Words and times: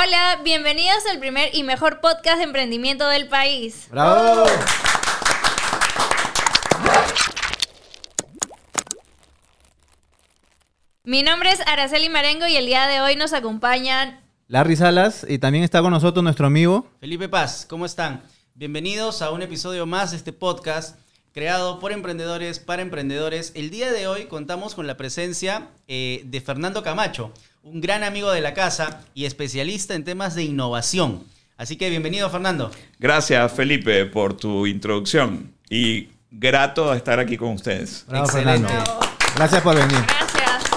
Hola, 0.00 0.38
bienvenidos 0.44 1.04
al 1.10 1.18
primer 1.18 1.52
y 1.52 1.64
mejor 1.64 2.00
podcast 2.00 2.38
de 2.38 2.44
emprendimiento 2.44 3.08
del 3.08 3.26
país. 3.26 3.88
¡Bravo! 3.90 4.46
Mi 11.02 11.24
nombre 11.24 11.50
es 11.50 11.60
Araceli 11.66 12.08
Marengo 12.10 12.46
y 12.46 12.54
el 12.54 12.66
día 12.66 12.86
de 12.86 13.00
hoy 13.00 13.16
nos 13.16 13.32
acompañan 13.32 14.20
Larry 14.46 14.76
Salas 14.76 15.26
y 15.28 15.40
también 15.40 15.64
está 15.64 15.82
con 15.82 15.90
nosotros 15.90 16.22
nuestro 16.22 16.46
amigo. 16.46 16.86
Felipe 17.00 17.28
Paz, 17.28 17.66
¿cómo 17.68 17.84
están? 17.84 18.22
Bienvenidos 18.54 19.20
a 19.20 19.32
un 19.32 19.42
episodio 19.42 19.84
más 19.84 20.12
de 20.12 20.18
este 20.18 20.32
podcast 20.32 20.96
creado 21.38 21.78
por 21.78 21.92
emprendedores 21.92 22.58
para 22.58 22.82
emprendedores. 22.82 23.52
El 23.54 23.70
día 23.70 23.92
de 23.92 24.08
hoy 24.08 24.24
contamos 24.24 24.74
con 24.74 24.88
la 24.88 24.96
presencia 24.96 25.68
eh, 25.86 26.22
de 26.24 26.40
Fernando 26.40 26.82
Camacho, 26.82 27.32
un 27.62 27.80
gran 27.80 28.02
amigo 28.02 28.32
de 28.32 28.40
la 28.40 28.54
casa 28.54 29.04
y 29.14 29.24
especialista 29.24 29.94
en 29.94 30.02
temas 30.02 30.34
de 30.34 30.42
innovación. 30.42 31.22
Así 31.56 31.76
que 31.76 31.90
bienvenido, 31.90 32.28
Fernando. 32.28 32.72
Gracias, 32.98 33.52
Felipe, 33.52 34.04
por 34.06 34.36
tu 34.36 34.66
introducción 34.66 35.52
y 35.70 36.08
grato 36.32 36.92
estar 36.92 37.20
aquí 37.20 37.36
con 37.36 37.50
ustedes. 37.50 38.04
Bravo, 38.08 38.24
Excelente. 38.24 38.66
Fernando. 38.66 39.00
Gracias 39.36 39.62
por 39.62 39.76
venir. 39.76 40.04
Gracias. 40.08 40.70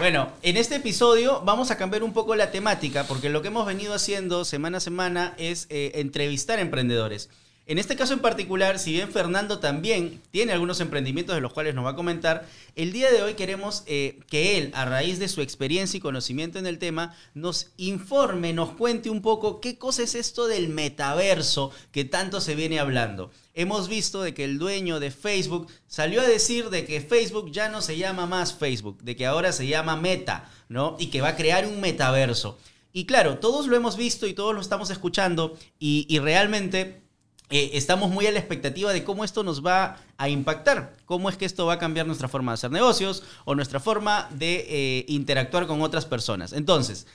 Bueno, 0.00 0.32
en 0.42 0.56
este 0.56 0.74
episodio 0.74 1.42
vamos 1.44 1.70
a 1.70 1.76
cambiar 1.76 2.02
un 2.02 2.12
poco 2.12 2.34
la 2.34 2.50
temática 2.50 3.04
porque 3.04 3.30
lo 3.30 3.40
que 3.40 3.48
hemos 3.48 3.64
venido 3.64 3.94
haciendo 3.94 4.44
semana 4.44 4.78
a 4.78 4.80
semana 4.80 5.34
es 5.38 5.68
eh, 5.70 5.92
entrevistar 5.94 6.58
emprendedores. 6.58 7.30
En 7.68 7.78
este 7.78 7.96
caso 7.96 8.12
en 8.12 8.20
particular, 8.20 8.78
si 8.78 8.92
bien 8.92 9.10
Fernando 9.10 9.58
también 9.58 10.22
tiene 10.30 10.52
algunos 10.52 10.78
emprendimientos 10.78 11.34
de 11.34 11.40
los 11.40 11.52
cuales 11.52 11.74
nos 11.74 11.84
va 11.84 11.90
a 11.90 11.96
comentar, 11.96 12.46
el 12.76 12.92
día 12.92 13.10
de 13.10 13.24
hoy 13.24 13.34
queremos 13.34 13.82
eh, 13.86 14.20
que 14.30 14.56
él, 14.56 14.70
a 14.72 14.84
raíz 14.84 15.18
de 15.18 15.26
su 15.26 15.40
experiencia 15.40 15.98
y 15.98 16.00
conocimiento 16.00 16.60
en 16.60 16.68
el 16.68 16.78
tema, 16.78 17.16
nos 17.34 17.72
informe, 17.76 18.52
nos 18.52 18.70
cuente 18.70 19.10
un 19.10 19.20
poco 19.20 19.60
qué 19.60 19.78
cosa 19.78 20.04
es 20.04 20.14
esto 20.14 20.46
del 20.46 20.68
metaverso 20.68 21.72
que 21.90 22.04
tanto 22.04 22.40
se 22.40 22.54
viene 22.54 22.78
hablando. 22.78 23.32
Hemos 23.52 23.88
visto 23.88 24.22
de 24.22 24.32
que 24.32 24.44
el 24.44 24.60
dueño 24.60 25.00
de 25.00 25.10
Facebook 25.10 25.66
salió 25.88 26.20
a 26.20 26.28
decir 26.28 26.70
de 26.70 26.84
que 26.84 27.00
Facebook 27.00 27.50
ya 27.50 27.68
no 27.68 27.82
se 27.82 27.96
llama 27.96 28.26
más 28.26 28.54
Facebook, 28.54 29.02
de 29.02 29.16
que 29.16 29.26
ahora 29.26 29.50
se 29.50 29.66
llama 29.66 29.96
Meta, 29.96 30.48
¿no? 30.68 30.94
Y 31.00 31.08
que 31.08 31.20
va 31.20 31.30
a 31.30 31.36
crear 31.36 31.66
un 31.66 31.80
metaverso. 31.80 32.58
Y 32.92 33.06
claro, 33.06 33.38
todos 33.38 33.66
lo 33.66 33.74
hemos 33.74 33.96
visto 33.96 34.28
y 34.28 34.34
todos 34.34 34.54
lo 34.54 34.60
estamos 34.60 34.90
escuchando 34.90 35.58
y, 35.80 36.06
y 36.08 36.20
realmente 36.20 37.05
eh, 37.50 37.70
estamos 37.74 38.10
muy 38.10 38.26
a 38.26 38.32
la 38.32 38.38
expectativa 38.38 38.92
de 38.92 39.04
cómo 39.04 39.24
esto 39.24 39.42
nos 39.42 39.64
va 39.64 39.98
a 40.18 40.28
impactar, 40.28 40.94
cómo 41.04 41.28
es 41.30 41.36
que 41.36 41.44
esto 41.44 41.66
va 41.66 41.74
a 41.74 41.78
cambiar 41.78 42.06
nuestra 42.06 42.28
forma 42.28 42.52
de 42.52 42.54
hacer 42.54 42.70
negocios 42.70 43.22
o 43.44 43.54
nuestra 43.54 43.80
forma 43.80 44.28
de 44.32 44.66
eh, 44.68 45.04
interactuar 45.08 45.66
con 45.66 45.80
otras 45.82 46.06
personas. 46.06 46.52
Entonces, 46.52 47.06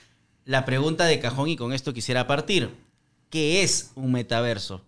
la 0.44 0.64
pregunta 0.64 1.04
de 1.04 1.20
cajón 1.20 1.48
y 1.48 1.56
con 1.56 1.72
esto 1.72 1.92
quisiera 1.92 2.26
partir, 2.26 2.70
¿qué 3.30 3.62
es 3.62 3.92
un 3.94 4.12
metaverso? 4.12 4.82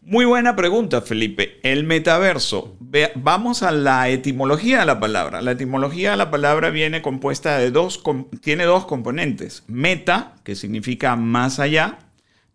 Muy 0.00 0.24
buena 0.24 0.54
pregunta, 0.54 1.02
Felipe. 1.02 1.58
El 1.64 1.82
metaverso. 1.82 2.76
Ve- 2.78 3.10
vamos 3.16 3.64
a 3.64 3.72
la 3.72 4.08
etimología 4.08 4.78
de 4.78 4.86
la 4.86 5.00
palabra. 5.00 5.42
La 5.42 5.50
etimología 5.50 6.12
de 6.12 6.16
la 6.16 6.30
palabra 6.30 6.70
viene 6.70 7.02
compuesta 7.02 7.58
de 7.58 7.72
dos, 7.72 8.00
tiene 8.40 8.62
dos 8.62 8.86
componentes. 8.86 9.64
Meta, 9.66 10.36
que 10.44 10.54
significa 10.54 11.16
más 11.16 11.58
allá, 11.58 11.98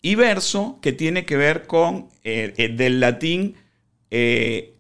y 0.02 0.16
verso, 0.16 0.80
que 0.82 0.92
tiene 0.92 1.26
que 1.26 1.38
ver 1.38 1.68
con, 1.68 2.10
eh, 2.24 2.54
eh, 2.58 2.70
del 2.70 3.00
latín, 3.00 3.56
eh, 4.10 4.74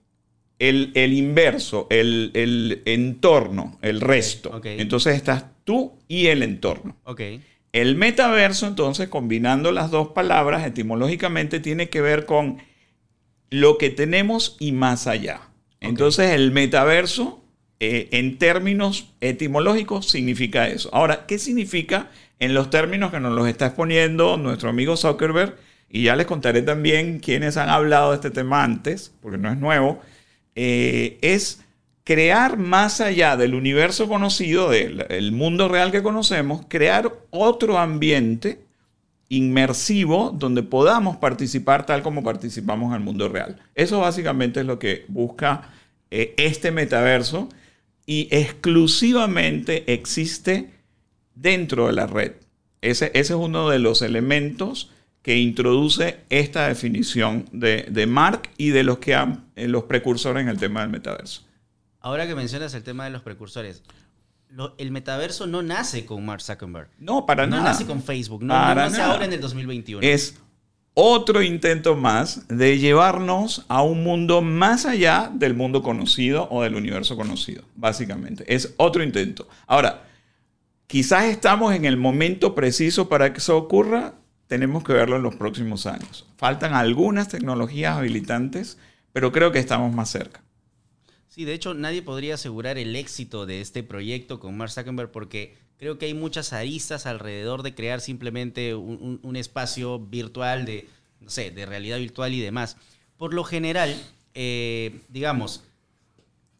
el, 0.59 0.91
el 0.95 1.13
inverso, 1.13 1.88
el, 1.89 2.31
el 2.33 2.81
entorno, 2.86 3.80
el 3.81 4.02
resto. 4.02 4.61
Entonces 4.63 5.16
estás 5.16 5.45
tú 5.63 5.94
y 6.08 6.28
el 6.28 6.44
entorno. 6.44 6.97
El 7.73 7.95
metaverso, 7.95 8.67
entonces, 8.67 9.08
combinando 9.08 9.72
las 9.72 9.91
dos 9.91 10.09
palabras 10.09 10.66
etimológicamente, 10.66 11.59
tiene 11.59 11.89
que 11.89 12.02
ver 12.02 12.25
con 12.25 12.58
lo 13.50 13.78
que 13.78 13.89
tenemos 13.89 14.58
y 14.59 14.72
más 14.72 15.08
allá. 15.08 15.41
Entonces, 15.80 16.31
el 16.31 16.51
metaverso, 16.51 17.44
eh, 17.79 18.09
en 18.12 18.38
términos 18.38 19.13
etimológicos, 19.22 20.09
significa 20.09 20.68
eso. 20.68 20.90
Ahora, 20.94 21.25
¿qué 21.25 21.40
significa 21.40 22.12
en 22.41 22.53
los 22.56 22.69
términos 22.69 23.12
que 23.12 23.19
nos 23.19 23.34
los 23.34 23.47
está 23.47 23.68
exponiendo 23.68 24.35
nuestro 24.35 24.69
amigo 24.69 24.97
Zuckerberg? 24.97 25.56
Y 25.90 26.03
ya 26.03 26.16
les 26.16 26.25
contaré 26.25 26.63
también 26.63 27.19
quienes 27.19 27.56
han 27.56 27.69
hablado 27.69 28.09
de 28.09 28.16
este 28.16 28.31
tema 28.31 28.63
antes, 28.63 29.13
porque 29.22 29.38
no 29.38 29.50
es 29.52 29.57
nuevo. 29.57 30.02
Eh, 30.56 31.19
es 31.22 31.62
crear 32.03 32.57
más 32.57 33.00
allá 33.00 33.38
del 33.38 33.53
universo 33.53 34.07
conocido, 34.07 34.69
del 34.69 35.06
el 35.09 35.31
mundo 35.31 35.68
real 35.68 35.91
que 35.91 36.01
conocemos, 36.01 36.63
crear 36.68 37.13
otro 37.30 37.78
ambiente 37.78 38.59
inmersivo 39.30 40.31
donde 40.31 40.63
podamos 40.63 41.18
participar 41.18 41.85
tal 41.85 42.01
como 42.01 42.24
participamos 42.24 42.90
en 42.90 42.96
el 42.96 43.01
mundo 43.01 43.30
real. 43.30 43.57
Eso 43.75 44.00
básicamente 44.00 44.62
es 44.62 44.66
lo 44.66 44.80
que 44.80 45.06
busca 45.07 45.69
eh, 46.09 46.34
este 46.38 46.72
metaverso 46.72 47.50
y 48.06 48.28
exclusivamente 48.31 49.94
existe 49.94 50.81
dentro 51.41 51.88
de 51.88 51.94
la 51.94 52.07
red. 52.07 52.34
Ese, 52.81 53.07
ese 53.13 53.34
es 53.34 53.40
uno 53.40 53.69
de 53.69 53.79
los 53.79 54.02
elementos 54.02 54.91
que 55.22 55.38
introduce 55.38 56.18
esta 56.29 56.68
definición 56.68 57.46
de, 57.52 57.85
de 57.90 58.06
Mark 58.07 58.50
y 58.57 58.69
de 58.69 58.84
los 58.84 58.97
que 58.97 59.13
han, 59.13 59.46
eh, 59.56 59.68
los 59.68 59.84
precursores 59.84 60.41
en 60.41 60.50
el 60.50 60.57
tema 60.57 60.81
del 60.81 60.90
metaverso. 60.90 61.44
ahora 62.00 62.25
que 62.25 62.34
mencionas 62.35 62.74
el 62.74 62.81
tema 62.84 63.03
de 63.06 63.12
los 63.12 63.22
precursores, 63.22 63.84
lo- 64.50 64.74
el 64.80 64.90
metaverso 64.91 65.46
no 65.46 65.62
nace 65.62 66.06
con 66.06 66.25
Mark 66.25 66.41
Zuckerberg. 66.41 66.90
No, 66.97 67.25
para 67.28 67.46
no 67.46 67.57
nada. 67.57 67.69
nace 67.69 67.85
con 67.85 68.01
Facebook, 68.01 68.41
no, 68.44 68.53
no 68.53 68.59
Para 68.59 68.85
nace 68.85 68.97
nada. 68.97 69.13
ahora 69.13 69.25
en 69.25 69.34
el 69.34 69.41
2021. 69.41 70.01
Es 70.06 70.40
otro 70.96 71.41
intento 71.44 71.96
más 71.96 72.47
de 72.50 72.80
llevarnos 72.80 73.63
a 73.69 73.81
un 73.84 74.03
mundo 74.03 74.41
más 74.41 74.85
allá 74.88 75.31
del 75.34 75.53
mundo 75.53 75.84
conocido 75.84 76.47
o 76.51 76.63
del 76.63 76.75
universo 76.75 77.16
conocido, 77.16 77.63
básicamente. 77.75 78.44
Es 78.53 78.74
otro 78.78 79.03
intento. 79.03 79.47
Ahora, 79.68 80.03
quizás 80.91 81.24
estamos 81.24 81.74
en 81.74 81.85
el 81.85 81.96
momento 81.96 82.53
preciso 82.53 83.07
para 83.07 83.31
que 83.31 83.40
eso 83.40 83.56
ocurra, 83.56 84.16
tenemos 84.47 84.84
que 84.84 84.91
verlo 84.91 85.16
en 85.16 85.24
los 85.24 85.35
próximos 85.38 85.85
años. 85.85 86.28
Faltan 86.35 86.74
algunas 86.74 87.29
tecnologías 87.29 87.96
habilitantes, 87.96 88.78
pero 89.13 89.31
creo 89.31 89.53
que 89.53 89.59
estamos 89.59 89.96
más 89.96 90.09
cerca. 90.09 90.44
Sí, 91.30 91.46
de 91.46 91.53
hecho, 91.53 91.74
nadie 91.74 92.01
podría 92.01 92.34
asegurar 92.34 92.78
el 92.78 92.94
éxito 92.97 93.46
de 93.46 93.62
este 93.62 93.84
proyecto 93.84 94.41
con 94.41 94.57
Mark 94.57 94.74
Zuckerberg 94.74 95.12
porque 95.12 95.56
creo 95.78 95.97
que 95.97 96.07
hay 96.07 96.13
muchas 96.13 96.51
aristas 96.51 97.06
alrededor 97.06 97.63
de 97.63 97.74
crear 97.74 98.01
simplemente 98.01 98.75
un, 98.75 99.35
espacio 99.38 99.97
virtual 99.97 100.66
de, 100.66 100.90
no 101.22 101.30
sé, 101.30 101.51
de 101.51 101.66
realidad 101.66 102.00
virtual 102.00 102.34
y 102.34 102.41
demás. 102.41 102.75
Por 103.16 103.34
lo 103.34 103.46
general, 103.46 103.96
eh, 104.34 105.00
digamos, 105.07 105.63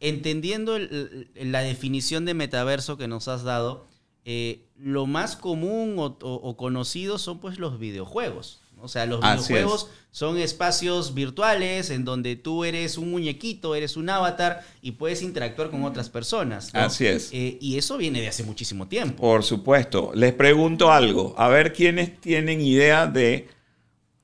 entendiendo 0.00 0.78
la 0.78 1.60
definición 1.60 2.24
de 2.24 2.32
metaverso 2.32 2.96
que 2.96 3.08
nos 3.08 3.28
has 3.28 3.42
dado, 3.42 3.91
eh, 4.24 4.60
lo 4.78 5.06
más 5.06 5.36
común 5.36 5.96
o, 5.98 6.04
o- 6.20 6.34
o 6.34 6.56
conocido 6.56 7.18
son 7.18 7.38
pues 7.38 7.58
los 7.58 7.78
videojuegos. 7.78 8.60
¿no? 8.76 8.82
O 8.84 8.88
sea, 8.88 9.06
los 9.06 9.20
Así 9.22 9.52
videojuegos 9.52 9.88
son 10.10 10.36
espacios 10.38 11.14
virtuales 11.14 11.90
en 11.90 12.04
donde 12.04 12.36
tú 12.36 12.64
eres 12.64 12.98
un 12.98 13.10
muñequito, 13.10 13.74
eres 13.74 13.96
un 13.96 14.10
avatar 14.10 14.62
y 14.82 14.92
puedes 14.92 15.22
interactuar 15.22 15.70
con 15.70 15.84
otras 15.84 16.08
personas. 16.10 16.72
¿no? 16.74 16.80
Así 16.80 17.06
es. 17.06 17.30
Eh, 17.32 17.58
y 17.60 17.78
eso 17.78 17.96
viene 17.96 18.20
de 18.20 18.28
hace 18.28 18.42
muchísimo 18.44 18.88
tiempo. 18.88 19.20
Por 19.22 19.42
supuesto. 19.42 20.12
Les 20.14 20.34
pregunto 20.34 20.92
algo. 20.92 21.34
A 21.38 21.48
ver 21.48 21.72
quiénes 21.72 22.20
tienen 22.20 22.60
idea 22.60 23.06
de 23.06 23.48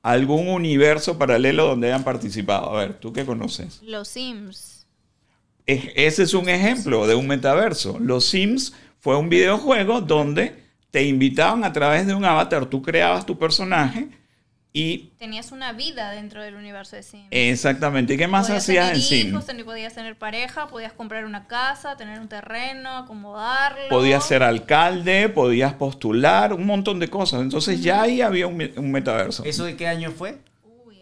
algún 0.01 0.47
universo 0.47 1.17
paralelo 1.17 1.67
donde 1.67 1.87
hayan 1.87 2.03
participado. 2.03 2.75
A 2.75 2.79
ver, 2.81 2.99
¿tú 2.99 3.11
qué 3.11 3.25
conoces? 3.25 3.79
Los 3.83 4.07
Sims. 4.09 4.85
Es- 5.65 5.89
ese 5.95 6.23
es 6.23 6.33
un 6.33 6.49
ejemplo 6.49 7.05
de 7.07 7.15
un 7.15 7.27
metaverso. 7.27 7.97
Los 7.99 8.25
Sims 8.25 8.73
fue 8.99 9.17
un 9.17 9.29
videojuego 9.29 10.01
donde 10.01 10.63
te 10.91 11.03
invitaban 11.03 11.63
a 11.63 11.71
través 11.71 12.07
de 12.07 12.13
un 12.13 12.25
avatar, 12.25 12.65
tú 12.65 12.81
creabas 12.81 13.25
tu 13.25 13.37
personaje 13.37 14.09
y 14.71 15.09
Tenías 15.17 15.51
una 15.51 15.73
vida 15.73 16.11
dentro 16.11 16.43
del 16.43 16.55
universo 16.55 16.95
de 16.95 17.03
Sims. 17.03 17.27
exactamente, 17.31 18.13
¿y 18.13 18.17
qué 18.17 18.27
más 18.27 18.47
Podías 18.47 18.63
hacías 18.63 18.91
en 18.91 19.01
Sims? 19.01 19.45
podías 19.65 19.95
tener 19.95 20.15
pareja, 20.15 20.67
podías 20.67 20.93
comprar 20.93 21.25
una 21.25 21.47
casa, 21.47 21.97
tener 21.97 22.19
un 22.19 22.27
terreno, 22.27 22.97
acomodarlo. 22.97 23.89
Podías 23.89 24.25
ser 24.25 24.43
alcalde, 24.43 25.29
podías 25.29 25.73
postular, 25.73 26.53
un 26.53 26.65
montón 26.65 26.99
de 26.99 27.07
cosas. 27.07 27.41
Entonces 27.41 27.81
ya 27.81 28.03
ahí 28.03 28.21
había 28.21 28.47
un 28.47 28.91
metaverso. 28.91 29.43
¿Eso 29.43 29.65
de 29.65 29.75
qué 29.75 29.87
año 29.87 30.11
fue? 30.11 30.37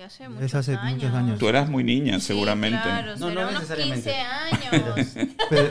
Hace 0.07 0.30
muchos, 0.30 0.56
hace 0.56 0.75
años. 0.75 0.94
muchos 0.95 1.13
años. 1.13 1.39
Tú 1.39 1.48
eras 1.50 1.69
muy 1.69 1.83
niña, 1.83 2.19
Sí, 2.19 2.27
seguramente. 2.27 2.80
claro, 2.81 3.15
No, 3.18 3.30
será 3.30 3.42
no 3.42 3.50
unos 3.50 3.54
necesariamente. 3.62 4.09
15 4.12 4.19
años. 4.21 5.07
Pero, 5.50 5.69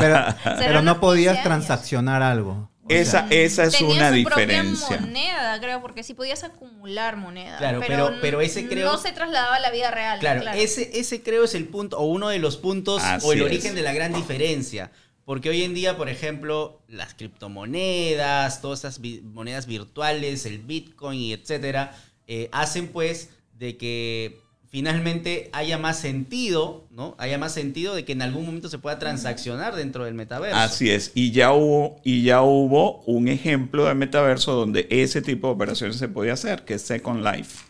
pero- 0.00 0.24
pero 0.58 0.70
unos 0.80 0.84
no 0.84 1.00
podías 1.00 1.36
15 1.36 1.48
años. 1.48 1.66
transaccionar 1.66 2.22
algo. 2.22 2.70
Esa, 2.88 3.26
esa 3.30 3.64
es 3.64 3.78
Tenía 3.78 3.94
una 3.94 4.08
su 4.08 4.14
diferencia. 4.16 4.98
moneda, 5.00 5.58
creo, 5.60 5.80
porque 5.80 6.02
sí 6.02 6.14
podías 6.14 6.42
acumular 6.44 7.16
moneda. 7.16 7.56
Claro, 7.56 7.80
pero- 7.86 8.12
pero 8.20 8.40
ese 8.40 8.66
creo- 8.68 8.90
No 8.92 8.98
se 8.98 9.12
trasladaba 9.12 9.56
a 9.56 9.60
la 9.60 9.70
vida 9.70 9.90
real. 9.90 10.18
Claro, 10.18 10.42
Ese, 10.50 10.90
ese 10.98 11.22
creo 11.22 11.44
es 11.44 11.54
el 11.54 11.66
punto, 11.66 11.98
o 11.98 12.04
uno 12.06 12.28
de 12.28 12.38
los 12.40 12.56
puntos, 12.56 13.02
Así 13.02 13.26
o 13.26 13.32
el 13.32 13.38
es. 13.38 13.44
origen 13.46 13.74
de 13.74 13.82
la 13.82 13.92
gran 13.92 14.12
diferencia. 14.12 14.90
Porque 15.24 15.48
hoy 15.48 15.62
en 15.62 15.72
día, 15.72 15.96
por 15.96 16.08
ejemplo, 16.08 16.82
las 16.88 17.14
criptomonedas, 17.14 18.60
todas 18.60 18.80
esas 18.80 19.00
vi- 19.00 19.20
monedas 19.22 19.66
virtuales, 19.66 20.44
el 20.46 20.58
Bitcoin 20.58 21.20
y 21.20 21.32
etcétera, 21.32 21.94
eh, 22.26 22.48
hacen 22.52 22.88
pues 22.88 23.30
de 23.58 23.76
que 23.76 24.40
finalmente 24.72 25.50
haya 25.52 25.76
más 25.76 25.98
sentido, 25.98 26.86
¿no? 26.90 27.14
Haya 27.18 27.36
más 27.36 27.52
sentido 27.52 27.94
de 27.94 28.06
que 28.06 28.12
en 28.12 28.22
algún 28.22 28.46
momento 28.46 28.70
se 28.70 28.78
pueda 28.78 28.98
transaccionar 28.98 29.76
dentro 29.76 30.04
del 30.04 30.14
metaverso. 30.14 30.56
Así 30.56 30.90
es, 30.90 31.12
y 31.14 31.30
ya 31.30 31.52
hubo, 31.52 32.00
y 32.04 32.22
ya 32.22 32.40
hubo 32.40 33.02
un 33.02 33.28
ejemplo 33.28 33.84
de 33.84 33.94
metaverso 33.94 34.54
donde 34.54 34.86
ese 34.90 35.20
tipo 35.20 35.48
de 35.48 35.54
operaciones 35.54 35.96
se 35.96 36.08
podía 36.08 36.32
hacer, 36.32 36.64
que 36.64 36.74
es 36.74 36.82
Second 36.82 37.22
Life. 37.22 37.64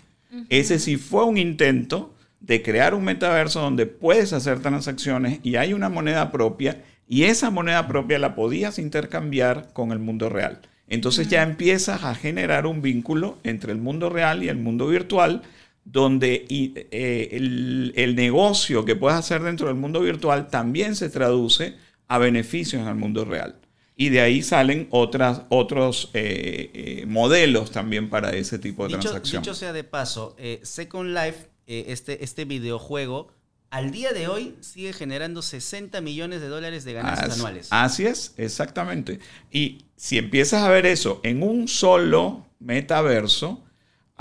Ese 0.48 0.78
sí 0.78 0.96
fue 0.96 1.24
un 1.24 1.36
intento 1.36 2.14
de 2.40 2.62
crear 2.62 2.94
un 2.94 3.04
metaverso 3.04 3.60
donde 3.60 3.86
puedes 3.86 4.32
hacer 4.32 4.60
transacciones 4.60 5.40
y 5.42 5.56
hay 5.56 5.74
una 5.74 5.88
moneda 5.88 6.30
propia 6.32 6.82
y 7.08 7.24
esa 7.24 7.50
moneda 7.50 7.86
propia 7.86 8.18
la 8.18 8.34
podías 8.34 8.78
intercambiar 8.78 9.72
con 9.72 9.92
el 9.92 9.98
mundo 9.98 10.28
real. 10.28 10.60
Entonces 10.88 11.28
ya 11.28 11.42
empiezas 11.42 12.04
a 12.04 12.14
generar 12.14 12.66
un 12.66 12.82
vínculo 12.82 13.38
entre 13.44 13.72
el 13.72 13.78
mundo 13.78 14.08
real 14.08 14.42
y 14.42 14.48
el 14.48 14.56
mundo 14.56 14.86
virtual 14.86 15.42
donde 15.84 16.46
eh, 16.48 17.28
el, 17.32 17.92
el 17.96 18.14
negocio 18.14 18.84
que 18.84 18.96
puedes 18.96 19.18
hacer 19.18 19.42
dentro 19.42 19.66
del 19.66 19.76
mundo 19.76 20.00
virtual 20.00 20.48
también 20.48 20.94
se 20.96 21.08
traduce 21.10 21.74
a 22.08 22.18
beneficios 22.18 22.82
en 22.82 22.88
el 22.88 22.94
mundo 22.94 23.24
real. 23.24 23.56
Y 23.96 24.08
de 24.08 24.20
ahí 24.20 24.42
salen 24.42 24.86
otras, 24.90 25.42
otros 25.50 26.10
eh, 26.14 26.70
eh, 26.74 27.06
modelos 27.06 27.70
también 27.72 28.08
para 28.10 28.30
ese 28.30 28.58
tipo 28.58 28.84
de 28.84 28.88
Dicho, 28.96 29.00
transacción. 29.10 29.42
dicho 29.42 29.54
sea 29.54 29.72
de 29.72 29.84
paso, 29.84 30.34
eh, 30.38 30.60
Second 30.62 31.10
Life, 31.14 31.48
este, 31.66 32.24
este 32.24 32.44
videojuego, 32.44 33.28
al 33.70 33.90
día 33.90 34.12
de 34.12 34.28
hoy 34.28 34.54
sigue 34.60 34.92
generando 34.92 35.40
60 35.40 36.00
millones 36.00 36.40
de 36.42 36.48
dólares 36.48 36.84
de 36.84 36.92
ganancias 36.94 37.28
Así- 37.30 37.40
anuales. 37.40 37.68
Así 37.70 38.06
es, 38.06 38.34
exactamente. 38.36 39.18
Y 39.50 39.84
si 39.96 40.18
empiezas 40.18 40.62
a 40.62 40.68
ver 40.68 40.84
eso 40.86 41.20
en 41.22 41.42
un 41.42 41.68
solo 41.68 42.44
metaverso, 42.60 43.62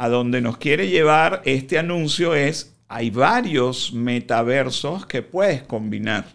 a 0.01 0.09
donde 0.09 0.41
nos 0.41 0.57
quiere 0.57 0.89
llevar 0.89 1.43
este 1.45 1.77
anuncio 1.77 2.33
es, 2.33 2.73
hay 2.87 3.11
varios 3.11 3.93
metaversos 3.93 5.05
que 5.05 5.21
puedes 5.21 5.61
combinar. 5.61 6.25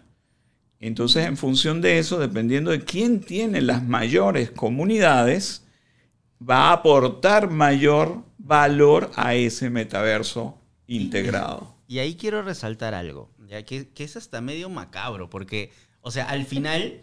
Entonces, 0.79 1.25
en 1.25 1.35
función 1.35 1.81
de 1.81 1.99
eso, 1.99 2.17
dependiendo 2.17 2.71
de 2.71 2.85
quién 2.85 3.19
tiene 3.19 3.59
las 3.59 3.83
mayores 3.83 4.51
comunidades, 4.51 5.65
va 6.41 6.69
a 6.69 6.71
aportar 6.71 7.49
mayor 7.49 8.23
valor 8.37 9.11
a 9.17 9.35
ese 9.35 9.69
metaverso 9.69 10.57
integrado. 10.87 11.75
Y 11.89 11.99
ahí 11.99 12.15
quiero 12.15 12.43
resaltar 12.43 12.93
algo, 12.93 13.29
ya 13.49 13.63
que, 13.63 13.89
que 13.89 14.05
es 14.05 14.15
hasta 14.15 14.39
medio 14.39 14.69
macabro, 14.69 15.29
porque, 15.29 15.73
o 15.99 16.11
sea, 16.11 16.29
al 16.29 16.45
final, 16.45 17.01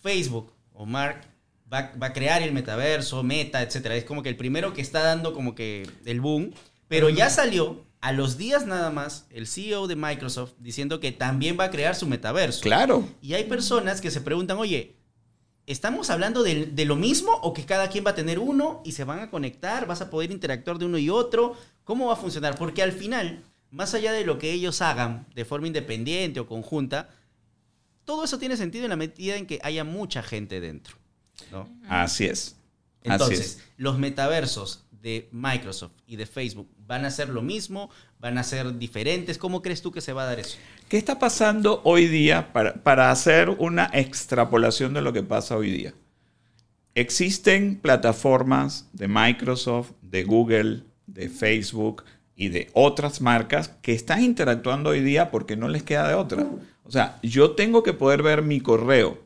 Facebook 0.00 0.52
o 0.72 0.86
Mark 0.86 1.20
va, 1.72 1.92
va 2.00 2.08
a 2.08 2.12
crear 2.12 2.42
el 2.42 2.52
metaverso, 2.52 3.22
Meta, 3.22 3.62
etcétera. 3.62 3.96
Es 3.96 4.04
como 4.04 4.22
que 4.22 4.28
el 4.28 4.36
primero 4.36 4.72
que 4.72 4.80
está 4.80 5.02
dando 5.02 5.32
como 5.32 5.54
que 5.54 5.88
el 6.04 6.20
boom, 6.20 6.52
pero 6.88 7.08
ya 7.08 7.30
salió 7.30 7.84
a 8.00 8.12
los 8.12 8.38
días 8.38 8.66
nada 8.66 8.90
más 8.90 9.26
el 9.30 9.46
CEO 9.46 9.86
de 9.86 9.96
Microsoft 9.96 10.52
diciendo 10.58 11.00
que 11.00 11.12
también 11.12 11.56
va 11.58 11.64
a 11.64 11.70
crear 11.70 11.94
su 11.94 12.06
metaverso. 12.06 12.62
Claro, 12.62 13.06
Y 13.20 13.34
hay 13.34 13.44
personas 13.44 14.00
que 14.00 14.10
se 14.10 14.20
preguntan, 14.20 14.58
oye, 14.58 14.96
¿estamos 15.66 16.10
hablando 16.10 16.42
de, 16.42 16.66
de 16.66 16.84
lo 16.84 16.96
mismo 16.96 17.32
o 17.42 17.52
que 17.52 17.66
cada 17.66 17.88
quien 17.88 18.04
va 18.04 18.10
a 18.10 18.14
tener 18.14 18.38
uno 18.38 18.80
y 18.84 18.92
se 18.92 19.04
van 19.04 19.20
a 19.20 19.30
conectar? 19.30 19.86
¿Vas 19.86 20.00
a 20.00 20.10
poder 20.10 20.30
interactuar 20.30 20.78
de 20.78 20.86
uno 20.86 20.98
y 20.98 21.10
otro? 21.10 21.56
¿Cómo 21.84 22.06
va 22.06 22.14
a 22.14 22.16
funcionar? 22.16 22.56
Porque 22.56 22.82
al 22.82 22.92
final, 22.92 23.44
más 23.70 23.94
allá 23.94 24.12
de 24.12 24.24
lo 24.24 24.38
que 24.38 24.52
ellos 24.52 24.80
hagan 24.80 25.26
de 25.34 25.44
forma 25.44 25.66
independiente 25.66 26.40
o 26.40 26.46
conjunta, 26.46 27.10
todo 28.04 28.24
eso 28.24 28.38
tiene 28.38 28.56
sentido 28.56 28.84
en 28.84 28.90
la 28.90 28.96
medida 28.96 29.36
en 29.36 29.46
que 29.46 29.60
haya 29.62 29.84
mucha 29.84 30.22
gente 30.22 30.60
dentro. 30.60 30.99
¿No? 31.50 31.68
así 31.88 32.26
es. 32.26 32.56
Así 33.02 33.12
Entonces, 33.12 33.40
es. 33.40 33.64
los 33.76 33.98
metaversos 33.98 34.84
de 34.90 35.28
Microsoft 35.32 35.92
y 36.06 36.16
de 36.16 36.26
Facebook 36.26 36.68
van 36.86 37.04
a 37.04 37.10
ser 37.10 37.28
lo 37.30 37.42
mismo, 37.42 37.90
van 38.18 38.36
a 38.36 38.42
ser 38.42 38.78
diferentes. 38.78 39.38
¿Cómo 39.38 39.62
crees 39.62 39.80
tú 39.80 39.90
que 39.90 40.00
se 40.00 40.12
va 40.12 40.24
a 40.24 40.26
dar 40.26 40.40
eso? 40.40 40.58
¿Qué 40.88 40.98
está 40.98 41.18
pasando 41.18 41.80
hoy 41.84 42.06
día 42.06 42.52
para, 42.52 42.74
para 42.74 43.10
hacer 43.10 43.48
una 43.48 43.90
extrapolación 43.92 44.92
de 44.92 45.00
lo 45.00 45.12
que 45.12 45.22
pasa 45.22 45.56
hoy 45.56 45.70
día? 45.70 45.94
Existen 46.94 47.78
plataformas 47.80 48.88
de 48.92 49.08
Microsoft, 49.08 49.92
de 50.02 50.24
Google, 50.24 50.82
de 51.06 51.28
Facebook 51.28 52.04
y 52.34 52.48
de 52.48 52.68
otras 52.74 53.20
marcas 53.20 53.68
que 53.82 53.92
están 53.92 54.22
interactuando 54.22 54.90
hoy 54.90 55.00
día 55.00 55.30
porque 55.30 55.56
no 55.56 55.68
les 55.68 55.82
queda 55.82 56.08
de 56.08 56.14
otra. 56.14 56.46
O 56.84 56.90
sea, 56.90 57.18
yo 57.22 57.52
tengo 57.52 57.82
que 57.82 57.92
poder 57.92 58.22
ver 58.22 58.42
mi 58.42 58.60
correo, 58.60 59.18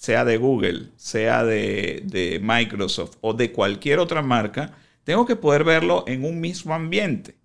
sea 0.00 0.24
de 0.24 0.38
Google, 0.38 0.86
sea 0.96 1.44
de, 1.44 2.02
de 2.06 2.40
Microsoft 2.42 3.18
o 3.20 3.34
de 3.34 3.52
cualquier 3.52 3.98
otra 3.98 4.22
marca, 4.22 4.72
tengo 5.04 5.26
que 5.26 5.36
poder 5.36 5.62
verlo 5.62 6.04
en 6.06 6.24
un 6.24 6.40
mismo 6.40 6.72
ambiente. 6.72 7.36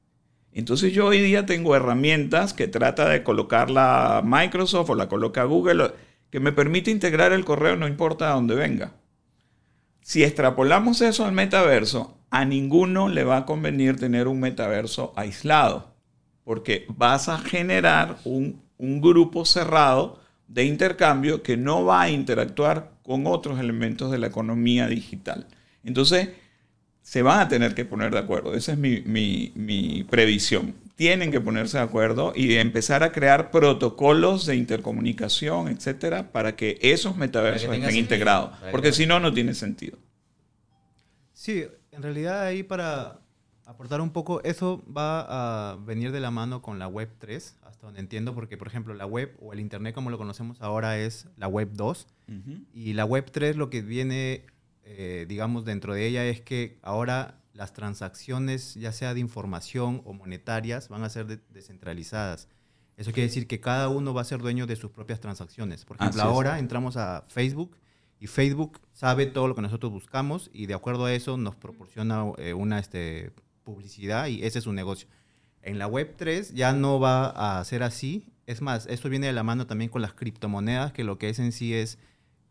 Entonces 0.54 0.94
yo 0.94 1.08
hoy 1.08 1.20
día 1.20 1.46
tengo 1.46 1.76
herramientas 1.76 2.54
que 2.54 2.70
trata 2.70 3.10
de 3.10 3.24
colocarla 3.24 4.22
Microsoft 4.24 4.90
o 4.90 4.96
la 4.96 5.10
coloca 5.10 5.44
Google, 5.44 5.92
que 6.30 6.40
me 6.40 6.54
permite 6.54 6.92
integrar 6.92 7.34
el 7.34 7.44
correo 7.44 7.76
no 7.76 7.90
importa 7.90 8.28
de 8.28 8.34
dónde 8.36 8.56
venga. 8.56 8.94
Si 10.00 10.24
extrapolamos 10.24 11.02
eso 11.02 11.26
al 11.26 11.34
metaverso, 11.34 12.18
a 12.30 12.46
ninguno 12.46 13.10
le 13.10 13.26
va 13.26 13.36
a 13.36 13.46
convenir 13.46 13.98
tener 13.98 14.30
un 14.30 14.40
metaverso 14.40 15.12
aislado, 15.18 15.94
porque 16.46 16.86
vas 16.88 17.28
a 17.28 17.38
generar 17.38 18.16
un 18.24 18.62
grupo 19.02 19.44
cerrado 19.44 20.24
de 20.48 20.66
intercambio 20.66 21.42
que 21.44 21.58
no 21.58 21.86
va 21.86 22.04
a 22.04 22.10
interactuar 22.10 22.92
con 23.04 23.28
otros 23.28 23.60
elementos 23.60 24.12
de 24.12 24.18
la 24.20 24.28
economía 24.28 24.88
digital. 24.88 25.48
Entonces, 25.84 26.30
se 27.02 27.22
van 27.22 27.40
a 27.40 27.48
tener 27.48 27.76
que 27.76 27.86
poner 27.86 28.12
de 28.12 28.20
acuerdo. 28.20 28.56
Esa 28.56 28.72
es 28.74 28.78
mi, 28.78 29.02
mi- 29.02 29.52
mi 29.56 30.04
previsión. 30.10 30.74
Tienen 30.96 31.30
que 31.32 31.42
ponerse 31.42 31.78
de 31.78 31.84
acuerdo 31.84 32.32
y 32.36 32.56
empezar 32.56 33.04
a 33.04 33.12
crear 33.12 33.52
protocolos 33.52 34.46
de 34.46 34.56
intercomunicación, 34.56 35.68
etcétera, 35.68 36.32
para 36.32 36.56
que 36.56 36.80
esos 36.82 37.18
metaversos 37.18 37.64
estén 37.76 37.96
integrados. 38.00 38.52
Porque 38.72 38.92
si 38.94 39.06
no, 39.06 39.20
no 39.20 39.34
tiene 39.34 39.54
sentido. 39.54 39.98
Sí, 41.34 41.66
en 41.92 42.02
realidad 42.02 42.44
ahí 42.44 42.64
para 42.64 43.20
aportar 43.66 44.02
un 44.02 44.12
poco, 44.12 44.42
eso 44.44 44.84
va 44.96 45.72
a 45.72 45.76
venir 45.78 46.12
de 46.12 46.20
la 46.20 46.32
mano 46.32 46.62
con 46.62 46.78
la 46.80 46.88
web 46.88 47.10
3, 47.20 47.58
hasta 47.64 47.88
donde 47.88 48.00
entiendo, 48.00 48.34
porque 48.36 48.58
por 48.58 48.68
ejemplo 48.68 48.94
la 48.94 49.06
web 49.06 49.36
o 49.42 49.54
el 49.54 49.60
internet 49.60 49.94
como 49.96 50.10
lo 50.10 50.18
conocemos 50.18 50.62
ahora 50.62 50.98
es 50.98 51.28
la 51.38 51.48
web 51.48 51.70
2 51.74 52.08
y 52.74 52.94
la 52.94 53.06
web 53.06 53.30
3 53.32 53.56
lo 53.58 53.70
que 53.70 53.82
viene, 53.82 54.46
eh, 54.84 55.26
digamos, 55.28 55.66
dentro 55.66 55.94
de 55.94 56.06
ella 56.08 56.26
es 56.26 56.42
que 56.42 56.78
ahora 56.82 57.40
las 57.54 57.74
transacciones, 57.74 58.76
ya 58.76 58.92
sea 58.92 59.14
de 59.14 59.20
información 59.22 60.02
o 60.06 60.14
monetarias, 60.14 60.90
van 60.90 61.04
a 61.04 61.10
ser 61.10 61.26
de- 61.26 61.40
descentralizadas. 61.52 62.48
Eso 62.98 63.12
quiere 63.12 63.28
decir 63.28 63.48
que 63.48 63.60
cada 63.60 63.90
uno 63.90 64.14
va 64.14 64.22
a 64.22 64.26
ser 64.26 64.40
dueño 64.40 64.68
de 64.68 64.76
sus 64.76 64.92
propias 64.92 65.20
transacciones. 65.20 65.86
Por 65.86 65.98
ejemplo, 65.98 66.22
Así 66.22 66.30
es. 66.30 66.34
ahora 66.34 66.60
entramos 66.60 66.98
a 66.98 67.26
Facebook 67.30 67.78
y 68.20 68.28
Facebook 68.28 68.80
sabe 68.94 69.26
todo 69.26 69.48
lo 69.48 69.56
que 69.56 69.62
nosotros 69.62 69.92
buscamos 69.92 70.50
y 70.54 70.66
de 70.68 70.74
acuerdo 70.74 71.06
a 71.06 71.14
eso 71.14 71.36
nos 71.38 71.56
proporciona 71.56 72.26
eh, 72.38 72.54
una 72.54 72.80
este, 72.80 73.32
publicidad 73.66 74.28
y 74.28 74.44
ese 74.44 74.60
es 74.60 74.64
su 74.64 74.72
negocio. 74.72 75.10
En 75.62 75.78
la 75.78 75.88
web 75.88 76.14
3 76.16 76.54
ya 76.54 76.72
no 76.72 77.00
va 77.00 77.60
a 77.60 77.66
ser 77.66 77.84
así. 77.84 78.32
Es 78.46 78.62
más, 78.62 78.86
esto 78.86 79.10
viene 79.10 79.28
de 79.28 79.34
la 79.34 79.44
mano 79.44 79.68
también 79.68 79.90
con 79.90 80.02
las 80.02 80.14
criptomonedas, 80.14 80.94
que 80.94 81.04
lo 81.04 81.18
que 81.18 81.28
es 81.28 81.40
en 81.40 81.52
sí 81.52 81.74
es, 81.74 81.98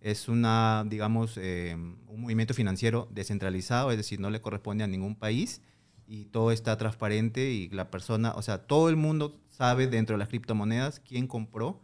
es 0.00 0.28
una, 0.28 0.85
digamos, 0.87 1.38
eh, 1.38 1.75
un 1.75 2.21
movimiento 2.21 2.52
financiero 2.52 3.09
descentralizado, 3.11 3.90
es 3.90 3.97
decir, 3.97 4.21
no 4.21 4.28
le 4.28 4.42
corresponde 4.42 4.85
a 4.85 4.88
ningún 4.88 5.14
país 5.14 5.62
y 6.06 6.26
todo 6.26 6.50
está 6.50 6.76
transparente 6.76 7.50
y 7.50 7.71
la 7.71 7.90
persona, 7.90 8.33
o 8.35 8.42
sea, 8.42 8.66
todo 8.66 8.90
el 8.90 8.97
mundo 8.97 9.40
sabe 9.49 9.87
dentro 9.87 10.14
de 10.14 10.18
las 10.18 10.28
criptomonedas 10.28 11.00
quién 11.00 11.26
compró, 11.26 11.80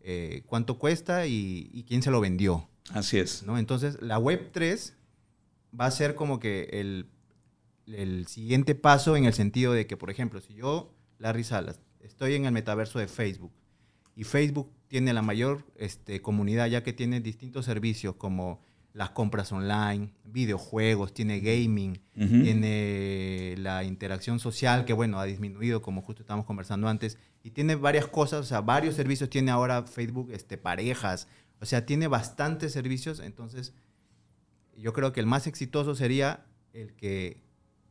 eh, 0.00 0.42
cuánto 0.46 0.78
cuesta 0.78 1.26
y, 1.26 1.70
y 1.72 1.84
quién 1.84 2.02
se 2.02 2.10
lo 2.10 2.20
vendió. 2.20 2.68
Así 2.90 3.18
es. 3.18 3.44
¿no? 3.44 3.58
Entonces, 3.58 4.02
la 4.02 4.18
web 4.18 4.50
3 4.52 4.94
va 5.78 5.86
a 5.86 5.90
ser 5.90 6.14
como 6.14 6.38
que 6.38 6.68
el, 6.72 7.06
el 7.86 8.26
siguiente 8.26 8.74
paso 8.74 9.16
en 9.16 9.24
el 9.24 9.32
sentido 9.32 9.72
de 9.72 9.86
que, 9.86 9.96
por 9.96 10.10
ejemplo, 10.10 10.40
si 10.40 10.54
yo, 10.54 10.94
Larry 11.18 11.44
Salas, 11.44 11.80
estoy 12.00 12.34
en 12.34 12.44
el 12.46 12.52
metaverso 12.52 12.98
de 12.98 13.08
Facebook 13.08 13.52
y 14.16 14.24
Facebook 14.24 14.70
tiene 14.88 15.12
la 15.12 15.22
mayor 15.22 15.64
este, 15.76 16.20
comunidad 16.22 16.68
ya 16.68 16.82
que 16.82 16.92
tiene 16.92 17.20
distintos 17.20 17.64
servicios 17.64 18.14
como 18.16 18.60
las 18.92 19.10
compras 19.10 19.50
online, 19.50 20.12
videojuegos, 20.22 21.12
tiene 21.12 21.40
gaming, 21.40 22.00
tiene 22.14 23.56
la 23.58 23.82
interacción 23.82 24.38
social 24.38 24.84
que, 24.84 24.92
bueno, 24.92 25.18
ha 25.18 25.24
disminuido 25.24 25.82
como 25.82 26.00
justo 26.00 26.22
estábamos 26.22 26.46
conversando 26.46 26.86
antes, 26.86 27.18
y 27.42 27.50
tiene 27.50 27.74
varias 27.74 28.06
cosas, 28.06 28.40
o 28.40 28.44
sea, 28.44 28.60
varios 28.60 28.94
servicios 28.94 29.28
tiene 29.30 29.50
ahora 29.50 29.82
Facebook, 29.82 30.30
este, 30.30 30.58
parejas, 30.58 31.26
o 31.60 31.66
sea, 31.66 31.84
tiene 31.86 32.06
bastantes 32.06 32.72
servicios, 32.72 33.18
entonces 33.18 33.74
yo 34.76 34.92
creo 34.92 35.12
que 35.12 35.18
el 35.18 35.26
más 35.26 35.48
exitoso 35.48 35.96
sería 35.96 36.46
el 36.72 36.94
que 36.94 37.42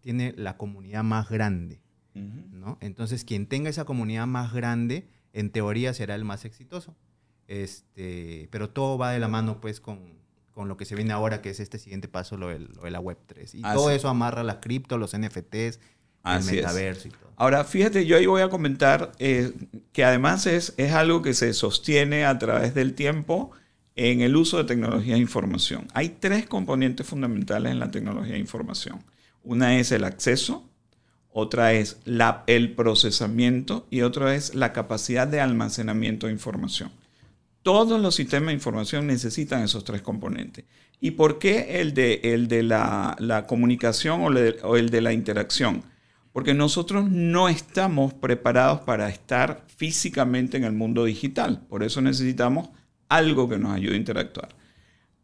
tiene 0.04 0.34
la 0.38 0.58
comunidad 0.58 1.04
más 1.04 1.30
grande. 1.30 1.82
¿no? 2.14 2.78
Entonces, 2.82 3.24
quien 3.24 3.48
tenga 3.48 3.70
esa 3.70 3.86
comunidad 3.86 4.28
más 4.28 4.54
grande, 4.54 5.08
en 5.32 5.50
teoría 5.50 5.94
será 5.94 6.14
el 6.14 6.26
más 6.26 6.46
exitoso. 6.46 6.96
Este, 7.48 8.50
pero 8.52 8.70
todo 8.70 8.98
va 8.98 9.12
de 9.12 9.20
la 9.20 9.28
mano 9.28 9.60
pues 9.60 9.80
con, 9.80 10.20
con 10.52 10.68
lo 10.68 10.78
que 10.78 10.86
se 10.86 10.96
viene 10.96 11.14
ahora, 11.14 11.42
que 11.42 11.50
es 11.50 11.60
este 11.60 11.80
siguiente 11.80 12.08
paso, 12.08 12.38
lo, 12.38 12.50
de 12.50 12.92
la 12.92 13.02
Web3. 13.02 13.56
Y 13.56 13.62
Así. 13.64 13.76
todo 13.76 13.90
eso 13.90 14.10
amarra 14.10 14.44
la 14.44 14.60
cripto, 14.60 14.98
los 14.98 15.18
NFTs, 15.18 15.80
Así 16.22 16.50
el 16.50 16.56
metaverso 16.58 17.08
y 17.08 17.12
todo. 17.12 17.34
Ahora, 17.36 17.64
fíjate, 17.64 18.06
yo 18.06 18.18
ahí 18.18 18.28
voy 18.28 18.42
a 18.42 18.50
comentar 18.50 19.12
eh, 19.20 19.54
que 19.92 20.04
además 20.04 20.46
es, 20.46 20.74
es 20.78 20.92
algo 20.94 21.22
que 21.22 21.34
se 21.34 21.54
sostiene 21.54 22.26
a 22.26 22.38
través 22.38 22.76
del 22.76 22.94
tiempo 22.94 23.52
en 23.96 24.22
el 24.22 24.36
uso 24.36 24.58
de 24.58 24.64
tecnología 24.66 25.16
de 25.16 25.22
información. 25.22 25.88
Hay 25.94 26.10
tres 26.10 26.46
componentes 26.46 27.06
fundamentales 27.06 27.72
en 27.72 27.80
la 27.80 27.92
tecnología 27.92 28.34
de 28.34 28.40
información. 28.40 29.04
Una 29.44 29.78
es 29.78 29.92
el 29.92 30.04
acceso, 30.06 30.70
otra 31.30 31.74
es 31.74 31.98
el 32.48 32.74
procesamiento 32.74 33.88
y 33.90 34.02
otra 34.02 34.36
es 34.36 34.56
la 34.56 34.72
capacidad 34.72 35.28
de 35.28 35.42
almacenamiento 35.42 36.28
de 36.28 36.34
información. 36.34 36.92
Todos 37.62 38.00
los 38.02 38.16
sistemas 38.16 38.48
de 38.48 38.54
información 38.54 39.08
necesitan 39.08 39.64
esos 39.64 39.84
tres 39.84 40.02
componentes. 40.02 40.66
¿Y 41.00 41.12
por 41.12 41.40
qué 41.40 41.82
el 41.82 41.94
de, 41.94 42.64
la, 42.64 43.46
comunicación 43.48 44.22
o 44.22 44.76
el 44.78 44.90
de 44.90 45.02
la 45.02 45.14
interacción? 45.14 45.84
Porque 46.32 46.54
nosotros 46.54 47.10
no 47.10 47.50
estamos 47.50 48.14
preparados 48.14 48.82
para 48.82 49.10
estar 49.10 49.66
físicamente 49.76 50.58
en 50.58 50.64
el 50.64 50.74
mundo 50.74 51.06
digital. 51.06 51.62
Por 51.68 51.84
eso 51.84 52.02
necesitamos 52.02 52.70
algo 53.08 53.48
que 53.48 53.58
nos 53.58 53.74
ayude 53.74 53.94
a 53.94 53.98
interactuar. 53.98 54.50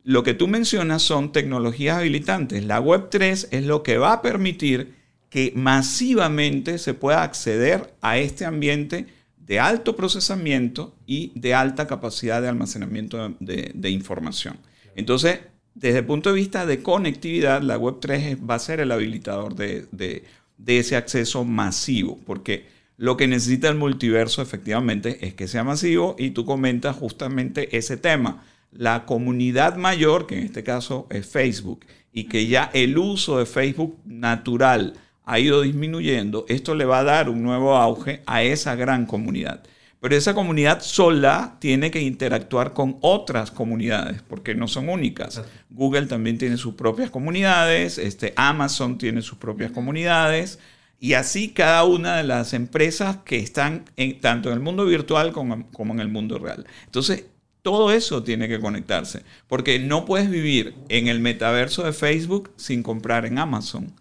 Lo 0.04 0.24
que 0.24 0.34
tú 0.34 0.48
mencionas 0.48 1.02
son 1.02 1.32
tecnologías 1.32 1.98
habilitantes. 1.98 2.66
La 2.66 2.82
Web3 2.82 3.48
es 3.52 3.66
lo 3.66 3.84
que 3.84 3.98
va 3.98 4.14
a 4.14 4.22
permitir 4.22 4.96
que 5.30 5.52
masivamente 5.56 6.78
se 6.78 6.94
pueda 6.94 7.24
acceder 7.24 7.94
a 8.02 8.18
este 8.18 8.46
ambiente 8.46 9.06
de 9.38 9.60
alto 9.60 9.96
procesamiento 9.96 10.96
y 11.06 11.32
de 11.36 11.54
alta 11.54 11.88
capacidad 11.88 12.42
de 12.42 12.48
almacenamiento 12.48 13.36
de, 13.40 13.90
información. 13.90 14.58
Entonces, 14.96 15.40
desde 15.76 16.00
el 16.00 16.06
punto 16.06 16.30
de 16.30 16.36
vista 16.36 16.66
de 16.66 16.82
conectividad, 16.82 17.62
la 17.62 17.78
Web3 17.78 18.12
es- 18.32 18.38
va 18.38 18.56
a 18.56 18.60
ser 18.60 18.80
el 18.80 18.92
habilitador 18.92 19.56
de 19.56 20.24
ese 20.66 20.96
acceso 20.96 21.46
masivo, 21.46 22.20
porque 22.26 22.66
lo 22.98 23.16
que 23.16 23.28
necesita 23.28 23.70
el 23.70 23.76
multiverso 23.76 24.42
efectivamente 24.42 25.26
es 25.26 25.34
que 25.34 25.48
sea 25.48 25.64
masivo 25.64 26.16
y 26.20 26.32
tú 26.32 26.44
comentas 26.44 26.98
justamente 26.98 27.78
ese 27.78 27.96
tema. 27.96 28.44
La 28.72 29.06
comunidad 29.06 29.76
mayor, 29.76 30.28
que 30.28 30.38
en 30.38 30.46
este 30.46 30.64
caso 30.64 31.08
es 31.10 31.28
Facebook, 31.28 31.86
y 32.12 32.26
que 32.26 32.48
ya 32.48 32.70
el 32.74 32.98
uso 32.98 33.40
de 33.40 33.46
Facebook 33.46 33.98
natural 34.06 34.94
ha 35.26 35.40
ido 35.40 35.62
disminuyendo, 35.62 36.46
esto 36.50 36.74
le 36.74 36.86
va 36.86 37.00
a 37.00 37.04
dar 37.04 37.30
un 37.30 37.44
nuevo 37.44 37.76
auge 37.76 38.22
a 38.26 38.42
esa 38.42 38.76
gran 38.76 39.06
comunidad. 39.06 39.64
Pero 40.02 40.16
esa 40.16 40.34
comunidad 40.34 40.82
sola 40.82 41.58
tiene 41.60 41.92
que 41.92 42.02
interactuar 42.02 42.74
con 42.74 42.98
otras 43.02 43.52
comunidades, 43.52 44.22
porque 44.22 44.56
no 44.56 44.68
son 44.68 44.90
únicas. 44.90 45.44
Google 45.70 46.08
también 46.08 46.38
tiene 46.38 46.58
sus 46.58 46.76
propias 46.76 47.10
comunidades, 47.10 47.98
este, 47.98 48.34
Amazon 48.38 48.98
tiene 48.98 49.22
sus 49.22 49.38
propias 49.38 49.72
comunidades, 49.72 50.58
y 51.02 51.14
así 51.14 51.50
cada 51.50 51.84
una 51.84 52.18
de 52.18 52.24
las 52.24 52.54
empresas 52.54 53.18
que 53.18 53.38
están 53.40 53.86
en, 53.98 54.20
tanto 54.20 54.50
en 54.50 54.56
el 54.56 54.62
mundo 54.62 54.86
virtual 54.86 55.32
como, 55.32 55.70
como 55.72 55.94
en 55.94 56.00
el 56.00 56.10
mundo 56.10 56.40
real. 56.40 56.66
Entonces, 56.86 57.26
todo 57.62 57.92
eso 57.92 58.24
tiene 58.24 58.48
que 58.48 58.60
conectarse, 58.60 59.24
porque 59.48 59.80
no 59.80 60.06
puedes 60.06 60.30
vivir 60.30 60.76
en 60.90 61.08
el 61.08 61.20
metaverso 61.20 61.84
de 61.84 61.94
Facebook 61.94 62.52
sin 62.56 62.84
comprar 62.84 63.26
en 63.26 63.38
Amazon. 63.38 63.94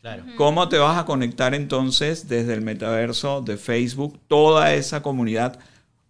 Claro. 0.00 0.24
¿Cómo 0.36 0.68
te 0.68 0.78
vas 0.78 0.96
a 0.98 1.04
conectar 1.04 1.54
entonces 1.54 2.28
desde 2.28 2.54
el 2.54 2.62
metaverso 2.62 3.42
de 3.42 3.56
Facebook 3.58 4.18
toda 4.28 4.72
esa 4.74 5.02
comunidad? 5.02 5.58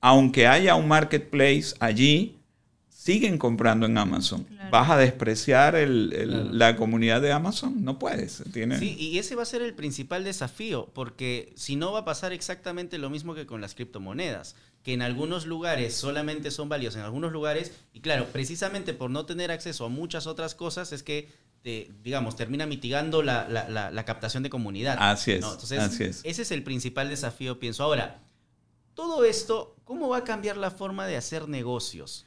Aunque 0.01 0.47
haya 0.47 0.77
un 0.77 0.87
marketplace 0.89 1.75
allí, 1.81 2.37
siguen 2.89 3.39
comprando 3.39 3.87
en 3.87 3.99
Amazon. 3.99 4.45
Claro. 4.45 4.71
¿Vas 4.71 4.91
a 4.91 4.97
despreciar 4.97 5.75
el- 5.75 6.13
el- 6.13 6.29
Claro. 6.31 6.49
la 6.53 6.77
comunidad 6.77 7.21
de 7.21 7.33
Amazon? 7.33 7.83
No 7.83 7.99
puedes. 7.99 8.45
Tiene... 8.53 8.79
Sí, 8.79 8.95
y 8.99 9.19
ese 9.19 9.35
va 9.35 9.43
a 9.43 9.47
ser 9.47 9.63
el 9.63 9.75
principal 9.75 10.23
desafío, 10.23 10.89
porque 10.95 11.53
si 11.57 11.75
no 11.77 11.93
va 11.93 12.01
a 12.01 12.05
pasar 12.05 12.33
exactamente 12.33 12.99
lo 12.99 13.11
mismo 13.11 13.35
que 13.35 13.47
con 13.47 13.61
las 13.61 13.75
criptomonedas, 13.75 14.55
que 14.83 14.93
en 14.95 15.03
algunos 15.03 15.47
lugares 15.47 15.95
solamente 15.95 16.51
son 16.51 16.69
valiosas, 16.69 17.01
en 17.01 17.05
algunos 17.05 17.33
lugares, 17.33 17.73
y 17.93 18.01
claro, 18.01 18.27
precisamente 18.33 18.95
por 18.95 19.11
no 19.11 19.27
tener 19.27 19.51
acceso 19.51 19.85
a 19.85 19.89
muchas 19.89 20.27
otras 20.27 20.55
cosas, 20.55 20.93
es 20.93 21.03
que, 21.03 21.29
te, 21.63 21.91
digamos, 22.03 22.37
termina 22.37 22.65
mitigando 22.67 23.23
la, 23.23 23.47
la- 23.49 23.69
la- 23.69 23.91
la 23.91 24.05
captación 24.07 24.43
de 24.43 24.49
comunidad. 24.49 24.97
Así 24.99 25.33
es, 25.33 25.41
¿no? 25.43 25.53
Entonces, 25.53 25.79
así 25.79 26.05
es. 26.05 26.21
ese 26.25 26.43
es 26.43 26.51
el 26.53 26.63
principal 26.63 27.11
desafío, 27.11 27.59
pienso. 27.61 27.83
Ahora, 27.85 28.21
todo 28.95 29.25
esto, 29.25 29.77
¿cómo 29.85 30.09
va 30.09 30.19
a 30.19 30.25
cambiar 30.25 30.57
la 30.57 30.71
forma 30.71 31.07
de 31.07 31.17
hacer 31.19 31.49
negocios? 31.49 32.25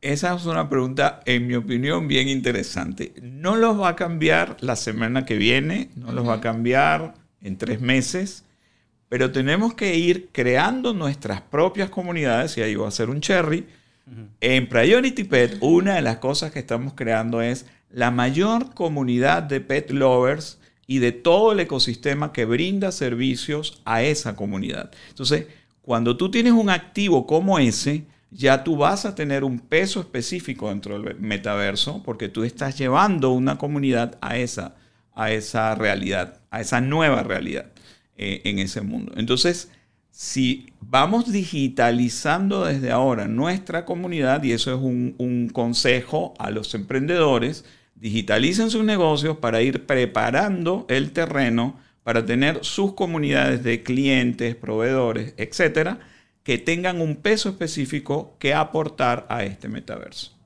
Esa 0.00 0.34
es 0.34 0.46
una 0.46 0.68
pregunta, 0.68 1.20
en 1.26 1.46
mi 1.46 1.54
opinión, 1.54 2.08
bien 2.08 2.28
interesante. 2.28 3.12
No 3.22 3.54
los 3.56 3.80
va 3.80 3.90
a 3.90 3.96
cambiar 3.96 4.56
la 4.60 4.74
semana 4.76 5.24
que 5.24 5.36
viene, 5.36 5.90
no 5.96 6.10
los 6.12 6.26
va 6.28 6.34
a 6.34 6.40
cambiar 6.40 7.14
en 7.40 7.56
tres 7.56 7.80
meses, 7.80 8.44
pero 9.12 9.30
tenemos 9.30 9.74
que 9.74 9.94
ir 9.94 10.30
creando 10.32 10.94
nuestras 10.94 11.42
propias 11.42 11.90
comunidades, 11.90 12.56
y 12.56 12.62
ahí 12.62 12.76
va 12.76 12.88
a 12.88 12.90
ser 12.90 13.10
un 13.10 13.20
cherry. 13.20 13.66
En 14.40 14.66
Priority 14.70 15.24
Pet, 15.24 15.58
una 15.60 15.96
de 15.96 16.00
las 16.00 16.16
cosas 16.16 16.50
que 16.50 16.60
estamos 16.60 16.94
creando 16.94 17.42
es 17.42 17.66
la 17.90 18.10
mayor 18.10 18.72
comunidad 18.72 19.42
de 19.42 19.60
pet 19.60 19.90
lovers 19.90 20.58
y 20.86 21.00
de 21.00 21.12
todo 21.12 21.52
el 21.52 21.60
ecosistema 21.60 22.32
que 22.32 22.46
brinda 22.46 22.90
servicios 22.90 23.82
a 23.84 24.02
esa 24.02 24.34
comunidad. 24.34 24.90
Entonces, 25.10 25.44
cuando 25.82 26.16
tú 26.16 26.30
tienes 26.30 26.54
un 26.54 26.70
activo 26.70 27.26
como 27.26 27.58
ese, 27.58 28.06
ya 28.30 28.64
tú 28.64 28.78
vas 28.78 29.04
a 29.04 29.14
tener 29.14 29.44
un 29.44 29.58
peso 29.58 30.00
específico 30.00 30.70
dentro 30.70 30.98
del 30.98 31.20
metaverso 31.20 32.02
porque 32.02 32.30
tú 32.30 32.44
estás 32.44 32.78
llevando 32.78 33.28
una 33.32 33.58
comunidad 33.58 34.16
a 34.22 34.38
esa, 34.38 34.74
a 35.14 35.32
esa 35.32 35.74
realidad, 35.74 36.40
a 36.50 36.62
esa 36.62 36.80
nueva 36.80 37.22
realidad 37.22 37.71
eh, 38.16 38.42
en 38.44 38.58
ese 38.58 38.82
mundo. 38.82 39.12
Entonces, 39.16 39.70
si 40.12 40.66
vamos 40.80 41.32
digitalizando 41.32 42.66
desde 42.66 42.90
ahora 42.90 43.26
nuestra 43.26 43.86
comunidad, 43.86 44.42
y 44.42 44.52
eso 44.52 44.74
es 44.74 44.80
un, 44.80 45.50
consejo 45.52 46.34
a 46.38 46.50
los 46.50 46.74
emprendedores, 46.74 47.64
digitalicen 47.94 48.70
sus 48.70 48.84
negocios 48.84 49.38
para 49.38 49.62
ir 49.62 49.86
preparando 49.86 50.86
el 50.88 51.12
terreno 51.12 51.80
para 52.02 52.26
tener 52.26 52.64
sus 52.64 52.92
comunidades 52.94 53.62
de 53.62 53.82
clientes, 53.82 54.54
proveedores, 54.54 55.34
etcétera, 55.38 56.00
que 56.42 56.58
tengan 56.58 57.00
un 57.00 57.16
peso 57.16 57.48
específico 57.48 58.36
que 58.38 58.52
aportar 58.52 59.26
a 59.30 59.44
este 59.44 59.68
metaverso. 59.68 60.36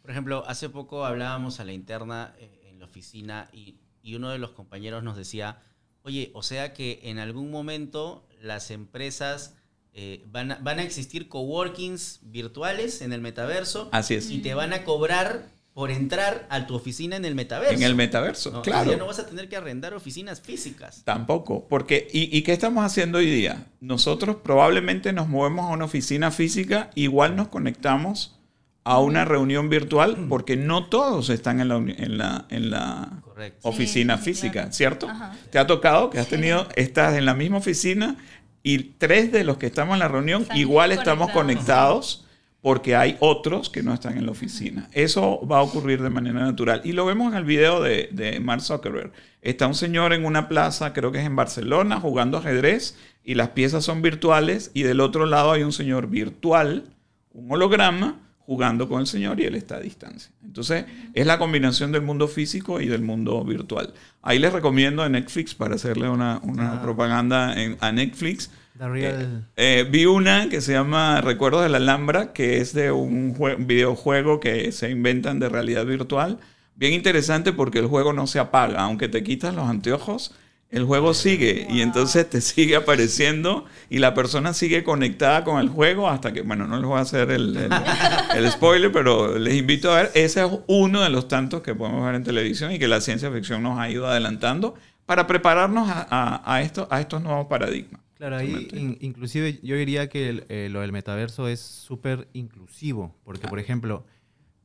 Por 0.00 0.10
ejemplo, 0.12 0.44
hace 0.46 0.70
poco 0.70 1.04
hablábamos 1.04 1.60
a 1.60 1.64
la 1.64 1.72
interna 1.72 2.34
eh, 2.38 2.70
en 2.70 2.78
la 2.78 2.86
oficina 2.86 3.50
y 3.52 3.76
uno 4.14 4.30
de 4.30 4.38
los 4.38 4.52
compañeros 4.52 5.02
nos 5.02 5.16
decía, 5.16 5.58
oye, 6.04 6.30
o 6.34 6.42
sea 6.42 6.72
que 6.72 7.00
en 7.04 7.18
algún 7.18 7.50
momento 7.50 8.26
las 8.40 8.70
empresas 8.70 9.54
eh, 9.94 10.24
van, 10.26 10.52
a, 10.52 10.54
van 10.56 10.78
a 10.78 10.82
existir 10.82 11.28
coworkings 11.28 12.20
virtuales 12.22 13.02
en 13.02 13.12
el 13.12 13.20
metaverso 13.20 13.88
Así 13.92 14.14
es. 14.14 14.30
y 14.30 14.38
te 14.38 14.54
van 14.54 14.72
a 14.72 14.84
cobrar 14.84 15.50
por 15.74 15.90
entrar 15.90 16.46
a 16.50 16.66
tu 16.66 16.74
oficina 16.74 17.16
en 17.16 17.24
el 17.24 17.34
metaverso. 17.34 17.74
En 17.74 17.82
el 17.82 17.94
metaverso, 17.94 18.50
¿no? 18.50 18.62
claro. 18.62 18.90
Ya 18.90 18.96
no 18.98 19.06
vas 19.06 19.18
a 19.18 19.26
tener 19.26 19.48
que 19.48 19.56
arrendar 19.56 19.94
oficinas 19.94 20.40
físicas. 20.40 21.02
Tampoco, 21.04 21.66
porque 21.68 22.08
¿y, 22.12 22.36
¿y 22.36 22.42
qué 22.42 22.52
estamos 22.52 22.84
haciendo 22.84 23.18
hoy 23.18 23.30
día? 23.30 23.66
Nosotros 23.80 24.36
probablemente 24.42 25.12
nos 25.12 25.28
movemos 25.28 25.66
a 25.66 25.68
una 25.72 25.86
oficina 25.86 26.30
física, 26.30 26.90
igual 26.94 27.36
nos 27.36 27.48
conectamos 27.48 28.38
a 28.84 28.98
una 28.98 29.24
reunión 29.24 29.68
virtual, 29.68 30.26
porque 30.28 30.56
no 30.56 30.86
todos 30.86 31.30
están 31.30 31.60
en 31.60 31.68
la, 31.68 31.76
en 31.76 32.18
la, 32.18 32.46
en 32.50 32.70
la 32.70 33.22
Correcto. 33.50 33.68
oficina 33.68 34.18
Sí, 34.18 34.24
física, 34.24 34.52
claro. 34.52 34.72
¿cierto? 34.72 35.08
Ajá. 35.08 35.34
¿Te 35.50 35.58
ha 35.58 35.66
tocado 35.66 36.10
que 36.10 36.18
has 36.18 36.28
tenido, 36.28 36.68
estás 36.76 37.16
en 37.16 37.24
la 37.24 37.34
misma 37.34 37.58
oficina 37.58 38.16
y 38.62 38.78
tres 38.98 39.32
de 39.32 39.44
los 39.44 39.56
que 39.56 39.66
estamos 39.66 39.94
en 39.94 39.98
la 40.00 40.08
reunión 40.08 40.42
Están 40.42 40.56
igual 40.56 40.92
estamos 40.92 41.30
conectados. 41.30 42.16
conectados 42.16 42.28
porque 42.60 42.94
hay 42.94 43.16
otros 43.18 43.70
que 43.70 43.82
no 43.82 43.92
están 43.92 44.16
en 44.16 44.24
la 44.24 44.30
oficina. 44.30 44.88
Eso 44.92 45.44
va 45.50 45.58
a 45.58 45.62
ocurrir 45.62 46.00
de 46.00 46.10
manera 46.10 46.40
natural. 46.40 46.80
Y 46.84 46.92
lo 46.92 47.04
vemos 47.04 47.32
en 47.32 47.36
el 47.38 47.44
video 47.44 47.82
de, 47.82 48.08
de 48.12 48.38
Mark 48.38 48.62
Zuckerberg. 48.62 49.12
Está 49.42 49.66
un 49.66 49.74
señor 49.74 50.12
en 50.12 50.24
una 50.24 50.48
plaza, 50.48 50.92
creo 50.92 51.10
que 51.10 51.18
es 51.18 51.26
en 51.26 51.34
Barcelona, 51.34 51.98
jugando 51.98 52.38
ajedrez 52.38 52.96
y 53.24 53.34
las 53.34 53.48
piezas 53.48 53.84
son 53.84 54.00
virtuales 54.00 54.70
y 54.74 54.84
del 54.84 55.00
otro 55.00 55.26
lado 55.26 55.50
hay 55.50 55.64
un 55.64 55.72
señor 55.72 56.06
virtual, 56.06 56.84
un 57.32 57.50
holograma, 57.50 58.20
jugando 58.46 58.88
con 58.88 59.00
el 59.00 59.06
señor 59.06 59.40
y 59.40 59.44
él 59.44 59.54
está 59.54 59.76
a 59.76 59.80
distancia. 59.80 60.32
Entonces, 60.44 60.84
es 61.14 61.26
la 61.26 61.38
combinación 61.38 61.92
del 61.92 62.02
mundo 62.02 62.28
físico 62.28 62.80
y 62.80 62.86
del 62.88 63.02
mundo 63.02 63.44
virtual. 63.44 63.92
Ahí 64.22 64.38
les 64.38 64.52
recomiendo 64.52 65.02
a 65.02 65.08
Netflix 65.08 65.54
para 65.54 65.76
hacerle 65.76 66.08
una, 66.08 66.40
una 66.42 66.74
Ah. 66.74 66.82
propaganda 66.82 67.60
en- 67.60 67.76
a 67.80 67.92
Netflix. 67.92 68.50
Real- 68.78 69.46
Eh, 69.56 69.86
vi 69.90 70.06
una 70.06 70.48
que 70.48 70.60
se 70.60 70.72
llama 70.72 71.20
Recuerdos 71.20 71.62
de 71.62 71.68
la 71.68 71.76
Alhambra, 71.76 72.32
que 72.32 72.58
es 72.60 72.72
de 72.72 72.90
un 72.90 73.34
jue- 73.34 73.56
videojuego 73.64 74.40
que 74.40 74.72
se 74.72 74.90
inventan 74.90 75.38
de 75.38 75.48
realidad 75.48 75.84
virtual. 75.86 76.38
Bien 76.74 76.92
interesante 76.94 77.52
porque 77.52 77.78
el 77.78 77.86
juego 77.86 78.12
no 78.12 78.26
se 78.26 78.38
apaga. 78.40 78.80
Aunque 78.80 79.08
te 79.08 79.22
quitas 79.22 79.54
los 79.54 79.68
anteojos, 79.68 80.34
el 80.72 80.84
juego 80.84 81.14
sigue 81.14 81.66
y 81.70 81.80
entonces 81.82 82.28
te 82.28 82.40
sigue 82.40 82.74
apareciendo 82.76 83.66
y 83.88 83.98
la 83.98 84.14
persona 84.14 84.52
sigue 84.54 84.82
conectada 84.82 85.44
con 85.44 85.60
el 85.60 85.68
juego 85.68 86.08
hasta 86.08 86.32
que, 86.32 86.40
bueno, 86.42 86.66
no 86.66 86.76
les 86.78 86.86
voy 86.86 86.98
a 86.98 87.02
hacer 87.02 87.30
el, 87.30 87.56
el- 87.56 87.72
el 88.36 88.50
spoiler, 88.50 88.90
pero 88.90 89.38
les 89.38 89.54
invito 89.54 89.92
a 89.92 89.96
ver, 90.02 90.10
ese 90.14 90.44
es 90.44 90.50
uno 90.66 91.02
de 91.02 91.10
los 91.10 91.28
tantos 91.28 91.62
que 91.62 91.74
podemos 91.74 92.04
ver 92.04 92.14
en 92.16 92.24
televisión 92.24 92.72
y 92.72 92.78
que 92.78 92.88
la 92.88 93.00
ciencia 93.00 93.30
ficción 93.30 93.62
nos 93.62 93.78
ha 93.78 93.88
ido 93.88 94.06
adelantando 94.08 94.74
para 95.06 95.26
prepararnos 95.26 95.88
a, 95.88 96.06
a- 96.10 96.54
a 96.54 96.62
esto- 96.62 96.88
a 96.90 97.00
estos 97.00 97.22
nuevos 97.22 97.46
paradigmas. 97.46 98.00
Claro, 98.16 98.36
ahí 98.36 98.68
in- 98.72 98.98
inclusive 99.00 99.58
yo 99.64 99.74
diría 99.76 100.08
que 100.08 100.28
el- 100.28 100.44
eh, 100.48 100.68
lo 100.70 100.80
del 100.80 100.92
metaverso 100.92 101.48
es 101.48 101.60
súper 101.60 102.28
inclusivo, 102.32 103.14
porque 103.24 103.48
por 103.48 103.58
ejemplo, 103.58 104.06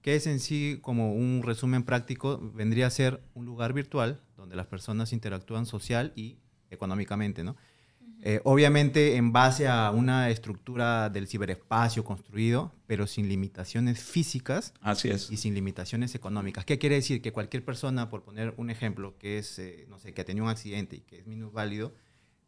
¿qué 0.04 0.16
es 0.16 0.28
en 0.28 0.40
sí 0.40 0.78
como 0.82 1.12
un 1.14 1.42
resumen 1.44 1.84
práctico? 1.84 2.40
Vendría 2.54 2.88
a 2.88 2.92
ser 2.92 3.20
un 3.34 3.46
lugar 3.46 3.74
virtual 3.74 4.22
donde 4.38 4.56
las 4.56 4.68
personas 4.68 5.12
interactúan 5.12 5.66
social 5.66 6.14
y 6.16 6.38
económicamente, 6.70 7.44
¿no? 7.44 7.56
Eh, 8.24 8.42
obviamente 8.46 9.16
en 9.16 9.32
base 9.32 9.68
a 9.68 9.92
una 9.92 10.32
estructura 10.32 11.10
del 11.10 11.28
ciberespacio 11.28 12.04
construido, 12.04 12.74
pero 12.88 13.06
sin 13.06 13.30
limitaciones 13.30 14.00
físicas 14.00 14.74
Así 14.82 15.10
es. 15.10 15.30
y 15.30 15.38
sin 15.38 15.54
limitaciones 15.54 16.16
económicas. 16.16 16.66
¿Qué 16.66 16.80
quiere 16.80 16.96
decir? 16.96 17.22
Que 17.22 17.32
cualquier 17.32 17.64
persona, 17.64 18.10
por 18.10 18.24
poner 18.24 18.56
un 18.58 18.72
ejemplo, 18.72 19.16
que 19.20 19.38
es, 19.38 19.60
eh, 19.60 19.86
no 19.88 20.00
sé, 20.00 20.14
que 20.14 20.22
ha 20.22 20.26
tenido 20.26 20.46
un 20.46 20.50
accidente 20.50 20.96
y 20.96 21.02
que 21.02 21.20
es 21.20 21.28
minusválido, 21.28 21.94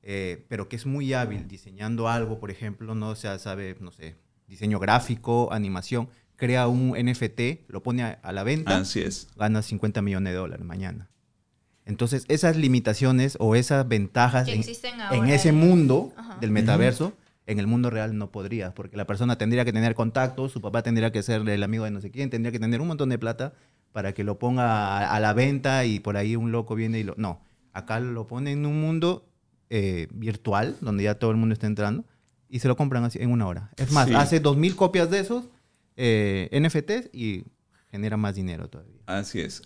eh, 0.01 0.43
pero 0.50 0.67
que 0.69 0.75
es 0.75 0.88
muy 0.88 1.13
hábil 1.13 1.48
diseñando 1.48 2.08
algo, 2.10 2.39
por 2.39 2.50
ejemplo, 2.50 2.96
no 2.96 3.10
o 3.10 3.15
sea, 3.15 3.38
sabe, 3.38 3.77
no 3.79 3.91
sé, 3.91 4.15
diseño 4.48 4.79
gráfico, 4.79 5.53
animación, 5.53 6.10
crea 6.36 6.67
un 6.67 6.98
NFT, 6.98 7.69
lo 7.69 7.84
pone 7.84 8.01
a, 8.03 8.12
a 8.24 8.31
la 8.31 8.43
venta, 8.43 8.77
Así 8.79 9.01
es. 9.01 9.27
gana 9.36 9.62
50 9.62 10.01
millones 10.01 10.34
de 10.34 10.38
dólares 10.39 10.65
mañana. 10.65 11.12
Entonces, 11.89 12.24
esas 12.27 12.55
limitaciones 12.55 13.36
o 13.39 13.55
esas 13.55 13.88
ventajas 13.88 14.46
Que 14.46 14.53
en, 14.53 14.60
existen 14.60 14.93
en 14.96 15.01
ahora 15.01 15.34
ese 15.34 15.51
mundo 15.51 16.13
Ajá. 16.15 16.38
del 16.39 16.51
metaverso, 16.51 17.13
en 17.48 17.58
el 17.60 17.65
mundo 17.67 17.89
real 17.89 18.15
no 18.17 18.31
podría, 18.31 18.74
porque 18.75 18.96
la 18.96 19.05
persona 19.08 19.38
tendría 19.38 19.65
que 19.65 19.74
tener 19.74 19.96
contactos, 19.96 20.51
su 20.51 20.62
papá 20.62 20.84
tendría 20.84 21.12
que 21.12 21.24
ser 21.24 21.48
el 21.50 21.63
amigo 21.63 21.84
de 21.86 21.91
no 21.91 22.00
sé 22.00 22.12
quién, 22.12 22.29
tendría 22.29 22.51
que 22.51 22.60
tener 22.60 22.79
un 22.79 22.88
montón 22.88 23.10
de 23.10 23.17
plata 23.17 23.53
para 23.91 24.13
que 24.13 24.24
lo 24.24 24.38
ponga 24.38 25.00
a, 25.00 25.15
a 25.15 25.19
la 25.19 25.34
venta 25.34 25.84
y 25.86 26.00
por 26.00 26.15
ahí 26.15 26.36
un 26.36 26.51
loco 26.51 26.75
viene 26.75 27.00
y 27.00 27.03
lo... 27.03 27.15
No, 27.17 27.41
acá 27.74 28.00
lo 28.00 28.27
pone 28.27 28.51
en 28.51 28.65
un 28.67 28.79
mundo 28.79 29.27
eh, 29.72 30.08
virtual, 30.12 30.77
donde 30.81 31.03
ya 31.05 31.15
todo 31.15 31.31
el 31.31 31.38
mundo 31.38 31.53
está 31.53 31.65
entrando, 31.67 32.05
y 32.50 32.60
se 32.60 32.67
lo 32.67 32.75
compran 32.75 33.03
así 33.03 33.17
en 33.19 33.31
una 33.31 33.48
hora. 33.48 33.72
Es 33.77 33.91
más, 33.91 34.08
Sí. 34.08 34.13
hace 34.15 34.41
2.000 34.43 34.75
copias 34.75 35.10
de 35.10 35.19
esos 35.19 35.46
eh, 35.98 36.50
NFTs 36.51 37.10
y 37.13 37.46
genera 37.91 38.15
más 38.15 38.36
dinero 38.36 38.69
todavía. 38.69 39.01
Así 39.08 39.39
es. 39.41 39.63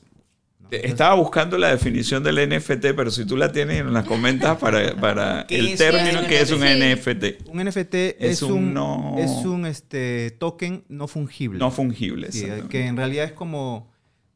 Estaba 0.72 1.14
buscando 1.16 1.58
la 1.58 1.70
definición 1.70 2.24
del 2.24 2.50
NFT, 2.50 2.94
pero 2.96 3.12
si 3.12 3.26
tú 3.26 3.38
la 3.38 3.52
tienes, 3.52 3.84
nos 3.84 3.94
la 3.94 4.04
comentas 4.04 4.58
para, 4.58 4.96
para 5.00 5.46
¿Qué 5.48 5.60
el 5.60 5.78
término 5.78 6.28
que 6.28 6.42
es 6.42 6.52
un 6.52 6.60
NFT? 6.62 7.42
NFT. 7.44 7.50
Un 7.50 7.64
NFT 7.64 7.96
es, 8.20 8.42
un 8.42 8.52
un, 8.54 8.74
no- 8.74 9.16
es 9.20 9.32
un 9.46 9.66
este, 9.66 10.32
token 10.32 10.84
no 10.90 11.08
fungible. 11.08 11.60
No 11.60 11.70
fungible. 11.72 12.32
Sí, 12.32 12.48
que 12.70 12.88
en 12.88 12.98
realidad 12.98 13.26
es 13.26 13.34
como 13.34 13.92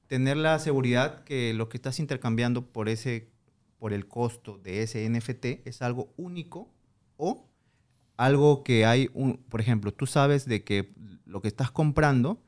tener 0.07 0.37
la 0.37 0.59
seguridad 0.59 1.23
que 1.23 1.53
lo 1.53 1.69
que 1.69 1.77
estás 1.77 1.99
intercambiando 1.99 2.65
por 2.65 2.89
ese 2.89 3.29
por 3.79 3.93
el 3.93 4.07
costo 4.07 4.57
de 4.57 4.81
ese 4.81 5.07
NFT 5.07 5.67
es 5.67 5.81
algo 5.81 6.11
único 6.17 6.73
o 7.15 7.47
algo 8.17 8.63
que 8.63 8.85
hay 8.85 9.09
un, 9.13 9.37
por 9.37 9.61
ejemplo, 9.61 9.93
tú 9.93 10.07
sabes 10.07 10.45
de 10.47 10.63
que 10.63 10.93
lo 11.25 11.41
que 11.41 11.47
estás 11.47 11.69
comprando 11.69 12.41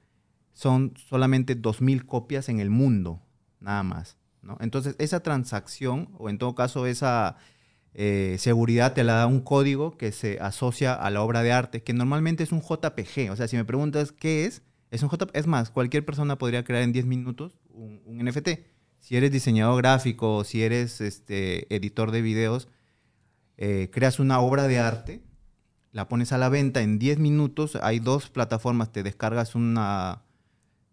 son 0.54 0.94
solamente 1.08 1.54
2000 1.56 2.06
copias 2.08 2.50
en 2.50 2.60
el 2.60 2.70
mundo, 2.72 3.22
nada 3.60 3.84
más, 3.84 4.18
¿no? 4.42 4.58
Entonces, 4.62 4.96
esa 5.00 5.22
transacción 5.22 6.10
o 6.18 6.30
en 6.30 6.38
todo 6.38 6.56
caso 6.56 6.86
esa 6.86 7.38
eh, 7.94 8.36
seguridad 8.40 8.94
te 8.94 9.04
la 9.04 9.14
da 9.14 9.28
un 9.28 9.42
código 9.42 9.98
que 9.98 10.12
se 10.12 10.40
asocia 10.40 10.94
a 10.94 11.10
la 11.10 11.22
obra 11.22 11.44
de 11.44 11.52
arte, 11.52 11.84
que 11.84 11.94
normalmente 11.94 12.44
es 12.44 12.52
un 12.52 12.62
JPG. 12.62 13.32
O 13.32 13.36
sea, 13.36 13.48
si 13.48 13.58
me 13.58 13.66
preguntas 13.66 14.12
qué 14.12 14.46
es, 14.46 14.62
es 14.92 15.04
un 15.04 15.10
JPG. 15.10 15.32
Es 15.34 15.48
más, 15.48 15.70
cualquier 15.72 16.06
persona 16.06 16.38
podría 16.38 16.64
crear 16.64 16.84
en 16.84 16.94
10 16.94 17.06
minutos 17.06 17.58
un, 17.70 18.02
NFT. 18.06 18.50
Si 19.00 19.16
eres 19.16 19.32
diseñador 19.32 19.82
gráfico, 19.82 20.44
si 20.44 20.64
eres 20.64 21.02
este, 21.02 21.74
editor 21.74 22.12
de 22.12 22.22
videos, 22.22 22.68
eh, 23.58 23.90
creas 23.92 24.20
una 24.20 24.40
obra 24.40 24.68
de 24.68 24.80
arte, 24.80 25.24
la 25.92 26.08
pones 26.08 26.32
a 26.32 26.38
la 26.38 26.50
venta 26.50 26.82
en 26.82 27.00
10 27.00 27.20
minutos. 27.20 27.78
Hay 27.82 28.00
dos 28.00 28.30
plataformas, 28.30 28.92
te 28.92 29.04
descargas 29.04 29.56
una 29.56 30.24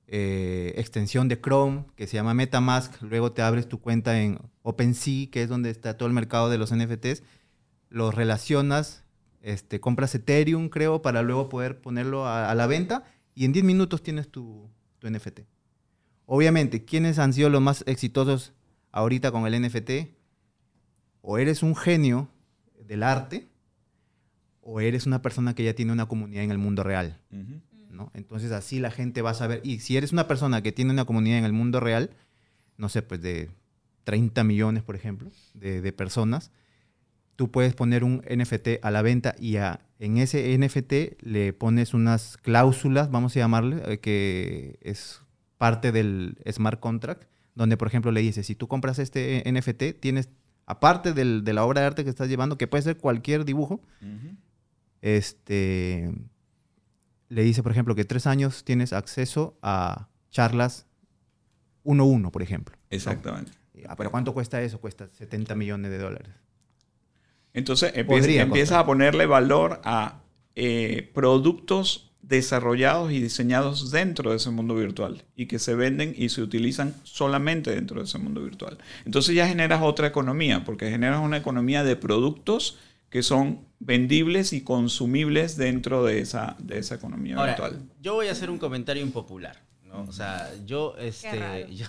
eh, 0.08 0.72
extensión 0.76 1.26
de 1.26 1.40
Chrome 1.40 1.84
que 1.96 2.06
se 2.06 2.14
llama 2.14 2.32
MetaMask, 2.32 3.02
luego 3.02 3.32
te 3.32 3.42
abres 3.42 3.68
tu 3.68 3.80
cuenta 3.80 4.20
en 4.20 4.38
OpenSea, 4.62 5.30
que 5.30 5.42
es 5.42 5.48
donde 5.48 5.70
está 5.70 5.96
todo 5.96 6.06
el 6.06 6.14
mercado 6.14 6.48
de 6.48 6.58
los 6.58 6.72
NFTs, 6.72 7.24
los 7.88 8.14
relacionas, 8.14 9.04
este, 9.42 9.80
compras 9.80 10.14
Ethereum, 10.14 10.68
creo, 10.68 11.02
para 11.02 11.22
luego 11.22 11.48
poder 11.48 11.80
ponerlo 11.80 12.26
a, 12.26 12.54
la 12.54 12.66
venta 12.66 13.04
y 13.34 13.44
en 13.44 13.52
10 13.52 13.64
minutos 13.64 14.02
tienes 14.02 14.28
tu, 14.28 14.68
NFT. 15.02 15.40
Obviamente, 16.24 16.84
¿quiénes 16.84 17.20
han 17.20 17.32
sido 17.32 17.48
los 17.48 17.62
más 17.62 17.84
exitosos 17.86 18.52
ahorita 18.90 19.30
con 19.30 19.46
el 19.46 19.62
NFT? 19.62 20.08
O 21.20 21.38
eres 21.38 21.62
un 21.62 21.76
genio 21.76 22.28
del 22.84 23.04
arte, 23.04 23.46
o 24.62 24.80
eres 24.80 25.06
una 25.06 25.22
persona 25.22 25.54
que 25.54 25.62
ya 25.62 25.74
tiene 25.74 25.92
una 25.92 26.06
comunidad 26.06 26.42
en 26.42 26.50
el 26.50 26.58
mundo 26.58 26.82
real. 26.82 27.20
¿No? 27.96 28.10
Entonces 28.14 28.52
así 28.52 28.78
la 28.78 28.90
gente 28.90 29.22
va 29.22 29.30
a 29.30 29.34
saber. 29.34 29.60
Y 29.64 29.80
si 29.80 29.96
eres 29.96 30.12
una 30.12 30.28
persona 30.28 30.62
que 30.62 30.70
tiene 30.72 30.92
una 30.92 31.04
comunidad 31.04 31.38
en 31.38 31.44
el 31.44 31.52
mundo 31.52 31.80
real, 31.80 32.10
no 32.76 32.88
sé, 32.88 33.02
pues 33.02 33.20
de 33.22 33.50
30 34.04 34.44
millones, 34.44 34.82
por 34.84 34.94
ejemplo, 34.94 35.30
de, 35.54 35.80
de 35.80 35.92
personas, 35.92 36.52
tú 37.34 37.50
puedes 37.50 37.74
poner 37.74 38.04
un 38.04 38.22
NFT 38.28 38.78
a 38.82 38.90
la 38.90 39.02
venta 39.02 39.34
y 39.38 39.56
a- 39.56 39.80
en 39.98 40.18
ese 40.18 40.56
NFT 40.58 41.16
le 41.22 41.52
pones 41.52 41.92
unas 41.94 42.36
cláusulas, 42.36 43.10
vamos 43.10 43.34
a 43.36 43.40
llamarle, 43.40 43.82
eh, 43.86 43.98
que 43.98 44.78
es 44.82 45.20
parte 45.58 45.90
del 45.90 46.38
smart 46.52 46.78
contract, 46.80 47.24
donde 47.54 47.76
por 47.78 47.88
ejemplo 47.88 48.12
le 48.12 48.20
dices, 48.20 48.46
si 48.46 48.54
tú 48.54 48.68
compras 48.68 48.98
este 48.98 49.42
NFT, 49.50 49.94
tienes, 49.98 50.28
aparte 50.66 51.12
del- 51.14 51.44
de 51.44 51.52
la 51.54 51.64
obra 51.64 51.80
de 51.80 51.86
arte 51.88 52.04
que 52.04 52.10
estás 52.10 52.28
llevando, 52.28 52.58
que 52.58 52.66
puede 52.68 52.82
ser 52.82 52.98
cualquier 52.98 53.44
dibujo, 53.46 53.80
este, 55.02 56.12
le 57.28 57.42
dice, 57.42 57.62
por 57.62 57.72
ejemplo, 57.72 57.94
que 57.94 58.04
tres 58.04 58.26
años 58.26 58.64
tienes 58.64 58.92
acceso 58.92 59.58
a 59.62 60.08
charlas 60.30 60.86
uno 61.82 62.02
a 62.04 62.06
uno, 62.06 62.30
por 62.32 62.42
ejemplo. 62.42 62.76
Exactamente. 62.90 63.52
Ah, 63.88 63.94
Pero 63.96 64.10
¿cuánto 64.10 64.32
cuesta 64.34 64.60
eso? 64.62 64.80
Cuesta 64.80 65.08
70 65.12 65.54
millones 65.54 65.90
de 65.90 65.98
dólares. 65.98 66.30
Entonces 67.54 67.92
empieza- 67.94 68.42
empiezas 68.42 68.78
a 68.78 68.86
ponerle 68.86 69.26
valor 69.26 69.80
a 69.84 70.22
eh, 70.54 71.10
productos 71.14 72.10
desarrollados 72.22 73.12
y 73.12 73.20
diseñados 73.20 73.90
dentro 73.92 74.30
de 74.30 74.36
ese 74.38 74.50
mundo 74.50 74.74
virtual 74.74 75.22
y 75.36 75.46
que 75.46 75.58
se 75.58 75.74
venden 75.74 76.12
y 76.16 76.28
se 76.30 76.42
utilizan 76.42 76.94
solamente 77.04 77.72
dentro 77.74 78.00
de 78.00 78.06
ese 78.06 78.18
mundo 78.18 78.42
virtual. 78.42 78.78
Entonces 79.04 79.34
ya 79.34 79.46
generas 79.46 79.80
otra 79.82 80.08
economía, 80.08 80.64
porque 80.64 80.90
generas 80.90 81.20
una 81.20 81.36
economía 81.36 81.84
de 81.84 81.94
productos 81.94 82.78
que 83.10 83.22
son 83.22 83.66
vendibles 83.78 84.52
y 84.52 84.62
consumibles 84.62 85.56
dentro 85.56 86.04
de 86.04 86.20
esa, 86.20 86.56
de 86.58 86.78
esa 86.78 86.96
economía 86.96 87.36
Ahora, 87.36 87.52
virtual. 87.52 87.82
yo 88.00 88.14
voy 88.14 88.28
a 88.28 88.32
hacer 88.32 88.50
un 88.50 88.58
comentario 88.58 89.02
impopular. 89.02 89.64
¿no? 89.84 90.02
O 90.02 90.12
sea, 90.12 90.50
yo, 90.64 90.96
este, 90.98 91.68
yo, 91.70 91.86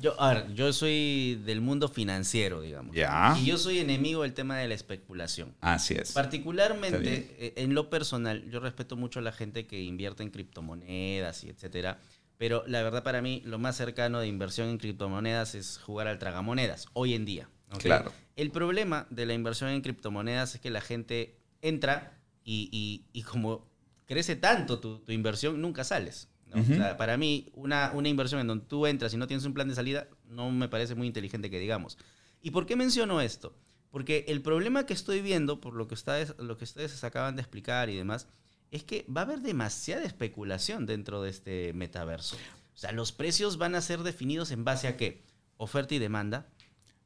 yo, 0.00 0.20
a 0.20 0.34
ver, 0.34 0.54
yo 0.54 0.72
soy 0.72 1.40
del 1.44 1.60
mundo 1.60 1.88
financiero, 1.88 2.62
digamos. 2.62 2.96
Y 2.96 3.44
yo 3.44 3.58
soy 3.58 3.78
enemigo 3.78 4.22
del 4.22 4.32
tema 4.32 4.56
de 4.56 4.66
la 4.66 4.74
especulación. 4.74 5.54
Así 5.60 5.94
es. 5.94 6.12
Particularmente, 6.12 7.36
eh, 7.38 7.52
en 7.56 7.74
lo 7.74 7.90
personal, 7.90 8.48
yo 8.50 8.60
respeto 8.60 8.96
mucho 8.96 9.18
a 9.18 9.22
la 9.22 9.32
gente 9.32 9.66
que 9.66 9.82
invierte 9.82 10.22
en 10.22 10.30
criptomonedas 10.30 11.44
y 11.44 11.50
etcétera. 11.50 11.98
Pero 12.38 12.64
la 12.66 12.82
verdad 12.82 13.02
para 13.02 13.20
mí, 13.20 13.42
lo 13.44 13.58
más 13.58 13.76
cercano 13.76 14.18
de 14.18 14.26
inversión 14.26 14.70
en 14.70 14.78
criptomonedas 14.78 15.54
es 15.54 15.78
jugar 15.78 16.08
al 16.08 16.18
tragamonedas, 16.18 16.86
hoy 16.94 17.12
en 17.12 17.26
día. 17.26 17.50
Claro. 17.78 18.12
El 18.36 18.50
problema 18.50 19.06
de 19.10 19.26
la 19.26 19.34
inversión 19.34 19.70
en 19.70 19.82
criptomonedas 19.82 20.54
es 20.54 20.60
que 20.60 20.70
la 20.70 20.80
gente 20.80 21.38
entra 21.62 22.18
y, 22.44 22.68
y- 22.72 23.04
y 23.12 23.22
como 23.22 23.68
crece 24.06 24.34
tanto 24.36 24.80
tu, 24.80 24.98
tu 25.00 25.12
inversión, 25.12 25.60
nunca 25.60 25.84
sales. 25.84 26.28
¿no? 26.46 26.60
Ujú. 26.60 26.72
O 26.72 26.76
sea, 26.76 26.96
para 26.96 27.16
mí, 27.16 27.48
una, 27.54 27.92
una 27.94 28.08
inversión 28.08 28.40
en 28.40 28.48
donde 28.48 28.64
tú 28.66 28.86
entras 28.86 29.14
y 29.14 29.16
no 29.16 29.26
tienes 29.28 29.44
un 29.46 29.54
plan 29.54 29.68
de 29.68 29.74
salida, 29.74 30.08
no 30.26 30.50
me 30.50 30.68
parece 30.68 30.94
muy 30.96 31.06
inteligente 31.06 31.48
que 31.50 31.60
digamos. 31.60 31.96
¿Y 32.42 32.50
por 32.50 32.66
qué 32.66 32.74
menciono 32.76 33.20
esto? 33.20 33.54
Porque 33.90 34.24
el 34.28 34.40
problema 34.42 34.86
que 34.86 34.94
estoy 34.94 35.20
viendo, 35.20 35.60
por 35.60 35.74
lo 35.74 35.86
que 35.86 35.94
ustedes, 35.94 36.34
lo 36.38 36.56
que 36.56 36.64
ustedes 36.64 37.04
acaban 37.04 37.36
de 37.36 37.42
explicar 37.42 37.88
y 37.90 37.96
demás, 37.96 38.26
es 38.72 38.82
que 38.84 39.04
va 39.14 39.20
a 39.22 39.24
haber 39.24 39.40
demasiada 39.40 40.04
especulación 40.04 40.86
dentro 40.86 41.22
de 41.22 41.30
este 41.30 41.72
metaverso. 41.72 42.36
O 42.74 42.78
sea, 42.78 42.92
los 42.92 43.12
precios 43.12 43.58
van 43.58 43.74
a 43.74 43.80
ser 43.80 44.02
definidos 44.02 44.50
en 44.52 44.64
base 44.64 44.88
a 44.88 44.96
qué? 44.96 45.22
Oferta 45.56 45.94
y 45.94 45.98
demanda. 45.98 46.48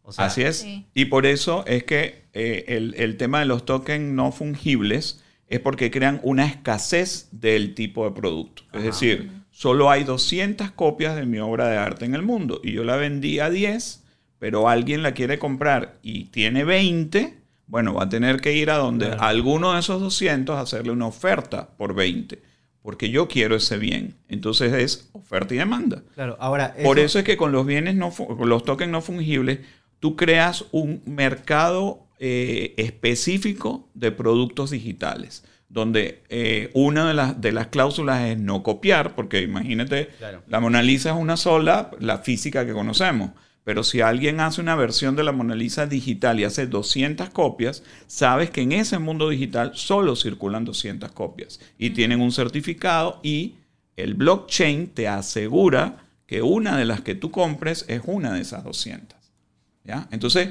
O 0.07 0.13
sea, 0.13 0.27
Así 0.27 0.43
es. 0.43 0.59
Sí. 0.59 0.87
Y 0.95 1.07
por 1.07 1.25
eso 1.27 1.65
es 1.67 1.85
que 1.85 2.25
eh, 2.35 2.65
el, 2.69 2.95
el 2.99 3.17
tema 3.17 3.41
de 3.41 3.47
los 3.47 3.65
tokens 3.65 4.13
no 4.13 4.31
fungibles 4.33 5.23
es 5.49 5.61
porque 5.61 5.91
crean 5.91 6.21
una 6.23 6.47
escasez 6.47 7.29
del 7.33 7.75
tipo 7.75 8.05
de 8.05 8.15
producto. 8.15 8.63
Es 8.73 8.83
decir, 8.83 9.31
solo 9.51 9.91
hay 9.91 10.05
200 10.05 10.71
copias 10.73 11.17
de 11.17 11.27
mi 11.27 11.39
obra 11.39 11.69
de 11.69 11.77
arte 11.79 12.05
en 12.05 12.15
el 12.15 12.23
mundo 12.23 12.61
y 12.63 12.73
yo 12.73 12.85
la 12.85 12.97
vendí 12.97 13.39
a 13.41 13.51
10, 13.51 14.03
pero 14.39 14.69
alguien 14.69 15.03
la 15.03 15.13
quiere 15.15 15.39
comprar 15.39 15.99
y 16.03 16.25
tiene 16.27 16.65
20, 16.65 17.39
bueno, 17.67 17.95
va 17.95 18.05
a 18.05 18.09
tener 18.09 18.41
que 18.41 18.53
ir 18.55 18.71
a 18.71 18.77
donde 18.77 19.07
Claro. 19.07 19.23
a 19.23 19.29
alguno 19.29 19.73
de 19.75 19.81
esos 19.81 20.01
200 20.01 20.59
hacerle 20.59 20.93
una 20.93 21.07
oferta 21.07 21.69
por 21.77 21.95
20, 21.95 22.43
porque 22.83 23.11
yo 23.11 23.29
quiero 23.29 23.57
ese 23.57 23.79
bien. 23.79 24.17
Entonces 24.29 24.73
es 24.73 25.09
oferta 25.13 25.55
y 25.55 25.59
demanda. 25.59 26.03
Claro, 26.15 26.37
ahora. 26.41 26.75
Por 26.83 26.99
eso 26.99 27.19
es 27.19 27.25
que 27.25 27.37
con 27.37 27.53
los 27.53 27.65
bienes 27.65 27.95
no, 27.95 28.13
los 28.45 28.65
tokens 28.65 28.91
no 28.91 29.01
fungibles, 29.03 29.61
tú 30.05 30.17
creas 30.17 30.67
un 30.71 31.01
mercado 31.07 32.07
eh, 32.19 32.75
específico 32.77 33.89
de 33.95 34.13
productos 34.13 34.69
digitales, 34.69 35.45
donde 35.71 36.23
eh, 36.29 36.71
una 36.75 37.09
de 37.09 37.15
las, 37.15 37.41
de 37.41 37.53
las 37.53 37.69
cláusulas 37.69 38.21
es 38.29 38.39
no 38.39 38.63
copiar, 38.63 39.15
porque 39.15 39.41
imagínate, 39.41 40.09
Claro. 40.19 40.43
la 40.47 40.61
Mona 40.61 40.83
Lisa 40.83 41.13
es 41.13 41.17
una 41.17 41.39
sola, 41.39 41.91
la 42.01 42.19
física 42.19 42.67
que 42.67 42.75
conocemos. 42.75 43.31
Pero 43.65 43.83
si 43.83 44.03
alguien 44.03 44.41
hace 44.41 44.61
una 44.61 44.75
versión 44.75 45.17
de 45.17 45.25
la 45.25 45.33
Mona 45.33 45.55
Lisa 45.55 45.87
digital 45.87 46.39
y 46.39 46.45
hace 46.45 46.67
200 46.67 47.31
copias, 47.31 47.83
sabes 48.07 48.51
que 48.51 48.61
en 48.61 48.73
ese 48.73 48.99
mundo 48.99 49.31
digital 49.31 49.71
solo 49.73 50.17
circulan 50.17 50.67
200 50.67 51.13
copias 51.13 51.61
y 51.79 51.91
tienen 51.91 52.21
un 52.21 52.31
certificado 52.31 53.21
y 53.23 53.55
el 53.97 54.13
blockchain 54.13 54.89
te 54.89 55.09
asegura 55.09 56.05
que 56.27 56.43
una 56.43 56.77
de 56.77 56.85
las 56.85 57.01
que 57.01 57.15
tú 57.15 57.31
compres 57.31 57.87
es 57.89 58.03
una 58.05 58.35
de 58.35 58.43
esas 58.43 58.65
200. 58.65 59.24
Entonces, 60.11 60.49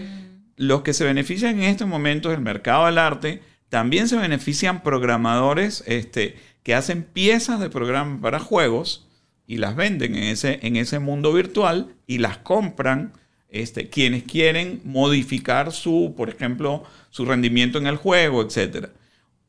los 0.56 0.82
que 0.82 0.94
se 0.94 1.04
benefician 1.04 1.58
en 1.58 1.64
este 1.64 1.86
momento 1.86 2.30
del 2.30 2.42
mercado 2.42 2.86
del 2.86 2.98
arte, 2.98 3.42
también 3.70 4.08
se 4.08 4.18
benefician 4.18 4.84
programadores 4.84 5.84
este, 5.88 6.38
que 6.62 6.76
hacen 6.76 7.04
piezas 7.04 7.60
de 7.60 7.70
programa 7.70 8.22
para 8.22 8.40
juegos 8.40 9.08
y 9.48 9.58
las 9.58 9.76
venden 9.76 10.16
en 10.16 10.24
ese, 10.24 10.60
en 10.62 10.76
ese 10.76 11.00
mundo 11.00 11.34
virtual 11.34 11.96
y 12.08 12.20
las 12.20 12.38
compran 12.38 13.14
este, 13.50 13.90
quienes 13.90 14.24
quieren 14.24 14.82
modificar 14.84 15.72
su, 15.72 16.14
por 16.16 16.30
ejemplo, 16.30 16.84
su 17.10 17.26
rendimiento 17.26 17.78
en 17.78 17.88
el 17.88 17.98
juego, 17.98 18.42
etc. 18.42 18.90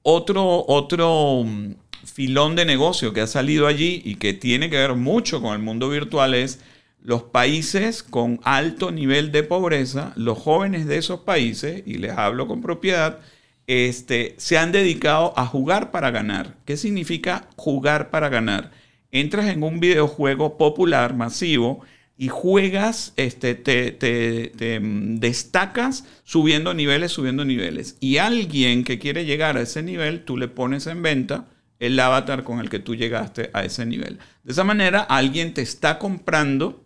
Otro, 0.02 0.64
otro 0.66 1.42
mm, 1.44 1.74
filón 2.04 2.56
de 2.56 2.64
negocio 2.64 3.12
que 3.12 3.20
ha 3.20 3.26
salido 3.26 3.66
allí 3.66 4.02
y 4.04 4.16
que 4.16 4.34
tiene 4.34 4.68
que 4.68 4.76
ver 4.76 4.94
mucho 4.94 5.40
con 5.40 5.54
el 5.54 5.60
mundo 5.60 5.88
virtual 5.88 6.34
es 6.34 6.60
los 7.04 7.22
países 7.22 8.02
con 8.02 8.40
alto 8.44 8.90
nivel 8.90 9.30
de 9.30 9.42
pobreza, 9.42 10.14
los 10.16 10.38
jóvenes 10.38 10.86
de 10.86 10.96
esos 10.96 11.20
países, 11.20 11.82
y 11.84 11.98
les 11.98 12.12
hablo 12.12 12.48
con 12.48 12.62
propiedad, 12.62 13.20
este, 13.66 14.34
se 14.38 14.56
han 14.56 14.72
dedicado 14.72 15.34
a 15.36 15.44
jugar 15.46 15.90
para 15.90 16.10
ganar. 16.10 16.56
¿Qué 16.64 16.78
significa 16.78 17.46
jugar 17.56 18.10
para 18.10 18.30
ganar? 18.30 18.72
Entras 19.12 19.46
en 19.50 19.62
un 19.62 19.80
videojuego 19.80 20.56
popular, 20.56 21.14
masivo, 21.14 21.84
y 22.16 22.28
juegas, 22.28 23.12
este, 23.16 23.54
te, 23.54 24.80
mm, 24.80 25.16
destacas 25.16 26.06
subiendo 26.24 26.72
niveles, 26.72 27.12
subiendo 27.12 27.44
niveles. 27.44 27.98
Y 28.00 28.16
alguien 28.16 28.82
que 28.82 28.98
quiere 28.98 29.26
llegar 29.26 29.58
a 29.58 29.62
ese 29.62 29.82
nivel, 29.82 30.24
tú 30.24 30.38
le 30.38 30.48
pones 30.48 30.86
en 30.86 31.02
venta 31.02 31.48
el 31.80 32.00
avatar 32.00 32.44
con 32.44 32.60
el 32.60 32.70
que 32.70 32.78
tú 32.78 32.94
llegaste 32.94 33.50
a 33.52 33.62
ese 33.64 33.84
nivel. 33.84 34.18
De 34.42 34.52
esa 34.52 34.64
manera, 34.64 35.00
alguien 35.00 35.52
te 35.52 35.60
está 35.60 35.98
comprando 35.98 36.83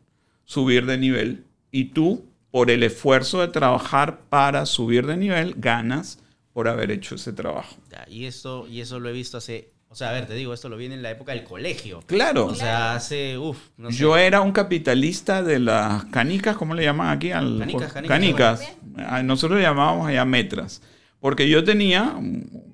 subir 0.49 0.87
de 0.87 0.97
nivel 0.97 1.45
y 1.71 1.87
tú, 1.87 2.25
por 2.51 2.71
el 2.71 2.83
esfuerzo 2.83 3.43
de 3.43 3.49
trabajar 3.49 4.21
para 4.31 4.65
subir 4.65 5.07
de 5.07 5.17
nivel, 5.17 5.55
ganas 5.59 6.19
por 6.55 6.67
haber 6.69 6.91
hecho 6.91 7.15
ese 7.15 7.33
trabajo. 7.35 7.77
Ya, 7.91 8.07
Y 8.09 8.25
esto, 8.25 8.67
y 8.67 8.81
eso 8.81 8.99
lo 8.99 9.11
he 9.11 9.13
visto 9.13 9.37
hace. 9.37 9.71
O 9.91 9.95
sea, 9.95 10.11
a 10.11 10.13
ver, 10.13 10.27
te 10.27 10.35
digo, 10.35 10.53
esto 10.55 10.69
lo 10.69 10.77
vi 10.77 10.87
en 10.87 11.03
la 11.03 11.11
época 11.11 11.33
del 11.33 11.45
colegio. 11.45 12.03
Claro. 12.07 12.47
O 12.47 12.55
sea, 12.55 12.95
hace. 12.95 13.39
Uf, 13.39 13.59
no 13.77 13.91
sé. 13.91 13.99
Yo 13.99 14.17
era 14.17 14.41
un 14.41 14.53
capitalista 14.53 15.43
de 15.43 15.59
las 15.59 16.07
canicas, 16.07 16.57
¿cómo 16.57 16.75
le 16.75 16.83
llaman 16.83 17.11
aquí? 17.11 17.31
Al, 17.31 17.59
Canicas, 17.59 17.93
canicas. 17.93 18.09
canicas. 18.11 18.77
Ah, 18.97 19.23
Nosotros 19.23 19.59
le 19.59 19.65
llamábamos 19.65 20.09
allá 20.09 20.25
metras. 20.25 20.83
Porque 21.21 21.49
yo 21.49 21.63
tenía, 21.65 22.17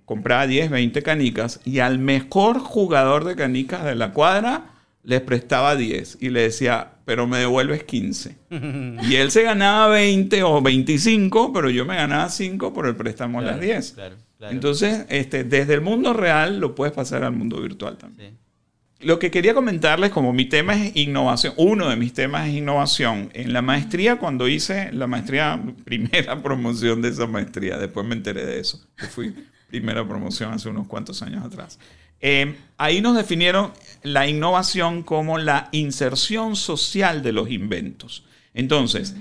compraba 0.05 0.47
10, 0.47 0.71
20 0.71 1.03
canicas 1.03 1.61
y 1.65 1.81
al 1.81 1.99
mejor 1.99 2.61
jugador 2.61 3.25
de 3.25 3.35
canicas 3.37 3.85
de 3.85 3.95
la 3.97 4.13
cuadra 4.13 4.74
les 5.05 5.21
prestaba 5.21 5.77
10 5.77 6.19
y 6.21 6.31
le 6.31 6.43
decía, 6.43 6.93
pero 7.05 7.27
me 7.27 7.39
devuelves 7.39 7.85
15. 7.85 8.37
y 9.09 9.15
él 9.15 9.31
se 9.31 9.43
ganaba 9.43 9.89
20 9.89 10.43
o 10.43 10.61
25, 10.61 11.53
pero 11.53 11.71
yo 11.71 11.85
me 11.85 11.97
ganaba 11.97 12.29
5 12.29 12.73
por 12.73 12.87
el 12.87 12.97
préstamo 12.97 13.41
de 13.41 13.47
las 13.47 13.61
10. 13.61 13.93
Claro, 13.93 14.17
claro. 14.39 14.53
Entonces, 14.53 15.07
este, 15.09 15.45
desde 15.45 15.75
el 15.75 15.81
mundo 15.83 16.13
real 16.13 16.59
lo 16.59 16.75
puedes 16.75 16.95
pasar 16.95 17.23
al 17.23 17.33
mundo 17.33 17.61
virtual 17.61 17.97
también. 17.97 18.33
Sí. 18.33 18.39
Lo 19.01 19.19
que 19.19 19.31
quería 19.31 19.53
comentarles, 19.53 20.11
como 20.11 20.33
mi 20.33 20.47
tema 20.47 20.83
es 20.83 20.97
innovación, 20.97 21.53
uno 21.59 21.91
de 21.91 21.97
mis 21.97 22.15
temas 22.15 22.49
es 22.49 22.55
innovación. 22.55 23.29
En 23.35 23.53
la 23.53 23.61
maestría, 23.61 24.17
cuando 24.17 24.49
hice 24.49 24.91
la 24.93 25.07
maestría, 25.07 25.63
primera 25.85 26.43
promoción 26.43 27.03
de 27.03 27.11
esa 27.11 27.27
maestría, 27.27 27.77
después 27.77 28.07
me 28.07 28.15
enteré 28.15 28.47
de 28.47 28.61
eso, 28.61 28.81
que 28.97 29.07
fui 29.07 29.35
primera 29.69 30.07
promoción 30.07 30.53
hace 30.53 30.69
unos 30.71 30.87
cuantos 30.87 31.21
años 31.21 31.45
atrás. 31.45 31.79
Eh, 32.21 32.55
ahí 32.79 33.03
nos 33.03 33.17
definieron 33.17 33.73
la 34.05 34.29
innovación 34.29 35.03
como 35.03 35.39
la 35.39 35.71
inserción 35.73 36.57
social 36.57 37.23
de 37.23 37.33
los 37.33 37.51
inventos. 37.51 38.25
Entonces, 38.53 39.17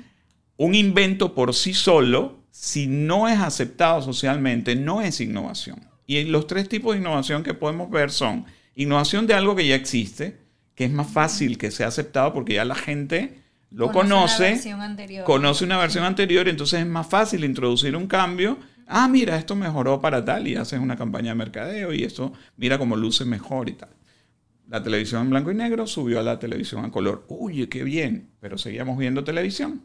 un 0.58 0.76
invento 0.76 1.34
por 1.34 1.56
sí 1.56 1.74
solo, 1.74 2.38
si 2.52 2.86
no 2.86 3.28
es 3.30 3.39
aceptado 3.39 4.02
socialmente, 4.02 4.76
no 4.76 5.02
es 5.02 5.22
innovación. 5.22 5.88
Y 6.06 6.26
los 6.26 6.48
tres 6.48 6.67
tipos 6.67 6.93
de 6.93 7.00
innovación 7.02 7.43
que 7.43 7.54
podemos 7.54 7.89
ver 7.89 8.12
son 8.12 8.46
innovación 8.76 9.26
de 9.26 9.34
algo 9.34 9.56
que 9.56 9.65
ya 9.65 9.76
existe, 9.76 10.38
que 10.76 10.84
es 10.86 10.91
más 10.91 11.10
fácil 11.10 11.58
que 11.58 11.72
sea 11.72 11.88
aceptado 11.88 12.34
porque 12.34 12.56
ya 12.56 12.65
la 12.65 12.76
gente 12.76 13.39
lo 13.72 13.88
Conoce 13.91 14.10
conoce, 14.10 14.43
versión 14.52 14.82
anterior. 14.82 15.24
conoce 15.24 15.63
una 15.63 15.78
versión 15.78 16.04
anterior, 16.04 16.48
entonces 16.50 16.82
es 16.82 16.86
más 16.86 17.08
fácil 17.08 17.46
introducir 17.46 17.96
un 17.96 18.08
cambio. 18.08 18.58
Ah, 18.86 19.08
mira, 19.08 19.38
esto 19.38 19.56
mejoró 19.56 20.02
para 20.02 20.26
tal 20.26 20.48
y 20.48 20.56
haces 20.58 20.80
una 20.80 20.98
campaña 20.98 21.30
de 21.30 21.36
mercadeo 21.36 21.93
y 21.93 22.04
esto, 22.04 22.34
mira 22.58 22.78
cómo 22.78 22.98
luce 22.98 23.24
mejor 23.24 23.69
y 23.69 23.74
tal. 23.74 23.89
La 24.67 24.82
televisión 24.82 25.23
en 25.23 25.30
blanco 25.30 25.52
y 25.52 25.56
negro 25.56 25.86
subió 25.88 26.19
a 26.19 26.23
la 26.23 26.39
televisión 26.39 26.86
a 26.86 26.91
color. 26.91 27.26
Uy, 27.28 27.67
qué 27.67 27.84
bien, 27.84 28.30
pero 28.39 28.58
seguíamos 28.58 28.97
viendo 28.97 29.23
televisión. 29.23 29.82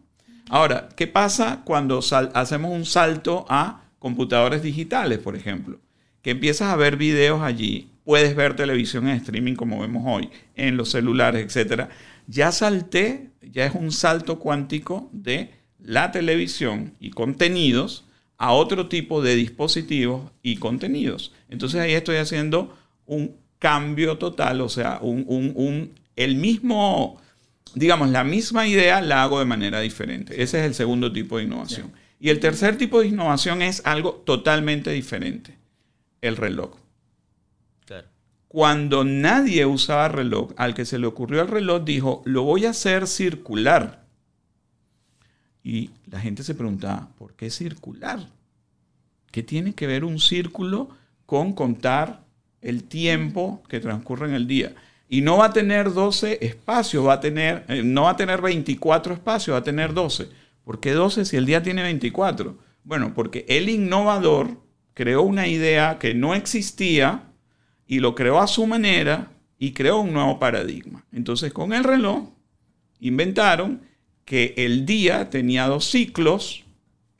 Ahora, 0.49 0.89
¿qué 0.97 1.07
pasa 1.07 1.63
cuando 1.65 2.01
hacemos 2.35 2.73
un 2.73 2.87
salto 2.87 3.45
a 3.49 3.85
computadores 3.99 4.63
digitales, 4.63 5.19
por 5.19 5.37
ejemplo? 5.37 5.79
Que 6.23 6.31
empiezas 6.31 6.73
a 6.73 6.77
ver 6.77 6.97
videos 6.97 7.43
allí, 7.43 7.91
puedes 8.05 8.35
ver 8.35 8.57
televisión 8.57 9.09
en 9.09 9.17
streaming 9.17 9.55
como 9.55 9.81
vemos 9.81 10.05
hoy, 10.07 10.31
en 10.55 10.77
los 10.77 10.91
celulares, 10.91 11.55
etc. 11.55 11.89
Ya 12.27 12.51
salté, 12.53 13.31
ya 13.43 13.67
es 13.67 13.75
un 13.75 13.93
salto 13.93 14.39
cuántico 14.39 15.11
de 15.13 15.51
la 15.79 16.13
televisión 16.13 16.95
y 16.99 17.11
contenidos 17.11 18.07
a 18.39 18.53
otro 18.53 18.89
tipo 18.89 19.21
de 19.21 19.35
dispositivos 19.35 20.31
y 20.43 20.57
contenidos. 20.57 21.35
Entonces 21.51 21.81
ahí 21.81 21.93
estoy 21.93 22.17
haciendo 22.17 22.75
un 23.05 23.37
cambio 23.59 24.19
total, 24.19 24.61
o 24.61 24.69
sea, 24.69 24.99
un, 25.03 25.25
un- 25.27 25.53
un- 25.55 25.93
el 26.17 26.37
mismo, 26.37 27.21
digamos, 27.75 28.09
la 28.11 28.25
misma 28.25 28.67
idea 28.67 29.01
la 29.01 29.23
hago 29.23 29.39
de 29.39 29.45
manera 29.45 29.81
diferente. 29.81 30.43
Ese 30.43 30.61
es 30.61 30.67
el 30.67 30.75
segundo 30.75 31.13
tipo 31.13 31.39
de 31.39 31.45
innovación. 31.45 31.93
Y 32.21 32.31
el 32.31 32.41
tercer 32.41 32.77
tipo 32.77 33.01
de 33.01 33.09
innovación 33.09 33.63
es 33.63 33.83
algo 33.87 34.15
totalmente 34.27 34.91
diferente, 34.91 35.57
el 36.21 36.37
reloj. 36.37 36.75
Claro. 37.87 38.09
Cuando 38.49 39.05
nadie 39.05 39.67
usaba 39.67 40.09
reloj, 40.09 40.53
al 40.57 40.75
que 40.75 40.85
se 40.85 40.99
le 40.99 41.07
ocurrió 41.07 41.43
el 41.43 41.49
reloj 41.49 41.85
dijo, 41.85 42.23
lo 42.25 42.43
voy 42.43 42.65
a 42.67 42.71
hacer 42.71 43.07
circular. 43.07 44.05
Y 45.63 45.91
la 46.11 46.21
gente 46.21 46.43
se 46.43 46.55
preguntaba, 46.55 47.11
¿por 47.19 47.35
qué 47.35 47.51
circular? 47.51 48.29
¿Qué 49.31 49.43
tiene 49.43 49.75
que 49.75 49.87
ver 49.87 50.05
un 50.05 50.19
círculo 50.19 50.89
con 51.27 51.53
contar 51.53 52.25
el 52.63 52.85
tiempo 52.85 53.63
que 53.69 53.81
transcurre 53.81 54.29
en 54.29 54.35
el 54.35 54.47
día? 54.47 54.75
Y 55.09 55.23
no 55.23 55.39
va 55.39 55.47
a 55.47 55.53
tener 55.53 55.93
12 55.93 56.45
espacios, 56.45 57.07
va 57.07 57.15
a 57.15 57.21
tener, 57.21 57.65
eh, 57.69 57.83
no 57.83 58.03
va 58.03 58.11
a 58.11 58.17
tener 58.17 58.43
24 58.43 59.15
espacios, 59.15 59.55
va 59.55 59.59
a 59.59 59.65
tener 59.65 59.95
12. 59.95 60.29
¿Por 60.65 60.81
qué 60.81 60.93
12 60.93 61.25
si 61.25 61.37
el 61.37 61.47
día 61.47 61.63
tiene 61.63 61.83
24? 61.83 62.59
Bueno, 62.85 63.15
porque 63.15 63.47
el 63.49 63.69
innovador 63.69 64.59
creó 64.95 65.23
una 65.23 65.47
idea 65.47 65.99
que 65.99 66.13
no 66.15 66.35
existía 66.35 67.23
y 67.87 68.01
lo 68.01 68.15
creó 68.15 68.39
a 68.41 68.47
su 68.47 68.67
manera 68.67 69.31
y 69.59 69.73
creó 69.73 70.01
un 70.01 70.13
nuevo 70.13 70.39
paradigma. 70.39 71.07
Entonces, 71.13 71.53
con 71.53 71.73
el 71.73 71.85
reloj 71.85 72.29
inventaron 73.01 73.83
que 74.25 74.55
el 74.59 74.85
día 74.85 75.31
tenía 75.31 75.67
dos 75.67 75.87
ciclos, 75.87 76.65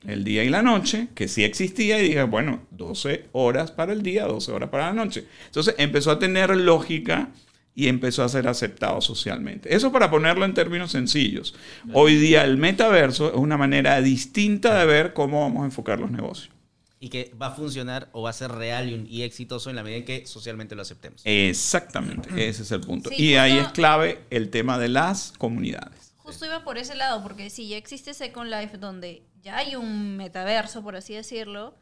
el 0.05 0.23
día 0.23 0.43
y 0.43 0.49
la 0.49 0.61
noche, 0.61 1.09
que 1.13 1.27
sí 1.27 1.43
existía, 1.43 1.99
y 1.99 2.09
dije, 2.09 2.23
bueno, 2.23 2.65
12 2.71 3.25
horas 3.33 3.71
para 3.71 3.93
el 3.93 4.01
día, 4.01 4.25
12 4.25 4.51
horas 4.51 4.69
para 4.69 4.87
la 4.87 4.93
noche. 4.93 5.25
Entonces 5.45 5.75
empezó 5.77 6.11
a 6.11 6.19
tener 6.19 6.55
lógica 6.55 7.29
y 7.75 7.87
empezó 7.87 8.23
a 8.23 8.29
ser 8.29 8.47
aceptado 8.47 8.99
socialmente. 9.01 9.73
Eso 9.73 9.91
para 9.91 10.09
ponerlo 10.09 10.45
en 10.45 10.53
términos 10.53 10.91
sencillos. 10.91 11.55
Hoy 11.93 12.15
día 12.15 12.43
el 12.43 12.57
metaverso 12.57 13.29
es 13.29 13.35
una 13.35 13.57
manera 13.57 14.01
distinta 14.01 14.77
de 14.79 14.85
ver 14.85 15.13
cómo 15.13 15.41
vamos 15.41 15.63
a 15.63 15.65
enfocar 15.65 15.99
los 15.99 16.11
negocios. 16.11 16.53
Y 16.99 17.07
que 17.07 17.33
va 17.41 17.47
a 17.47 17.51
funcionar 17.51 18.09
o 18.11 18.23
va 18.23 18.31
a 18.31 18.33
ser 18.33 18.51
real 18.51 19.07
y, 19.09 19.21
exitoso 19.21 19.69
en 19.69 19.77
la 19.77 19.83
medida 19.83 19.99
en 19.99 20.05
que 20.05 20.25
socialmente 20.25 20.75
lo 20.75 20.81
aceptemos. 20.81 21.21
Exactamente, 21.23 22.49
ese 22.49 22.63
es 22.63 22.71
el 22.71 22.81
punto. 22.81 23.09
Sí, 23.09 23.23
y 23.23 23.35
ahí 23.35 23.57
es 23.57 23.69
clave 23.69 24.19
el 24.29 24.49
tema 24.49 24.77
de 24.77 24.89
las 24.89 25.33
comunidades. 25.37 26.08
Justo 26.29 26.45
iba 26.45 26.63
por 26.63 26.77
ese 26.77 26.93
lado, 26.95 27.23
porque 27.23 27.49
si 27.49 27.67
ya 27.67 27.77
existe 27.77 28.13
Second 28.13 28.51
Life 28.51 28.77
donde 28.77 29.23
ya 29.41 29.57
hay 29.57 29.75
un 29.75 30.15
metaverso, 30.15 30.83
por 30.83 30.95
así 30.95 31.15
decirlo, 31.15 31.75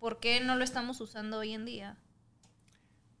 ¿por 0.00 0.18
qué 0.18 0.40
no 0.40 0.56
lo 0.56 0.64
estamos 0.64 1.00
usando 1.00 1.38
hoy 1.38 1.52
en 1.52 1.64
día? 1.64 1.96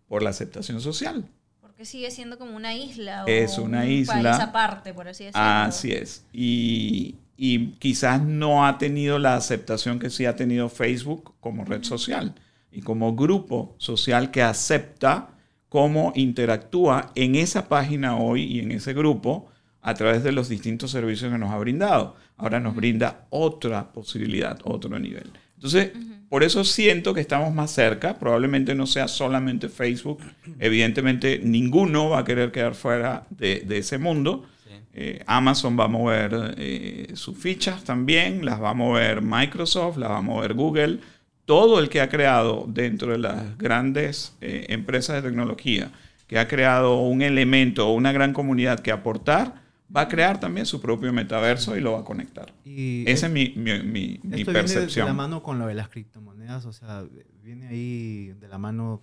Por 0.08 0.22
la 0.24 0.30
aceptación 0.30 0.80
social. 0.80 1.24
Porque 1.60 1.84
sigue 1.84 2.10
siendo 2.10 2.36
como 2.36 2.56
una 2.56 2.74
isla 2.74 3.24
o 3.24 3.28
Es 3.28 3.58
una 3.58 3.82
un 3.82 3.90
isla. 3.90 4.14
país 4.14 4.40
aparte, 4.40 4.92
por 4.92 5.06
así 5.06 5.24
decirlo. 5.24 5.46
Así 5.46 5.92
es. 5.92 6.24
Y, 6.32 7.14
y 7.36 7.72
quizás 7.74 8.22
no 8.22 8.66
ha 8.66 8.78
tenido 8.78 9.20
la 9.20 9.36
aceptación 9.36 10.00
que 10.00 10.10
sí 10.10 10.26
ha 10.26 10.34
tenido 10.34 10.68
Facebook 10.68 11.34
como 11.40 11.64
red 11.64 11.84
social 11.84 12.34
y 12.72 12.80
como 12.82 13.14
grupo 13.14 13.74
social 13.78 14.32
que 14.32 14.42
acepta 14.42 15.30
cómo 15.68 16.12
interactúa 16.16 17.12
en 17.14 17.36
esa 17.36 17.68
página 17.68 18.16
hoy 18.16 18.42
y 18.42 18.60
en 18.60 18.72
ese 18.72 18.94
grupo 18.94 19.48
a 19.86 19.94
través 19.94 20.24
de 20.24 20.32
los 20.32 20.48
distintos 20.48 20.90
servicios 20.90 21.30
que 21.30 21.38
nos 21.38 21.52
ha 21.52 21.58
brindado. 21.58 22.16
Ahora 22.36 22.58
nos 22.58 22.74
brinda 22.74 23.26
otra 23.30 23.92
posibilidad, 23.92 24.58
otro 24.64 24.98
nivel. 24.98 25.30
Entonces, 25.54 25.92
por 26.28 26.42
eso 26.42 26.64
siento 26.64 27.14
que 27.14 27.20
estamos 27.20 27.54
más 27.54 27.70
cerca. 27.70 28.18
Probablemente 28.18 28.74
no 28.74 28.88
sea 28.88 29.06
solamente 29.06 29.68
Facebook. 29.68 30.18
Evidentemente, 30.58 31.40
ninguno 31.40 32.10
va 32.10 32.18
a 32.18 32.24
querer 32.24 32.50
quedar 32.50 32.74
fuera 32.74 33.28
de, 33.30 33.62
de 33.64 33.78
ese 33.78 33.98
mundo. 33.98 34.46
Sí. 34.64 34.70
Eh, 34.94 35.22
Amazon 35.24 35.78
va 35.78 35.84
a 35.84 35.88
mover 35.88 36.56
eh, 36.58 37.12
sus 37.14 37.38
fichas 37.38 37.84
también, 37.84 38.44
las 38.44 38.60
va 38.60 38.70
a 38.70 38.74
mover 38.74 39.22
Microsoft, 39.22 39.98
las 39.98 40.10
va 40.10 40.18
a 40.18 40.22
mover 40.22 40.54
Google. 40.54 40.98
Todo 41.44 41.78
el 41.78 41.88
que 41.88 42.00
ha 42.00 42.08
creado 42.08 42.64
dentro 42.66 43.12
de 43.12 43.18
las 43.18 43.56
grandes 43.56 44.34
eh, 44.40 44.66
empresas 44.68 45.22
de 45.22 45.28
tecnología, 45.28 45.92
que 46.26 46.40
ha 46.40 46.48
creado 46.48 46.98
un 47.02 47.22
elemento 47.22 47.86
o 47.86 47.94
una 47.94 48.10
gran 48.10 48.32
comunidad 48.32 48.80
que 48.80 48.90
aportar, 48.90 49.64
va 49.94 50.02
a 50.02 50.08
crear 50.08 50.40
también 50.40 50.66
su 50.66 50.80
propio 50.80 51.12
metaverso 51.12 51.76
y 51.76 51.80
lo 51.80 51.92
va 51.92 52.00
a 52.00 52.04
conectar. 52.04 52.52
Y 52.64 53.08
Esa 53.08 53.26
es 53.26 53.32
mi, 53.32 53.50
mi- 53.56 53.82
mi- 53.82 53.82
mi 53.82 54.12
Esto 54.14 54.20
viene 54.24 54.44
de- 54.44 54.52
la 54.52 54.62
percepción. 54.62 55.16
mano 55.16 55.42
con 55.42 55.58
lo 55.58 55.66
de 55.66 55.74
las 55.74 55.88
criptomonedas, 55.88 56.64
o 56.66 56.72
sea, 56.72 57.04
viene 57.42 57.68
ahí 57.68 58.34
de 58.40 58.48
la 58.48 58.58
mano 58.58 59.02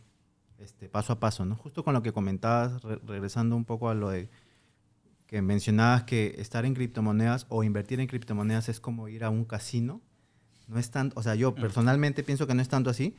este, 0.60 0.88
paso 0.90 1.14
a 1.14 1.20
paso, 1.20 1.46
¿no? 1.46 1.56
Justo 1.56 1.84
con 1.84 1.94
lo 1.94 2.02
que 2.04 2.14
comentabas, 2.14 2.82
re- 2.84 3.00
regresando 3.06 3.56
un 3.56 3.66
poco 3.66 3.90
a 3.90 3.94
lo 3.96 4.10
de 4.10 4.30
que 5.28 5.42
mencionabas 5.42 6.04
que 6.04 6.36
estar 6.38 6.66
en 6.66 6.74
criptomonedas 6.74 7.46
o 7.50 7.64
invertir 7.64 8.00
en 8.00 8.08
criptomonedas 8.08 8.70
es 8.70 8.80
como 8.80 9.08
ir 9.10 9.24
a 9.24 9.30
un 9.30 9.46
casino. 9.46 10.02
No 10.68 10.80
es 10.80 10.92
tanto, 10.92 11.20
o 11.20 11.24
sea, 11.24 11.36
yo 11.36 11.54
personalmente 11.56 12.24
pienso 12.24 12.48
que 12.48 12.54
no 12.54 12.62
es 12.62 12.70
tanto 12.70 12.90
así, 12.90 13.16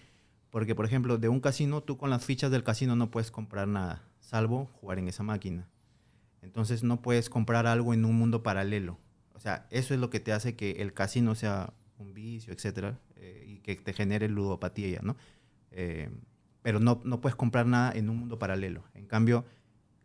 porque 0.51 0.75
por 0.75 0.87
ejemplo, 0.87 1.19
de 1.19 1.29
un 1.29 1.41
casino, 1.41 1.83
tú 1.83 1.97
con 1.99 2.09
las 2.11 2.25
fichas 2.25 2.51
del 2.51 2.63
casino 2.63 2.95
no 2.97 3.11
puedes 3.11 3.31
comprar 3.31 3.67
nada, 3.69 4.03
salvo 4.21 4.67
jugar 4.81 4.99
en 4.99 5.09
esa 5.09 5.23
máquina. 5.23 5.69
Entonces 6.45 6.83
no 6.83 7.03
puedes 7.03 7.31
comprar 7.31 7.67
algo 7.67 7.95
en 7.95 8.05
un 8.05 8.15
mundo 8.15 8.43
paralelo. 8.43 8.99
O 9.33 9.41
sea, 9.41 9.67
eso 9.71 9.95
es 9.95 10.01
lo 10.01 10.11
que 10.11 10.21
te 10.21 10.33
hace 10.33 10.55
que 10.55 10.73
el 10.83 10.93
casino 10.93 11.35
sea 11.35 11.73
un 11.99 12.15
vicio, 12.15 12.53
etcétera, 12.53 13.01
eh, 13.17 13.45
y 13.47 13.59
que 13.59 13.77
te 13.77 13.93
genere 13.93 14.29
ludopatía 14.29 14.89
ya, 14.89 15.01
¿no? 15.03 15.17
Eh, 15.71 16.11
pero 16.63 16.81
no, 16.81 17.01
no 17.05 17.21
puedes 17.21 17.35
comprar 17.35 17.67
nada 17.67 17.93
en 17.93 18.09
un 18.11 18.19
mundo 18.19 18.39
paralelo. 18.39 18.85
En 18.95 19.07
cambio, 19.07 19.45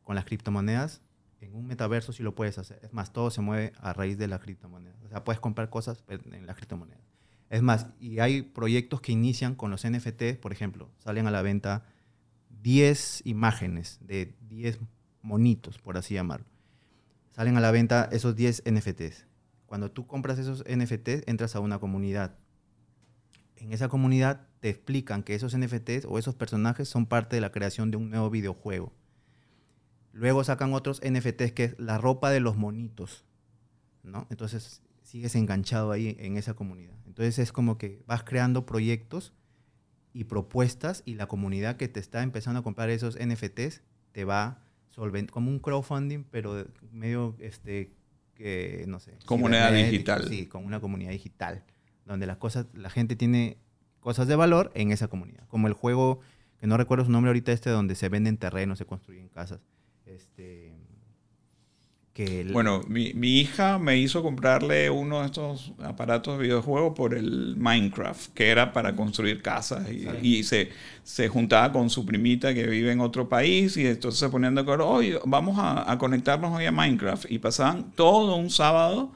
con 0.03 0.15
las 0.15 0.25
criptomonedas, 0.25 1.01
en 1.41 1.55
un 1.55 1.67
metaverso 1.67 2.11
sí 2.11 2.23
lo 2.23 2.35
puedes 2.35 2.57
hacer. 2.57 2.79
Es 2.83 2.93
más, 2.93 3.13
todo 3.13 3.29
se 3.31 3.41
mueve 3.41 3.73
a 3.79 3.93
raíz 3.93 4.17
de 4.17 4.27
las 4.27 4.39
criptomonedas. 4.39 5.01
O 5.03 5.09
sea, 5.09 5.23
puedes 5.23 5.39
comprar 5.39 5.69
cosas 5.69 6.03
en 6.07 6.45
las 6.45 6.55
criptomonedas. 6.55 7.03
Es 7.49 7.61
más, 7.61 7.87
y 7.99 8.19
hay 8.19 8.43
proyectos 8.43 9.01
que 9.01 9.11
inician 9.11 9.55
con 9.55 9.71
los 9.71 9.87
NFT, 9.89 10.39
por 10.39 10.51
ejemplo, 10.51 10.89
salen 10.99 11.27
a 11.27 11.31
la 11.31 11.41
venta 11.41 11.83
10 12.61 13.25
imágenes 13.25 13.99
de 14.01 14.35
10 14.41 14.79
monitos, 15.21 15.77
por 15.77 15.97
así 15.97 16.13
llamarlo. 16.13 16.45
Salen 17.31 17.57
a 17.57 17.61
la 17.61 17.71
venta 17.71 18.09
esos 18.11 18.35
10 18.35 18.63
NFTs. 18.69 19.25
Cuando 19.65 19.91
tú 19.91 20.07
compras 20.07 20.39
esos 20.39 20.63
NFTs, 20.67 21.23
entras 21.27 21.55
a 21.55 21.59
una 21.59 21.79
comunidad. 21.79 22.35
En 23.55 23.71
esa 23.71 23.87
comunidad 23.87 24.47
te 24.59 24.69
explican 24.69 25.23
que 25.23 25.35
esos 25.35 25.55
NFTs 25.57 26.05
o 26.05 26.17
esos 26.17 26.35
personajes 26.35 26.89
son 26.89 27.05
parte 27.05 27.35
de 27.35 27.41
la 27.41 27.51
creación 27.51 27.91
de 27.91 27.97
un 27.97 28.09
nuevo 28.09 28.29
videojuego. 28.29 28.93
Luego 30.11 30.43
sacan 30.43 30.73
otros 30.73 31.01
NFTs 31.07 31.51
que 31.51 31.63
es 31.65 31.79
la 31.79 31.97
ropa 31.97 32.31
de 32.31 32.39
los 32.39 32.57
monitos, 32.57 33.25
¿no? 34.03 34.27
Entonces 34.29 34.81
sigues 35.03 35.35
enganchado 35.35 35.91
ahí 35.91 36.15
en 36.19 36.37
esa 36.37 36.55
comunidad. 36.55 36.95
Entonces 37.05 37.39
es 37.39 37.51
como 37.51 37.77
que 37.77 38.03
vas 38.07 38.23
creando 38.23 38.65
proyectos 38.65 39.33
y 40.13 40.25
propuestas 40.25 41.03
y 41.05 41.15
la 41.15 41.27
comunidad 41.27 41.77
que 41.77 41.87
te 41.87 41.99
está 41.99 42.23
empezando 42.23 42.59
a 42.59 42.63
comprar 42.63 42.89
esos 42.89 43.17
NFTs 43.19 43.81
te 44.11 44.25
va 44.25 44.63
solvent 44.89 45.29
como 45.29 45.49
un 45.49 45.59
crowdfunding, 45.59 46.23
pero 46.23 46.65
medio 46.91 47.35
este 47.39 47.91
que 48.35 48.85
no 48.87 48.99
sé, 48.99 49.17
Comunidad 49.25 49.73
digital. 49.73 50.27
Sí, 50.27 50.45
con 50.45 50.65
una 50.65 50.79
comunidad 50.79 51.11
digital, 51.11 51.63
donde 52.05 52.25
las 52.25 52.37
cosas 52.37 52.67
la 52.73 52.89
gente 52.89 53.15
tiene 53.15 53.57
cosas 53.99 54.27
de 54.27 54.35
valor 54.35 54.71
en 54.75 54.91
esa 54.91 55.07
comunidad, 55.07 55.45
como 55.47 55.67
el 55.67 55.73
juego 55.73 56.21
que 56.59 56.67
no 56.67 56.77
recuerdo 56.77 57.05
su 57.05 57.11
nombre 57.11 57.29
ahorita 57.29 57.51
este 57.51 57.69
donde 57.69 57.95
se 57.95 58.09
venden 58.09 58.37
terrenos, 58.37 58.77
se 58.77 58.85
construyen 58.85 59.29
casas. 59.29 59.61
Este 60.05 60.73
que 62.25 62.41
el- 62.41 62.53
Bueno, 62.53 62.81
mi, 62.87 63.13
mi 63.13 63.39
hija 63.39 63.79
me 63.79 63.97
hizo 63.97 64.21
comprarle 64.21 64.89
uno 64.89 65.19
de 65.21 65.25
estos 65.27 65.73
aparatos 65.83 66.37
de 66.37 66.43
videojuego 66.43 66.93
por 66.93 67.13
el 67.13 67.55
Minecraft, 67.57 68.33
que 68.33 68.49
era 68.49 68.73
para 68.73 68.95
construir 68.95 69.41
casas. 69.41 69.87
Y, 69.91 70.07
y 70.39 70.43
se, 70.43 70.69
se 71.03 71.27
juntaba 71.29 71.71
con 71.71 71.89
su 71.89 72.05
primita 72.05 72.53
que 72.53 72.67
vive 72.67 72.91
en 72.91 72.99
otro 72.99 73.29
país 73.29 73.77
y 73.77 73.87
entonces 73.87 74.19
se 74.19 74.29
ponían 74.29 74.55
de 74.55 74.61
acuerdo, 74.61 74.87
oye, 74.87 75.19
vamos 75.25 75.57
a, 75.59 75.89
a 75.91 75.97
conectarnos 75.97 76.55
hoy 76.57 76.65
a 76.65 76.71
Minecraft. 76.71 77.25
Y 77.31 77.39
pasaban 77.39 77.91
todo 77.95 78.35
un 78.35 78.49
sábado 78.49 79.11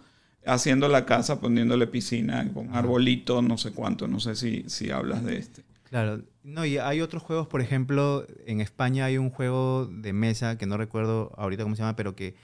haciendo 0.46 0.88
la 0.88 1.06
casa, 1.06 1.40
poniéndole 1.40 1.88
piscina 1.88 2.50
con 2.54 2.76
arbolitos, 2.76 3.44
no 3.44 3.58
sé 3.58 3.72
cuánto, 3.72 4.08
no 4.08 4.20
sé 4.20 4.36
si, 4.36 4.64
si 4.68 4.92
hablas 4.92 5.24
de 5.24 5.38
este. 5.38 5.64
Claro, 5.90 6.22
no, 6.44 6.66
y 6.66 6.78
hay 6.78 7.02
otros 7.02 7.22
juegos, 7.24 7.48
por 7.48 7.62
ejemplo, 7.62 8.26
en 8.46 8.62
España 8.62 9.06
hay 9.06 9.18
un 9.18 9.30
juego 9.30 9.86
de 9.86 10.12
mesa 10.12 10.58
que 10.58 10.66
no 10.66 10.78
recuerdo 10.78 11.32
ahorita 11.38 11.64
cómo 11.64 11.76
se 11.76 11.82
llama, 11.84 11.96
pero 11.96 12.16
que 12.16 12.36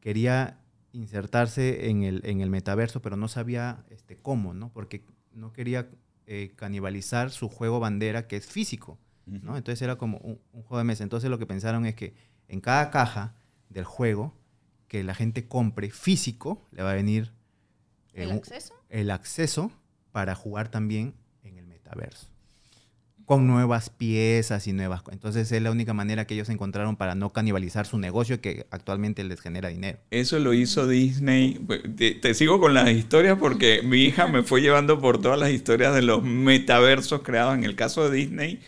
quería 0.00 0.60
insertarse 0.92 1.90
en 1.90 2.02
el, 2.02 2.22
en 2.24 2.40
el 2.40 2.50
metaverso, 2.50 3.00
pero 3.02 3.16
no 3.16 3.28
sabía 3.28 3.84
este, 3.90 4.16
cómo, 4.16 4.54
¿no? 4.54 4.72
Porque 4.72 5.04
no 5.32 5.52
quería 5.52 5.88
eh, 6.26 6.52
canibalizar 6.56 7.30
su 7.30 7.48
juego 7.48 7.80
bandera, 7.80 8.26
que 8.26 8.36
es 8.36 8.46
físico, 8.46 8.98
¿no? 9.26 9.56
Entonces 9.56 9.82
era 9.82 9.96
como 9.96 10.18
un, 10.18 10.40
un 10.52 10.62
juego 10.62 10.78
de 10.78 10.84
mesa. 10.84 11.02
Entonces 11.02 11.30
lo 11.30 11.38
que 11.38 11.46
pensaron 11.46 11.84
es 11.86 11.94
que 11.94 12.14
en 12.48 12.60
cada 12.60 12.90
caja 12.90 13.34
del 13.68 13.84
juego 13.84 14.34
que 14.88 15.04
la 15.04 15.14
gente 15.14 15.46
compre 15.46 15.90
físico, 15.90 16.66
le 16.70 16.82
va 16.82 16.92
a 16.92 16.94
venir 16.94 17.32
eh, 18.14 18.22
¿El 18.24 18.28
un- 18.32 18.38
acceso? 18.38 18.74
el 18.88 19.10
acceso 19.10 19.70
para 20.12 20.34
jugar 20.34 20.70
también 20.70 21.14
en 21.42 21.58
el 21.58 21.66
metaverso. 21.66 22.28
Con 23.28 23.46
nuevas 23.46 23.90
piezas 23.90 24.66
y 24.68 24.72
nuevas 24.72 25.02
cosas. 25.02 25.16
Entonces 25.16 25.52
es 25.52 25.60
la 25.60 25.70
única 25.70 25.92
manera 25.92 26.26
que 26.26 26.32
ellos 26.32 26.48
encontraron 26.48 26.96
para 26.96 27.14
no 27.14 27.28
canibalizar 27.30 27.84
su 27.84 27.98
negocio 27.98 28.40
que 28.40 28.66
actualmente 28.70 29.22
les 29.22 29.42
genera 29.42 29.68
dinero. 29.68 29.98
Eso 30.10 30.38
lo 30.38 30.54
hizo 30.54 30.88
Disney. 30.88 31.60
Te, 31.98 32.12
te 32.12 32.32
sigo 32.32 32.58
con 32.58 32.72
las 32.72 32.90
historias 32.90 33.36
porque 33.38 33.82
mi 33.84 34.04
hija 34.04 34.28
me 34.28 34.42
fue 34.42 34.62
llevando 34.62 34.98
por 34.98 35.20
todas 35.20 35.38
las 35.38 35.50
historias 35.50 35.94
de 35.94 36.00
los 36.00 36.22
metaversos 36.24 37.20
creados. 37.20 37.54
En 37.54 37.64
el 37.64 37.76
caso 37.76 38.08
de 38.08 38.16
Disney, 38.16 38.60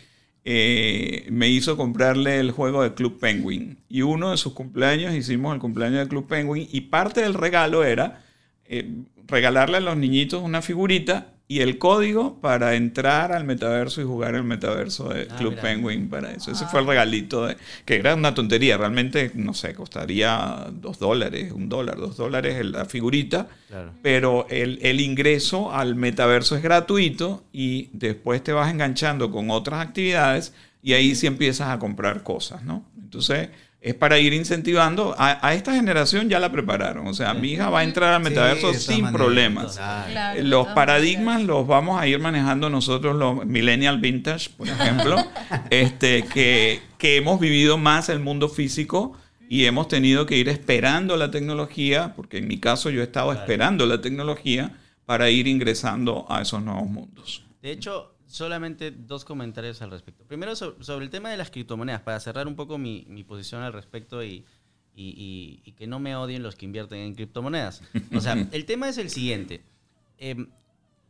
eh, 0.43 1.25
me 1.31 1.49
hizo 1.49 1.75
comprarle 1.75 2.39
el 2.39 2.51
juego 2.51 2.83
de 2.83 2.93
Club 2.93 3.19
Penguin. 3.19 3.79
Y 3.89 4.03
uno 4.03 4.29
de 4.29 4.37
sus 4.37 4.53
cumpleaños 4.53 5.15
hicimos 5.15 5.55
el 5.55 5.59
cumpleaños 5.59 6.01
de 6.01 6.07
Club 6.07 6.27
Penguin. 6.27 6.67
Y 6.71 6.81
parte 6.81 7.21
del 7.21 7.33
regalo 7.33 7.83
era 7.83 8.23
eh, 8.65 9.03
regalarle 9.25 9.77
a 9.77 9.81
los 9.81 9.97
niñitos 9.97 10.43
una 10.43 10.61
figurita 10.61 11.33
y 11.51 11.59
el 11.59 11.77
código 11.77 12.39
para 12.39 12.75
entrar 12.75 13.33
al 13.33 13.43
metaverso 13.43 13.99
y 13.99 14.05
jugar 14.05 14.35
el 14.35 14.45
metaverso 14.45 15.09
de 15.09 15.27
Ah, 15.29 15.35
Club 15.35 15.49
mira. 15.49 15.61
Penguin 15.61 16.07
para 16.07 16.31
eso. 16.31 16.49
Ese 16.51 16.65
fue 16.67 16.79
el 16.79 16.87
regalito, 16.87 17.45
de, 17.45 17.57
que 17.83 17.95
era 17.95 18.15
una 18.15 18.33
tontería. 18.33 18.77
Realmente, 18.77 19.31
no 19.35 19.53
sé, 19.53 19.73
costaría 19.73 20.67
dos 20.71 20.97
dólares, 20.97 21.51
un 21.51 21.67
dólar, 21.67 21.97
dos 21.97 22.15
dólares 22.15 22.65
la 22.65 22.85
figurita. 22.85 23.49
Claro. 23.67 23.91
Pero 24.01 24.47
el, 24.49 24.79
el 24.81 25.01
ingreso 25.01 25.73
al 25.73 25.95
metaverso 25.95 26.55
es 26.55 26.63
gratuito 26.63 27.43
y 27.51 27.89
después 27.91 28.41
te 28.41 28.53
vas 28.53 28.71
enganchando 28.71 29.29
con 29.29 29.51
otras 29.51 29.85
actividades 29.85 30.53
y 30.81 30.93
ahí 30.93 31.15
sí 31.15 31.27
empiezas 31.27 31.67
a 31.67 31.79
comprar 31.79 32.23
cosas, 32.23 32.63
¿no? 32.63 32.85
Entonces, 32.97 33.49
es 33.81 33.95
para 33.95 34.19
ir 34.19 34.31
incentivando. 34.33 35.15
A, 35.17 35.45
a 35.45 35.55
esta 35.55 35.73
generación 35.73 36.29
ya 36.29 36.39
la 36.39 36.51
prepararon. 36.51 37.07
O 37.07 37.13
sea, 37.15 37.33
mi 37.33 37.53
hija 37.53 37.69
va 37.71 37.79
a 37.79 37.83
entrar 37.83 38.13
al 38.13 38.21
metaverso 38.21 38.73
Sí, 38.73 38.93
sin 38.93 39.11
problemas. 39.11 39.75
Claro. 39.75 40.11
Claro, 40.11 40.43
Los 40.43 40.67
paradigmas 40.67 41.41
los 41.41 41.65
vamos 41.65 41.99
a 41.99 42.07
ir 42.07 42.19
manejando 42.19 42.69
nosotros, 42.69 43.15
los 43.15 43.43
millennial 43.45 43.99
vintage, 43.99 44.51
por 44.55 44.67
ejemplo, 44.67 45.17
este, 45.71 46.23
que, 46.23 46.81
que 46.99 47.17
hemos 47.17 47.39
vivido 47.39 47.79
más 47.79 48.09
el 48.09 48.19
mundo 48.19 48.49
físico 48.49 49.17
y 49.49 49.65
hemos 49.65 49.87
tenido 49.87 50.27
que 50.27 50.37
ir 50.37 50.47
esperando 50.47 51.17
la 51.17 51.31
tecnología, 51.31 52.13
porque 52.15 52.37
en 52.37 52.47
mi 52.47 52.59
caso 52.59 52.91
yo 52.91 53.01
he 53.01 53.05
estado 53.05 53.33
esperando 53.33 53.85
la 53.87 53.99
tecnología 53.99 54.77
para 55.05 55.29
ir 55.31 55.47
ingresando 55.47 56.25
a 56.29 56.41
esos 56.41 56.61
nuevos 56.61 56.87
mundos. 56.87 57.43
De 57.61 57.71
hecho, 57.71 58.10
solamente 58.31 58.91
dos 58.91 59.25
comentarios 59.25 59.81
al 59.81 59.91
respecto. 59.91 60.23
Primero, 60.25 60.55
so- 60.55 60.75
sobre 60.81 61.05
el 61.05 61.11
tema 61.11 61.29
de 61.29 61.37
las 61.37 61.51
criptomonedas, 61.51 62.01
para 62.01 62.19
cerrar 62.19 62.47
un 62.47 62.55
poco 62.55 62.77
mi, 62.77 63.05
mi 63.07 63.23
posición 63.23 63.61
al 63.61 63.73
respecto 63.73 64.23
y, 64.23 64.45
y, 64.95 65.09
y- 65.09 65.61
y 65.63 65.71
que 65.73 65.87
no 65.87 65.99
me 65.99 66.15
odien 66.15 66.43
los 66.43 66.55
que 66.55 66.65
invierten 66.65 66.99
en 66.99 67.15
criptomonedas. 67.15 67.81
O 68.13 68.21
sea, 68.21 68.33
el 68.51 68.65
tema 68.65 68.89
es 68.89 68.97
el 68.97 69.09
siguiente. 69.09 69.61
Em, 70.17 70.47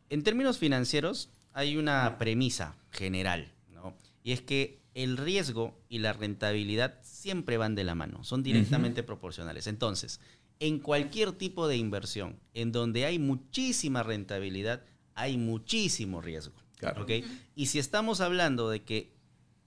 en 0.09 0.23
términos 0.23 0.57
financieros, 0.57 1.29
hay 1.53 1.77
una 1.77 2.17
premisa 2.17 2.75
general, 2.91 3.51
¿no? 3.69 3.93
Y 4.23 4.31
es 4.33 4.41
que 4.41 4.79
el 4.93 5.17
riesgo 5.17 5.77
y 5.89 5.99
la 5.99 6.13
rentabilidad 6.13 6.99
siempre 7.01 7.57
van 7.57 7.75
de 7.75 7.83
la 7.85 7.95
mano, 7.95 8.23
son 8.23 8.43
directamente 8.43 9.03
proporcionales. 9.03 9.67
Entonces, 9.67 10.19
en 10.59 10.79
cualquier 10.79 11.31
tipo 11.31 11.67
de 11.67 11.77
inversión, 11.77 12.39
en 12.53 12.71
donde 12.71 13.05
hay 13.05 13.17
muchísima 13.19 14.03
rentabilidad, 14.03 14.83
hay 15.15 15.37
muchísimo 15.37 16.21
riesgo. 16.21 16.53
Claro. 16.81 17.03
¿ok? 17.03 17.11
Y 17.55 17.67
si 17.67 17.79
estamos 17.79 18.19
hablando 18.19 18.69
de 18.69 18.83
que 18.83 19.13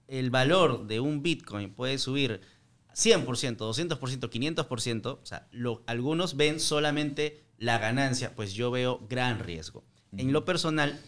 el 0.07 0.29
valor 0.29 0.85
de 0.85 0.99
un 0.99 1.23
Bitcoin 1.23 1.73
puede 1.73 1.97
subir 1.97 2.41
100%, 2.93 3.57
200%, 3.57 4.29
500%, 4.29 5.19
o 5.21 5.25
sea, 5.25 5.47
lo- 5.51 5.83
algunos 5.87 6.37
ven 6.37 6.59
solamente 6.59 7.43
la 7.57 7.77
ganancia, 7.79 8.35
pues 8.35 8.53
yo 8.53 8.69
veo 8.69 8.99
gran 9.09 9.39
riesgo. 9.39 9.83
En 10.17 10.31
lo 10.31 10.45
personal, 10.45 11.01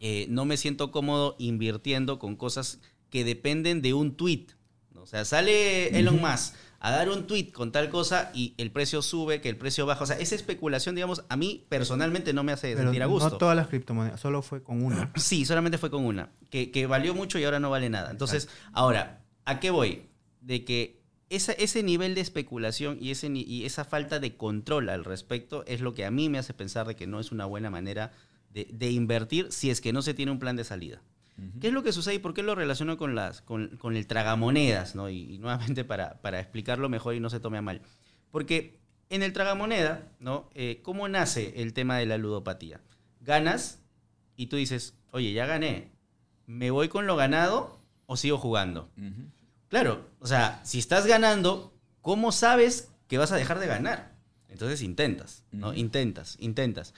eh, 0.00 0.26
no 0.28 0.44
me 0.44 0.56
siento 0.56 0.90
cómodo 0.92 1.34
invirtiendo 1.38 2.18
con 2.18 2.36
cosas 2.36 2.80
que 3.10 3.24
dependen 3.24 3.80
de 3.82 3.94
un 3.94 4.16
tweet. 4.16 4.46
¿no? 4.92 5.02
O 5.02 5.06
sea, 5.06 5.24
sale 5.24 5.96
Elon 5.98 6.20
Musk 6.20 6.54
a 6.86 6.90
dar 6.90 7.08
un 7.08 7.26
tweet 7.26 7.50
con 7.52 7.72
tal 7.72 7.88
cosa 7.88 8.30
y 8.34 8.52
el 8.58 8.70
precio 8.70 9.00
sube, 9.00 9.40
que 9.40 9.48
el 9.48 9.56
precio 9.56 9.86
baja. 9.86 10.04
O 10.04 10.06
sea, 10.06 10.18
esa 10.18 10.34
especulación, 10.34 10.94
digamos, 10.94 11.24
a 11.30 11.36
mí 11.36 11.64
personalmente 11.70 12.32
no 12.34 12.42
me 12.44 12.52
hace 12.52 12.72
Pero 12.74 12.82
sentir 12.84 13.02
a 13.02 13.06
gusto. 13.06 13.30
no 13.30 13.36
todas 13.38 13.56
las 13.56 13.68
criptomonedas, 13.68 14.20
solo 14.20 14.42
fue 14.42 14.62
con 14.62 14.82
una. 14.82 15.10
Sí, 15.16 15.44
solamente 15.46 15.78
fue 15.78 15.90
con 15.90 16.04
una, 16.04 16.30
que, 16.50 16.70
que 16.70 16.86
valió 16.86 17.14
mucho 17.14 17.38
y 17.38 17.44
ahora 17.44 17.58
no 17.58 17.70
vale 17.70 17.88
nada. 17.88 18.10
Entonces, 18.10 18.48
ahora, 18.72 19.24
¿a 19.46 19.60
qué 19.60 19.70
voy? 19.70 20.02
De 20.42 20.64
que 20.66 21.00
esa- 21.30 21.52
ese 21.52 21.82
nivel 21.82 22.14
de 22.14 22.20
especulación 22.20 22.98
y, 23.00 23.10
ese, 23.12 23.28
y 23.28 23.64
esa 23.64 23.84
falta 23.86 24.18
de 24.20 24.36
control 24.36 24.90
al 24.90 25.04
respecto 25.06 25.64
es 25.66 25.80
lo 25.80 25.94
que 25.94 26.04
a 26.04 26.10
mí 26.10 26.28
me 26.28 26.36
hace 26.38 26.52
pensar 26.52 26.86
de 26.86 26.96
que 26.96 27.06
no 27.06 27.18
es 27.18 27.32
una 27.32 27.46
buena 27.46 27.70
manera 27.70 28.12
de, 28.50 28.68
de 28.70 28.90
invertir 28.90 29.50
si 29.52 29.70
es 29.70 29.80
que 29.80 29.92
no 29.94 30.02
se 30.02 30.12
tiene 30.12 30.32
un 30.32 30.38
plan 30.38 30.54
de 30.56 30.64
salida. 30.64 31.00
¿Qué 31.60 31.68
es 31.68 31.72
lo 31.72 31.82
que 31.82 31.92
sucede 31.92 32.14
y 32.14 32.18
por 32.18 32.32
qué 32.32 32.42
lo 32.42 32.54
relaciono 32.54 32.96
con, 32.96 33.14
las, 33.14 33.42
con, 33.42 33.76
con 33.78 33.96
el 33.96 34.06
tragamonedas? 34.06 34.94
¿no? 34.94 35.08
Y, 35.08 35.34
y 35.34 35.38
nuevamente 35.38 35.84
para, 35.84 36.20
para 36.22 36.38
explicarlo 36.40 36.88
mejor 36.88 37.14
y 37.14 37.20
no 37.20 37.30
se 37.30 37.40
tome 37.40 37.58
a 37.58 37.62
mal. 37.62 37.82
Porque 38.30 38.78
en 39.10 39.22
el 39.22 39.32
tragamoneda, 39.32 40.12
¿no? 40.20 40.48
Eh, 40.54 40.80
¿cómo 40.82 41.08
nace 41.08 41.54
el 41.62 41.72
tema 41.72 41.98
de 41.98 42.06
la 42.06 42.18
ludopatía? 42.18 42.80
Ganas 43.20 43.80
y 44.36 44.46
tú 44.46 44.56
dices, 44.56 44.94
oye, 45.10 45.32
ya 45.32 45.46
gané, 45.46 45.92
¿me 46.46 46.70
voy 46.70 46.88
con 46.88 47.06
lo 47.06 47.16
ganado 47.16 47.80
o 48.06 48.16
sigo 48.16 48.38
jugando? 48.38 48.90
Ujú. 48.96 49.28
Claro, 49.68 50.08
o 50.20 50.26
sea, 50.26 50.60
si 50.64 50.78
estás 50.78 51.06
ganando, 51.06 51.74
¿cómo 52.00 52.32
sabes 52.32 52.92
que 53.08 53.18
vas 53.18 53.32
a 53.32 53.36
dejar 53.36 53.58
de 53.58 53.66
ganar? 53.66 54.14
Entonces 54.48 54.82
intentas, 54.82 55.44
¿no? 55.50 55.68
Ujú. 55.70 55.78
Intentas, 55.78 56.36
intentas. 56.38 56.94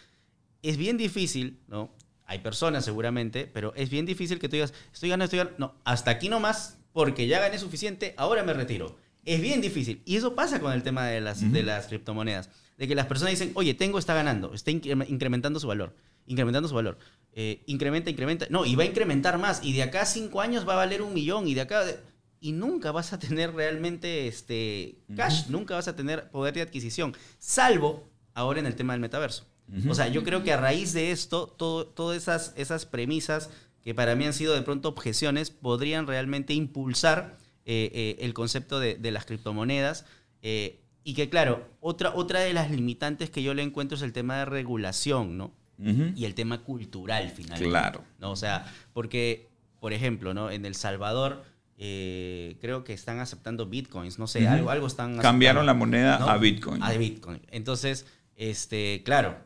Es 0.63 0.77
bien 0.77 0.97
difícil, 0.97 1.61
¿no? 1.69 1.91
Hay 2.27 2.41
personas 2.41 2.85
seguramente, 2.85 3.47
pero 3.53 3.73
es 3.77 3.89
bien 3.89 4.05
difícil 4.07 4.39
que 4.39 4.49
tú 4.49 4.57
digas, 4.57 4.75
estoy 4.93 5.09
ganando, 5.11 5.25
estoy 5.25 5.39
ganando. 5.39 5.57
No, 5.59 5.75
hasta 5.85 6.11
aquí 6.11 6.29
nomás, 6.29 6.79
porque 6.93 7.27
ya 7.27 7.41
gané 7.41 7.59
suficiente, 7.59 8.15
ahora 8.17 8.43
me 8.43 8.53
retiro. 8.53 8.97
Es 9.25 9.41
bien 9.41 9.61
difícil. 9.61 10.03
Y 10.05 10.17
eso 10.17 10.35
pasa 10.35 10.61
con 10.61 10.73
el 10.73 10.83
tema 10.83 11.07
de 11.07 11.21
las, 11.21 11.53
de 11.53 11.63
las 11.63 11.87
criptomonedas. 11.87 12.49
De 12.79 12.87
que 12.87 12.95
las 12.95 13.07
personas 13.07 13.31
dicen, 13.33 13.53
oye, 13.55 13.75
tengo, 13.75 13.99
está 13.99 14.15
ganando, 14.15 14.55
está 14.55 14.71
incre- 14.71 15.09
incrementando 15.09 15.59
su 15.61 15.67
valor, 15.67 15.95
incrementando 16.27 16.69
su 16.69 16.75
valor. 16.75 16.99
Eh, 17.33 17.63
incrementa, 17.67 18.11
incrementa. 18.11 18.47
No, 18.51 18.65
y 18.67 18.75
va 18.77 18.83
a 18.83 18.87
incrementar 18.87 19.39
más. 19.39 19.63
Y 19.65 19.73
de 19.73 19.83
acá 19.83 20.03
a 20.03 20.07
cinco 20.07 20.41
años 20.41 20.67
va 20.69 20.75
a 20.75 20.77
valer 20.77 21.03
un 21.03 21.13
millón. 21.15 21.47
Y 21.49 21.55
de 21.55 21.61
acá... 21.63 21.85
de- 21.85 21.99
Y 22.41 22.53
nunca 22.53 22.93
vas 22.93 23.13
a 23.13 23.19
tener 23.19 23.53
realmente 23.55 24.27
este 24.29 24.99
cash, 25.17 25.47
nunca 25.49 25.75
vas 25.75 25.89
a 25.89 25.97
tener 25.97 26.29
poder 26.31 26.55
de 26.55 26.63
adquisición. 26.63 27.15
Salvo 27.39 28.09
ahora 28.35 28.61
en 28.61 28.67
el 28.67 28.75
tema 28.77 28.93
del 28.93 29.01
metaverso. 29.01 29.45
O 29.89 29.95
sea, 29.95 30.09
yo 30.09 30.23
creo 30.23 30.43
que 30.45 30.53
a 30.53 30.57
raíz 30.57 30.93
de 30.93 31.11
esto, 31.11 31.49
todo, 31.49 31.87
todas 31.87 32.17
esas, 32.17 32.55
esas 32.57 32.87
premisas 32.87 33.51
que 33.83 33.95
para 33.95 34.17
mí 34.17 34.25
han 34.25 34.33
sido 34.33 34.55
de 34.55 34.63
pronto 34.63 34.89
objeciones, 34.89 35.51
podrían 35.51 36.09
realmente 36.09 36.55
impulsar 36.55 37.37
eh, 37.65 37.91
eh, 37.95 38.17
el 38.21 38.35
concepto 38.35 38.81
de, 38.81 38.97
de 38.97 39.11
las 39.13 39.27
criptomonedas. 39.27 40.07
eh, 40.43 40.81
y 41.05 41.15
que 41.15 41.29
claro, 41.29 41.69
otra, 41.79 42.13
otra 42.17 42.41
de 42.41 42.53
las 42.53 42.69
limitantes 42.69 43.31
que 43.31 43.41
yo 43.41 43.55
le 43.55 43.63
encuentro 43.63 43.95
es 43.95 44.03
el 44.03 44.13
tema 44.13 44.39
de 44.39 44.45
regulación, 44.45 45.39
¿no? 45.39 45.53
Y 45.79 46.25
el 46.25 46.35
tema 46.35 46.65
cultural, 46.65 47.31
finalmente. 47.31 47.69
Claro. 47.69 48.03
¿no? 48.19 48.33
O 48.33 48.37
sea, 48.37 48.73
porque, 48.93 49.49
por 49.79 49.93
ejemplo, 49.93 50.35
¿no? 50.35 50.51
En 50.51 50.67
El 50.67 50.75
Salvador 50.75 51.45
creo 51.77 52.83
que 52.83 52.93
están 52.93 53.21
aceptando 53.21 53.67
bitcoins, 53.67 54.19
no 54.19 54.27
sé, 54.27 54.49
algo, 54.49 54.71
algo 54.71 54.89
están 54.89 55.19
Cambiaron 55.19 55.65
la 55.65 55.75
moneda 55.75 56.19
¿no? 56.19 56.29
a 56.29 56.39
Bitcoin. 56.39 56.83
A 56.83 56.91
Bitcoin. 56.95 57.41
Entonces, 57.53 58.05
este, 58.35 59.03
claro, 59.05 59.37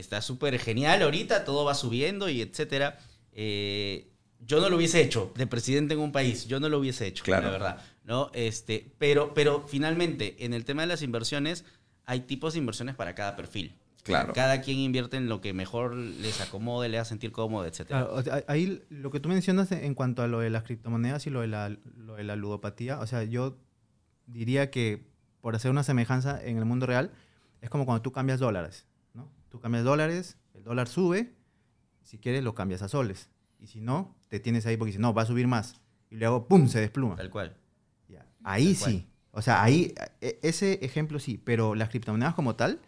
está 0.00 0.20
súper 0.22 0.58
genial 0.58 1.02
ahorita, 1.02 1.44
todo 1.44 1.64
va 1.64 1.74
subiendo 1.74 2.28
y 2.28 2.40
etcétera. 2.40 2.98
Eh, 3.32 4.08
yo 4.40 4.60
no 4.60 4.68
lo 4.68 4.76
hubiese 4.76 5.00
hecho 5.00 5.32
de 5.36 5.46
presidente 5.46 5.94
en 5.94 6.00
un 6.00 6.12
país, 6.12 6.46
yo 6.46 6.58
no 6.60 6.68
lo 6.68 6.78
hubiese 6.78 7.06
hecho, 7.06 7.22
Claro. 7.24 7.46
la 7.46 7.52
verdad. 7.52 7.82
¿no? 8.04 8.30
Este, 8.34 8.92
pero, 8.98 9.34
pero 9.34 9.64
finalmente, 9.68 10.44
en 10.44 10.52
el 10.54 10.64
tema 10.64 10.82
de 10.82 10.88
las 10.88 11.02
inversiones, 11.02 11.64
hay 12.06 12.20
tipos 12.20 12.54
de 12.54 12.58
inversiones 12.58 12.96
para 12.96 13.14
cada 13.14 13.36
perfil. 13.36 13.76
Claro. 14.02 14.32
Cada 14.32 14.62
quien 14.62 14.78
invierte 14.78 15.18
en 15.18 15.28
lo 15.28 15.40
que 15.42 15.52
mejor 15.52 15.94
les 15.94 16.40
acomode, 16.40 16.88
le 16.88 16.96
haga 16.96 17.04
sentir 17.04 17.30
cómodo, 17.32 17.66
etcétera. 17.66 18.00
Claro, 18.00 18.14
o 18.14 18.22
sea, 18.22 18.42
ahí 18.48 18.82
lo 18.88 19.10
que 19.10 19.20
tú 19.20 19.28
mencionas 19.28 19.70
en 19.72 19.94
cuanto 19.94 20.22
a 20.22 20.26
lo 20.26 20.40
de 20.40 20.48
las 20.50 20.64
criptomonedas 20.64 21.26
y 21.26 21.30
lo 21.30 21.42
de 21.42 21.48
la, 21.48 21.68
lo 21.98 22.16
de 22.16 22.24
la 22.24 22.34
ludopatía, 22.34 22.98
o 22.98 23.06
sea, 23.06 23.22
yo 23.24 23.58
diría 24.26 24.70
que 24.70 25.04
por 25.42 25.54
hacer 25.54 25.70
una 25.70 25.82
semejanza 25.84 26.42
en 26.42 26.56
el 26.58 26.64
mundo 26.64 26.86
real, 26.86 27.12
es 27.60 27.68
como 27.70 27.84
cuando 27.84 28.02
tú 28.02 28.10
cambias 28.10 28.40
dólares. 28.40 28.86
Tú 29.50 29.60
cambias 29.60 29.84
dólares, 29.84 30.38
el 30.54 30.64
dólar 30.64 30.88
sube, 30.88 31.34
si 32.02 32.18
quieres 32.18 32.42
lo 32.42 32.54
cambias 32.54 32.82
a 32.82 32.88
soles, 32.88 33.28
y 33.58 33.66
si 33.66 33.80
no, 33.80 34.16
te 34.28 34.40
tienes 34.40 34.64
ahí 34.64 34.76
porque 34.76 34.88
dices, 34.90 35.00
no, 35.00 35.12
va 35.12 35.22
a 35.22 35.26
subir 35.26 35.46
más, 35.46 35.80
y 36.08 36.16
luego, 36.16 36.48
¡pum!, 36.48 36.68
se 36.68 36.80
despluma. 36.80 37.16
Tal 37.16 37.30
cual. 37.30 37.56
Ya. 38.08 38.26
Ahí 38.42 38.72
Tal 38.74 38.78
cual. 38.80 38.92
sí. 38.92 39.06
O 39.32 39.42
sea, 39.42 39.62
ahí, 39.62 39.94
e- 40.20 40.38
ese 40.42 40.84
ejemplo 40.84 41.18
sí, 41.18 41.36
pero 41.36 41.74
las 41.74 41.88
criptomonedas 41.90 42.34
como 42.34 42.56
tal, 42.56 42.80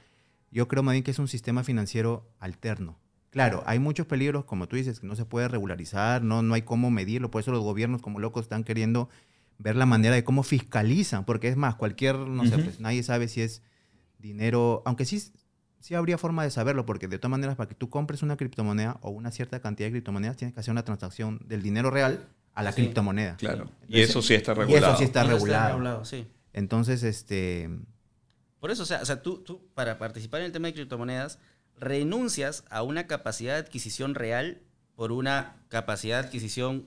yo 0.51 0.69
creo 0.69 0.83
más 0.83 0.93
bien 0.93 1.05
que 1.05 1.11
es 1.11 1.19
un 1.19 1.29
sistema 1.29 1.63
financiero 1.65 2.33
alterno. 2.39 2.99
Claro, 3.31 3.63
hay 3.67 3.79
muchos 3.79 4.07
peligros, 4.07 4.45
como 4.45 4.69
tú 4.69 4.77
dices, 4.77 5.01
que 5.01 5.07
no 5.07 5.17
se 5.17 5.25
puede 5.25 5.49
regularizar, 5.49 6.23
no, 6.23 6.43
no 6.43 6.55
hay 6.55 6.63
cómo 6.63 6.91
medirlo, 6.91 7.31
por 7.31 7.41
eso 7.41 7.51
los 7.51 7.63
gobiernos 7.63 8.03
como 8.03 8.21
locos 8.21 8.45
están 8.45 8.63
queriendo 8.63 9.09
ver 9.59 9.75
la 9.77 9.87
manera 9.87 10.15
de 10.15 10.23
cómo 10.25 10.43
fiscalizan, 10.43 11.25
porque 11.25 11.49
es 11.49 11.57
más, 11.57 11.77
cualquier, 11.77 12.17
no 12.19 12.45
sé, 12.45 12.59
pues 12.59 12.79
nadie 12.81 13.03
sabe 13.03 13.29
si 13.29 13.41
es 13.41 13.63
dinero, 14.19 14.83
aunque 14.85 15.05
sí, 15.05 15.23
sí 15.83 15.95
habría 15.95 16.17
forma 16.17 16.43
de 16.45 16.51
saberlo, 16.51 16.87
porque 16.87 17.09
de 17.09 17.19
todas 17.19 17.31
maneras, 17.33 17.57
para 17.57 17.69
que 17.69 17.75
tú 17.75 17.91
compres 17.91 18.23
una 18.23 18.37
criptomoneda 18.39 18.99
o 19.03 19.11
una 19.11 19.31
cierta 19.31 19.61
cantidad 19.61 19.89
de 19.89 19.93
criptomonedas, 19.93 20.37
tienes 20.39 20.55
que 20.55 20.61
hacer 20.61 20.73
una 20.73 20.85
transacción 20.85 21.41
del 21.47 21.63
dinero 21.63 21.91
real 21.91 22.27
a 22.55 22.63
la 22.63 22.73
Sí. 22.73 22.83
criptomoneda. 22.83 23.37
Claro. 23.37 23.69
Y 23.89 24.01
eso 24.01 24.23
sí 24.23 24.35
está 24.35 24.53
y 24.53 24.55
regulado. 24.55 24.87
eso 24.89 24.97
sí 24.99 25.05
está 25.05 25.23
Eso 25.23 25.31
regulado. 25.33 26.05
sí. 26.05 26.27
Entonces, 26.55 27.03
este, 27.03 27.69
Por 28.61 28.71
eso, 28.71 28.85
o 28.85 28.87
sea, 28.87 29.03
o 29.03 29.05
sea, 29.05 29.23
tú, 29.23 29.39
tú, 29.39 29.61
para 29.75 29.99
participar 29.99 30.41
en 30.41 30.47
el 30.47 30.53
tema 30.53 30.69
de 30.69 30.75
criptomonedas, 30.75 31.39
renuncias 31.79 32.65
a 32.71 32.83
una 32.83 33.07
capacidad 33.07 33.55
de 33.55 33.61
adquisición 33.61 34.15
real 34.15 34.61
por 34.95 35.11
una 35.13 35.57
capacidad 35.69 36.21
de 36.21 36.27
adquisición 36.29 36.87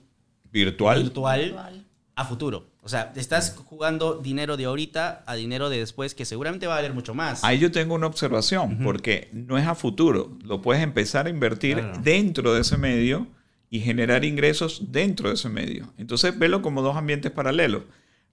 Virtual. 0.50 1.02
virtual 1.02 1.40
Virtual. 1.42 1.86
A 2.16 2.24
futuro. 2.24 2.66
O 2.82 2.88
sea, 2.88 3.12
estás 3.14 3.54
jugando 3.66 4.14
dinero 4.16 4.56
de 4.56 4.64
ahorita 4.64 5.22
a 5.26 5.34
dinero 5.34 5.68
de 5.68 5.78
después, 5.78 6.14
que 6.14 6.24
seguramente 6.24 6.66
va 6.66 6.74
a 6.74 6.76
valer 6.76 6.94
mucho 6.94 7.14
más. 7.14 7.44
Ahí 7.44 7.58
yo 7.58 7.70
tengo 7.70 7.94
una 7.94 8.06
observación, 8.06 8.78
porque 8.82 9.28
no 9.32 9.58
es 9.58 9.66
a 9.66 9.74
futuro. 9.74 10.36
Lo 10.42 10.62
puedes 10.62 10.82
empezar 10.82 11.26
a 11.26 11.30
invertir 11.30 11.78
Claro. 11.78 12.00
dentro 12.02 12.54
de 12.54 12.62
ese 12.62 12.78
medio 12.78 13.26
y 13.68 13.80
generar 13.80 14.24
ingresos 14.24 14.92
dentro 14.92 15.28
de 15.28 15.34
ese 15.34 15.50
medio. 15.50 15.92
Entonces, 15.98 16.38
velo 16.38 16.62
como 16.62 16.80
dos 16.80 16.96
ambientes 16.96 17.30
paralelos. 17.32 17.82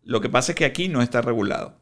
Lo 0.03 0.21
que 0.21 0.29
pasa 0.29 0.53
es 0.53 0.55
que 0.57 0.65
aquí 0.65 0.87
no 0.87 1.01
está 1.01 1.21
regulado. 1.21 1.77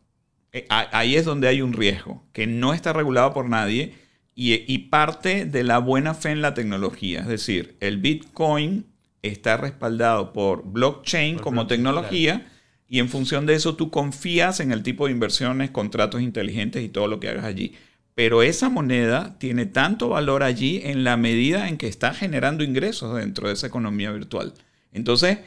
Eh, 0.54 0.66
Ahí 0.70 1.16
es 1.16 1.26
donde 1.26 1.48
hay 1.48 1.62
un 1.62 1.74
riesgo, 1.74 2.24
que 2.34 2.48
no 2.48 2.74
está 2.74 2.94
regulado 2.94 3.32
por 3.34 3.48
nadie 3.48 3.94
y, 4.34 4.54
y 4.74 4.78
parte 4.90 5.46
de 5.46 5.64
la 5.64 5.78
buena 5.78 6.14
fe 6.16 6.32
en 6.32 6.42
la 6.42 6.54
tecnología. 6.56 7.20
Es 7.22 7.28
decir, 7.28 7.78
el 7.80 7.98
Bitcoin 7.98 8.88
está 9.24 9.58
respaldado 9.58 10.34
por 10.34 10.64
blockchain 10.64 11.36
Por 11.36 11.44
como 11.44 11.62
blockchain, 11.62 11.78
tecnología 11.80 12.52
y 12.88 13.00
en 13.00 13.08
función 13.10 13.46
de 13.46 13.54
eso 13.54 13.76
tú 13.76 13.89
confías 13.89 14.60
en 14.60 14.72
el 14.72 14.84
tipo 14.84 15.06
de 15.06 15.12
inversiones, 15.14 15.72
contratos 15.72 16.22
inteligentes 16.22 16.84
y 16.84 16.89
todo 16.89 17.08
lo 17.08 17.20
que 17.20 17.30
hagas 17.30 17.45
allí. 17.45 17.74
Pero 18.16 18.41
esa 18.43 18.70
moneda 18.70 19.38
tiene 19.39 19.66
tanto 19.66 20.10
valor 20.10 20.43
allí 20.43 20.82
en 20.84 21.04
la 21.06 21.16
medida 21.18 21.70
en 21.70 21.78
que 21.78 21.88
está 21.88 22.14
generando 22.14 22.64
ingresos 22.64 23.16
dentro 23.16 23.48
de 23.48 23.54
esa 23.54 23.68
economía 23.68 24.12
virtual. 24.12 24.54
Entonces, 24.91 25.39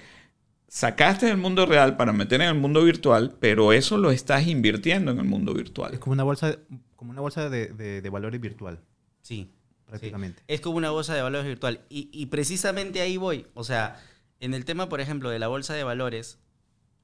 sacaste 0.68 1.26
del 1.26 1.36
mundo 1.36 1.66
real 1.66 1.96
para 1.96 2.12
meter 2.12 2.40
en 2.40 2.48
el 2.48 2.54
mundo 2.54 2.82
virtual, 2.82 3.36
pero 3.38 3.72
eso 3.72 3.98
lo 3.98 4.10
estás 4.10 4.46
invirtiendo 4.46 5.10
en 5.12 5.18
el 5.18 5.24
mundo 5.24 5.52
es 5.52 5.58
virtual. 5.58 5.98
como 5.98 6.12
una 6.14 6.24
bolsa, 6.24 6.56
como 6.96 7.10
una 7.10 7.20
bolsa 7.20 7.48
de, 7.50 7.66
de- 7.68 8.00
de 8.00 8.10
valores 8.10 8.40
virtual, 8.40 8.80
Sí. 9.20 9.50
Prácticamente. 9.94 10.42
Es 10.48 10.60
como 10.60 10.76
una 10.76 10.90
bolsa 10.90 11.14
de 11.14 11.22
valores 11.22 11.46
virtual. 11.46 11.80
Y, 11.88 12.08
y 12.12 12.26
precisamente 12.26 13.00
ahí 13.00 13.16
voy. 13.16 13.46
O 13.54 13.64
sea, 13.64 14.00
en 14.40 14.54
el 14.54 14.64
tema, 14.64 14.88
por 14.88 15.00
ejemplo, 15.00 15.30
de 15.30 15.38
la 15.38 15.48
bolsa 15.48 15.74
de 15.74 15.84
valores, 15.84 16.38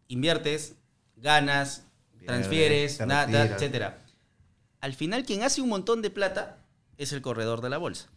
inviertes, 0.09 0.75
ganas, 1.17 1.85
transfieres, 2.27 3.01
etcétera. 3.01 3.99
Al 4.81 4.95
final, 4.95 5.25
quien 5.25 5.43
hace 5.43 5.63
un 5.63 5.69
montón 5.69 6.03
de 6.03 6.11
plata 6.11 6.59
es 6.99 7.13
el 7.13 7.23
corredor 7.23 7.61
de 7.61 7.71
la 7.71 7.79
bolsa. 7.79 8.09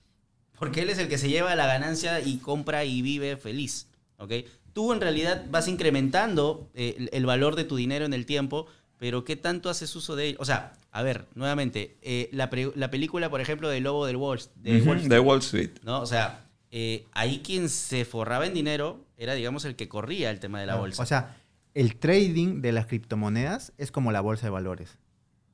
Porque 0.57 0.81
él 0.81 0.89
es 0.89 0.97
el 0.97 1.07
que 1.07 1.17
se 1.17 1.29
lleva 1.29 1.55
la 1.55 1.67
ganancia 1.67 2.19
y 2.19 2.37
compra 2.37 2.83
y 2.85 3.01
vive 3.01 3.37
feliz. 3.37 3.87
¿ok? 4.17 4.31
Tú 4.73 4.93
en 4.93 5.01
realidad 5.01 5.45
vas 5.49 5.67
incrementando 5.67 6.69
eh, 6.73 6.95
el, 6.97 7.09
el 7.13 7.25
valor 7.25 7.55
de 7.55 7.63
tu 7.63 7.75
dinero 7.75 8.05
en 8.05 8.13
el 8.13 8.25
tiempo, 8.25 8.67
pero 8.97 9.23
¿qué 9.23 9.35
tanto 9.35 9.69
haces 9.69 9.95
uso 9.95 10.15
de 10.15 10.31
él? 10.31 10.37
O 10.39 10.45
sea, 10.45 10.73
a 10.95 11.01
ver, 11.03 11.25
nuevamente, 11.35 11.97
eh, 12.01 12.29
la, 12.31 12.49
pre- 12.49 12.71
la 12.75 12.89
película, 12.91 13.29
por 13.29 13.41
ejemplo, 13.41 13.67
de 13.67 13.79
Lobo 13.81 14.05
del 14.05 14.15
Wall, 14.15 14.39
de 14.55 14.81
Wall 14.81 14.97
Street, 14.97 15.09
de 15.09 15.19
Wall 15.19 15.39
Street. 15.39 15.71
¿no? 15.83 15.99
O 16.01 16.05
sea, 16.05 16.45
eh, 16.71 17.05
ahí 17.11 17.41
quien 17.43 17.67
se 17.67 18.05
forraba 18.05 18.45
en 18.45 18.53
dinero 18.53 19.03
era, 19.17 19.33
digamos, 19.33 19.65
el 19.65 19.75
que 19.75 19.89
corría 19.89 20.29
el 20.29 20.39
tema 20.39 20.59
de 20.59 20.67
la 20.67 20.75
bolsa. 20.75 21.01
O 21.03 21.05
sea, 21.05 21.35
el 21.73 21.95
trading 21.97 22.61
de 22.61 22.71
las 22.71 22.85
criptomonedas 22.85 23.73
es 23.77 23.91
como 23.91 24.11
la 24.11 24.21
bolsa 24.21 24.45
de 24.45 24.51
valores. 24.51 24.97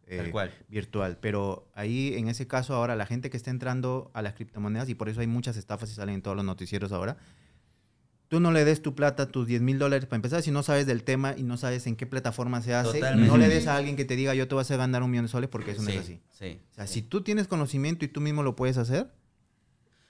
eh, 0.07 0.17
Tal 0.17 0.31
cual. 0.31 0.51
Virtual. 0.67 1.17
Pero 1.21 1.69
ahí, 1.73 2.15
en 2.15 2.27
ese 2.27 2.45
caso, 2.47 2.73
ahora 2.75 2.95
la 2.97 3.05
gente 3.05 3.29
que 3.29 3.37
está 3.37 3.49
entrando 3.51 4.11
a 4.13 4.21
las 4.21 4.33
criptomonedas, 4.33 4.89
y 4.89 4.95
por 4.95 5.07
eso 5.07 5.21
hay 5.21 5.27
muchas 5.27 5.55
estafas 5.55 5.89
y 5.91 5.93
salen 5.95 6.15
en 6.15 6.21
todos 6.21 6.35
los 6.35 6.45
noticieros 6.45 6.91
ahora, 6.91 7.15
tú 8.29 8.39
no 8.39 8.51
le 8.53 8.63
des 8.63 8.81
tu 8.81 8.95
plata, 8.95 9.27
tus 9.27 9.45
10 9.47 9.61
mil 9.61 9.77
dólares 9.79 10.05
para 10.05 10.15
empezar, 10.17 10.41
si 10.41 10.51
no 10.51 10.63
sabes 10.63 10.85
del 10.85 11.03
tema 11.03 11.35
y 11.37 11.43
no 11.43 11.57
sabes 11.57 11.85
en 11.87 11.95
qué 11.97 12.05
plataforma 12.05 12.61
se 12.61 12.73
hace, 12.73 12.99
Totalmente. 12.99 13.27
no 13.29 13.37
le 13.37 13.49
des 13.49 13.67
a 13.67 13.75
alguien 13.75 13.95
que 13.97 14.05
te 14.05 14.15
diga 14.15 14.33
yo 14.35 14.47
te 14.47 14.55
voy 14.55 14.61
a 14.61 14.63
hacer 14.63 14.77
ganar 14.77 15.03
un 15.03 15.11
millón 15.11 15.25
de 15.25 15.31
soles 15.31 15.49
porque 15.49 15.71
eso 15.71 15.81
no 15.81 15.89
sí, 15.89 15.95
es 15.97 16.01
así. 16.03 16.19
Sí, 16.39 16.59
O 16.71 16.75
sea, 16.75 16.87
sí. 16.87 16.93
si 16.93 17.01
tú 17.01 17.21
tienes 17.21 17.47
conocimiento 17.47 18.05
y 18.05 18.07
tú 18.07 18.21
mismo 18.21 18.41
lo 18.43 18.55
puedes 18.55 18.77
hacer, 18.77 19.11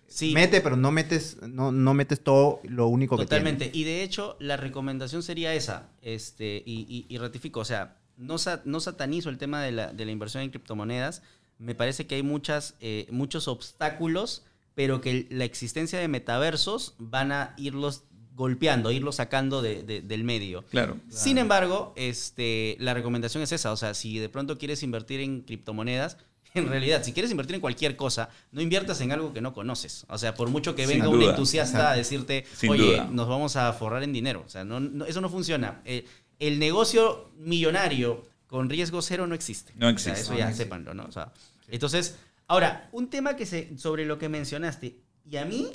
Sí, 0.07 0.33
mete, 0.33 0.59
pero 0.61 0.75
no 0.75 0.91
metes, 0.91 1.37
no, 1.47 1.71
no 1.71 1.93
metes 1.93 2.23
todo 2.23 2.61
lo 2.63 2.87
único 2.87 3.15
que 3.15 3.25
tienes. 3.27 3.43
Totalmente. 3.43 3.77
Y 3.77 3.83
de 3.83 4.01
hecho, 4.01 4.37
la 4.39 4.57
recomendación 4.57 5.21
sería 5.21 5.53
esa. 5.53 5.89
Este, 6.01 6.63
y, 6.65 6.87
y- 6.89 7.13
y 7.13 7.17
ratifico, 7.19 7.59
o 7.59 7.65
sea, 7.65 7.97
no, 8.17 8.39
sa- 8.39 8.63
no 8.65 8.79
satanizo 8.79 9.29
el 9.29 9.37
tema 9.37 9.61
de 9.61 9.71
la, 9.71 9.93
de 9.93 10.05
la 10.05 10.11
inversión 10.11 10.41
en 10.41 10.49
criptomonedas. 10.49 11.21
Me 11.59 11.75
parece 11.75 12.07
que 12.07 12.15
hay 12.15 12.23
muchas, 12.23 12.73
eh, 12.79 13.05
muchos 13.11 13.47
obstáculos, 13.47 14.45
pero 14.73 14.99
que 14.99 15.27
la 15.29 15.43
existencia 15.45 15.99
de 15.99 16.07
metaversos 16.07 16.95
van 16.97 17.31
a 17.31 17.53
irlos 17.57 18.05
golpeando, 18.39 18.89
irlos 18.89 19.17
sacando 19.17 19.61
de- 19.61 19.83
de- 19.83 20.01
del 20.01 20.23
medio. 20.23 20.63
Claro. 20.71 20.95
Sin 21.09 21.37
embargo, 21.37 21.91
este, 21.97 22.77
la 22.79 22.93
recomendación 22.93 23.43
es 23.43 23.51
esa. 23.51 23.73
O 23.73 23.77
sea, 23.77 23.93
si 23.93 24.17
de 24.17 24.29
pronto 24.29 24.57
quieres 24.57 24.81
invertir 24.81 25.19
en 25.19 25.41
criptomonedas, 25.41 26.15
en 26.53 26.69
realidad, 26.69 27.03
si 27.03 27.11
quieres 27.11 27.29
invertir 27.31 27.55
en 27.55 27.61
cualquier 27.61 27.97
cosa, 27.97 28.29
no 28.53 28.61
inviertas 28.61 29.01
en 29.01 29.11
algo 29.11 29.33
que 29.33 29.41
no 29.41 29.53
conoces. 29.53 30.05
O 30.07 30.17
sea, 30.17 30.33
por 30.35 30.49
mucho 30.49 30.73
que 30.73 30.87
venga 30.87 31.09
un 31.09 31.21
entusiasta 31.21 31.91
a 31.91 31.95
decirte, 31.97 32.45
Sin 32.55 32.69
oye, 32.71 32.93
duda. 32.93 33.09
nos 33.11 33.27
vamos 33.27 33.57
a 33.57 33.73
forrar 33.73 34.03
en 34.03 34.13
dinero. 34.13 34.43
O 34.45 34.49
sea, 34.49 34.63
no, 34.63 34.79
no- 34.79 35.05
eso 35.05 35.19
no 35.19 35.27
funciona. 35.29 35.81
Eh, 35.83 36.05
el 36.39 36.57
negocio 36.59 37.29
millonario 37.37 38.25
con 38.47 38.69
riesgo 38.69 39.01
cero 39.01 39.27
no 39.27 39.35
existe. 39.35 39.73
No 39.75 39.87
O 39.87 39.89
existe. 39.89 40.15
sea, 40.15 40.23
eso 40.23 40.37
ya 40.37 40.53
sépanlo, 40.53 40.93
¿no? 40.93 41.03
O 41.03 41.11
sea, 41.11 41.33
entonces, 41.67 42.15
ahora, 42.47 42.87
un 42.93 43.09
tema 43.09 43.35
que 43.35 43.45
se, 43.45 43.77
sobre 43.77 44.05
lo 44.05 44.17
que 44.17 44.29
mencionaste, 44.29 44.95
y 45.29 45.35
a 45.35 45.43
mí, 45.45 45.69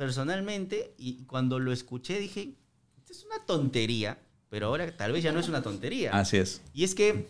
personalmente, 0.00 0.94
y 0.96 1.24
cuando 1.24 1.58
lo 1.58 1.72
escuché 1.72 2.18
dije, 2.18 2.54
esto 2.96 3.12
es 3.12 3.26
una 3.26 3.44
tontería, 3.44 4.18
pero 4.48 4.68
ahora 4.68 4.96
tal 4.96 5.12
vez 5.12 5.22
ya 5.22 5.30
no 5.30 5.40
es 5.40 5.48
una 5.50 5.60
tontería. 5.60 6.12
Así 6.18 6.38
es. 6.38 6.62
Y 6.72 6.84
es 6.84 6.94
que 6.94 7.28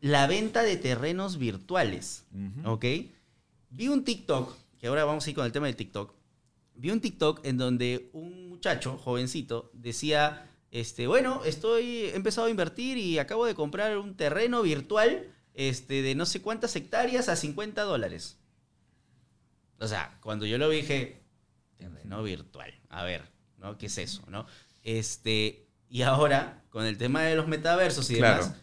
la 0.00 0.26
venta 0.26 0.64
de 0.64 0.76
terrenos 0.76 1.38
virtuales. 1.38 2.24
¿ok? 2.64 2.84
Vi 3.70 3.86
un 3.86 4.04
TikTok, 4.04 4.52
que 4.80 4.88
ahora 4.88 5.04
vamos 5.04 5.24
a 5.24 5.30
ir 5.30 5.36
con 5.36 5.46
el 5.46 5.52
tema 5.52 5.66
del 5.66 5.76
TikTok. 5.76 6.12
Vi 6.74 6.90
un 6.90 7.00
TikTok 7.00 7.46
en 7.46 7.56
donde 7.56 8.10
un 8.14 8.48
muchacho, 8.48 8.98
jovencito, 8.98 9.70
decía, 9.72 10.50
este, 10.72 11.06
bueno, 11.06 11.42
estoy, 11.44 12.06
he 12.06 12.16
empezado 12.16 12.48
a 12.48 12.50
invertir 12.50 12.98
y 12.98 13.20
acabo 13.20 13.46
de 13.46 13.54
comprar 13.54 13.96
un 13.96 14.16
terreno 14.16 14.62
virtual 14.62 15.28
este, 15.54 16.02
de 16.02 16.16
no 16.16 16.26
sé 16.26 16.42
cuántas 16.42 16.74
hectáreas 16.74 17.28
a 17.28 17.36
50 17.36 17.80
dólares. 17.82 18.38
O 19.78 19.86
sea, 19.86 20.18
cuando 20.20 20.46
yo 20.46 20.58
lo 20.58 20.68
vi 20.68 20.78
dije, 20.78 21.21
terreno 21.90 22.22
virtual, 22.22 22.72
a 22.88 23.04
ver, 23.04 23.22
¿no? 23.58 23.76
¿Qué 23.78 23.86
es 23.86 23.98
eso, 23.98 24.22
no? 24.28 24.46
Este, 24.82 25.66
y 25.88 26.02
ahora, 26.02 26.62
con 26.70 26.84
el 26.86 26.96
tema 26.98 27.22
de 27.22 27.36
los 27.36 27.48
metaversos 27.48 28.10
y 28.10 28.16
Claro. 28.16 28.42
demás, 28.44 28.56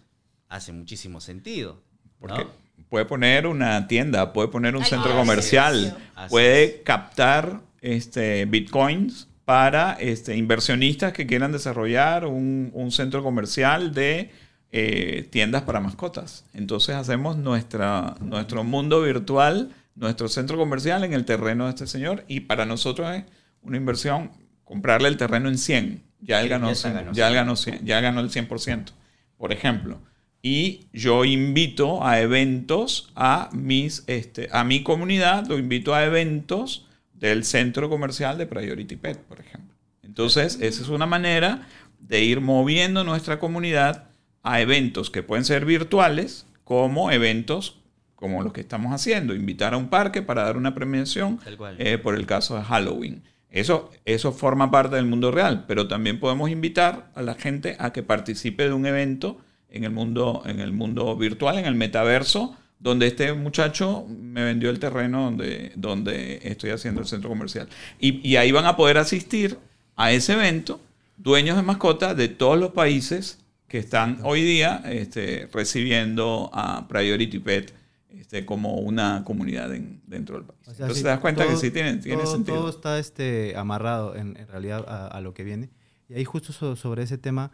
hace 0.47 0.71
muchísimo 0.73 1.21
sentido. 1.21 1.81
¿no? 2.03 2.11
Porque 2.19 2.47
puede 2.89 3.05
poner 3.05 3.47
una 3.47 3.87
tienda, 3.87 4.33
puede 4.33 4.47
poner 4.49 4.75
un 4.75 4.83
Ay, 4.83 4.89
centro 4.89 5.15
comercial, 5.15 5.97
puede 6.29 6.81
captar 6.83 7.61
este, 7.81 8.45
bitcoins 8.45 9.27
para 9.45 9.93
este, 9.93 10.35
inversionistas 10.35 11.13
que 11.13 11.25
quieran 11.25 11.51
desarrollar 11.51 12.25
un, 12.25 12.71
un 12.73 12.91
centro 12.91 13.23
comercial 13.23 13.93
de 13.93 14.31
eh, 14.71 15.27
tiendas 15.31 15.63
para 15.63 15.79
mascotas. 15.79 16.45
Entonces 16.53 16.95
hacemos 16.95 17.37
nuestra, 17.37 18.15
nuestro 18.21 18.63
mundo 18.63 19.01
virtual, 19.01 19.71
nuestro 19.99 20.29
centro 20.29 20.57
comercial 20.57 21.03
en 21.03 21.13
el 21.13 21.25
terreno 21.25 21.65
de 21.65 21.71
este 21.71 21.85
señor 21.85 22.23
y 22.27 22.41
para 22.41 22.65
nosotros 22.65 23.13
es 23.13 23.25
una 23.61 23.77
inversión 23.77 24.31
comprarle 24.63 25.09
el 25.09 25.17
terreno 25.17 25.49
en 25.49 25.57
100. 25.57 26.03
Ya 26.21 26.41
él 26.41 26.49
ganó, 26.49 26.67
ya 26.67 26.71
está 26.73 26.89
100, 26.89 26.93
ganó 26.93 27.13
ya 27.13 27.27
él 27.27 27.33
100. 27.33 27.43
ganó 27.43 27.55
100, 27.55 27.85
ya 27.85 28.01
ganó 28.01 28.19
el 28.21 28.29
100%, 28.29 28.85
por 29.37 29.51
ejemplo. 29.51 29.99
Y 30.41 30.87
yo 30.93 31.25
invito 31.25 32.05
a 32.05 32.21
eventos 32.21 33.11
a 33.15 33.49
mis 33.51 34.05
este, 34.07 34.47
a 34.53 34.63
mi 34.63 34.83
comunidad, 34.83 35.47
lo 35.47 35.59
invito 35.59 35.93
a 35.93 36.05
eventos 36.05 36.87
del 37.13 37.43
centro 37.43 37.89
comercial 37.89 38.37
de 38.37 38.47
Priority 38.47 38.95
Pet, 38.95 39.19
por 39.19 39.41
ejemplo. 39.41 39.75
Entonces, 40.01 40.59
esa 40.61 40.81
es 40.81 40.87
una 40.87 41.05
manera 41.05 41.67
de 41.99 42.23
ir 42.23 42.39
moviendo 42.39 43.03
nuestra 43.03 43.37
comunidad 43.39 44.05
a 44.43 44.61
eventos 44.61 45.09
que 45.09 45.23
pueden 45.23 45.43
ser 45.43 45.65
virtuales, 45.65 46.45
como 46.63 47.11
eventos 47.11 47.78
como 48.19 48.43
los 48.43 48.51
que 48.51 48.59
estamos 48.59 48.91
haciendo, 48.93 49.33
invitar 49.33 49.73
a 49.73 49.77
un 49.77 49.87
parque 49.87 50.21
para 50.21 50.43
dar 50.43 50.57
una 50.57 50.75
premiación 50.75 51.39
eh, 51.77 51.97
por 51.97 52.15
el 52.15 52.25
caso 52.25 52.57
de 52.57 52.63
Halloween. 52.63 53.23
Eso, 53.49 53.91
eso 54.03 54.33
forma 54.33 54.69
parte 54.71 54.97
del 54.97 55.05
mundo 55.05 55.31
real, 55.31 55.63
pero 55.69 55.87
también 55.87 56.19
podemos 56.19 56.49
invitar 56.49 57.09
a 57.15 57.21
la 57.21 57.35
gente 57.35 57.77
a 57.79 57.93
que 57.93 58.03
participe 58.03 58.63
de 58.63 58.73
un 58.73 58.85
evento 58.85 59.37
en 59.69 59.85
el 59.85 59.91
mundo, 59.91 60.43
en 60.45 60.59
el 60.59 60.73
mundo 60.73 61.15
virtual, 61.15 61.59
en 61.59 61.65
el 61.65 61.75
metaverso, 61.75 62.57
donde 62.77 63.07
este 63.07 63.31
muchacho 63.31 64.05
me 64.09 64.43
vendió 64.43 64.69
el 64.69 64.79
terreno 64.79 65.23
donde, 65.23 65.71
donde 65.77 66.41
estoy 66.43 66.71
haciendo 66.71 66.99
el 66.99 67.07
centro 67.07 67.29
comercial. 67.29 67.69
Y, 68.01 68.19
y 68.27 68.35
ahí 68.35 68.51
van 68.51 68.65
a 68.65 68.75
poder 68.75 68.97
asistir 68.97 69.57
a 69.95 70.11
ese 70.11 70.33
evento 70.33 70.81
dueños 71.15 71.55
de 71.55 71.61
mascotas 71.61 72.17
de 72.17 72.27
todos 72.27 72.59
los 72.59 72.71
países 72.71 73.39
que 73.69 73.77
están 73.77 74.19
hoy 74.23 74.41
día 74.41 74.83
este, 74.87 75.47
recibiendo 75.53 76.49
a 76.53 76.85
Priority 76.89 77.39
Pet 77.39 77.78
este, 78.09 78.45
como 78.45 78.75
una 78.75 79.23
comunidad 79.23 79.73
en- 79.73 80.01
dentro 80.07 80.35
del 80.37 80.45
país. 80.45 80.59
O 80.67 80.73
sea, 80.73 80.85
Entonces 80.85 81.03
te 81.03 81.09
das 81.09 81.19
cuenta 81.19 81.43
todo- 81.43 81.51
que 81.53 81.57
sí 81.59 81.71
tiene, 81.71 81.97
tiene 81.97 82.23
todo, 82.23 82.31
sentido. 82.33 82.57
Todo 82.59 82.69
está 82.69 82.99
este, 82.99 83.55
amarrado 83.55 84.15
en, 84.15 84.35
en 84.37 84.47
realidad 84.47 84.83
a, 84.87 85.07
a 85.07 85.21
lo 85.21 85.33
que 85.33 85.43
viene. 85.43 85.69
Y 86.07 86.15
ahí 86.15 86.25
justo 86.25 86.51
so- 86.53 86.75
sobre 86.75 87.03
ese 87.03 87.17
tema, 87.17 87.51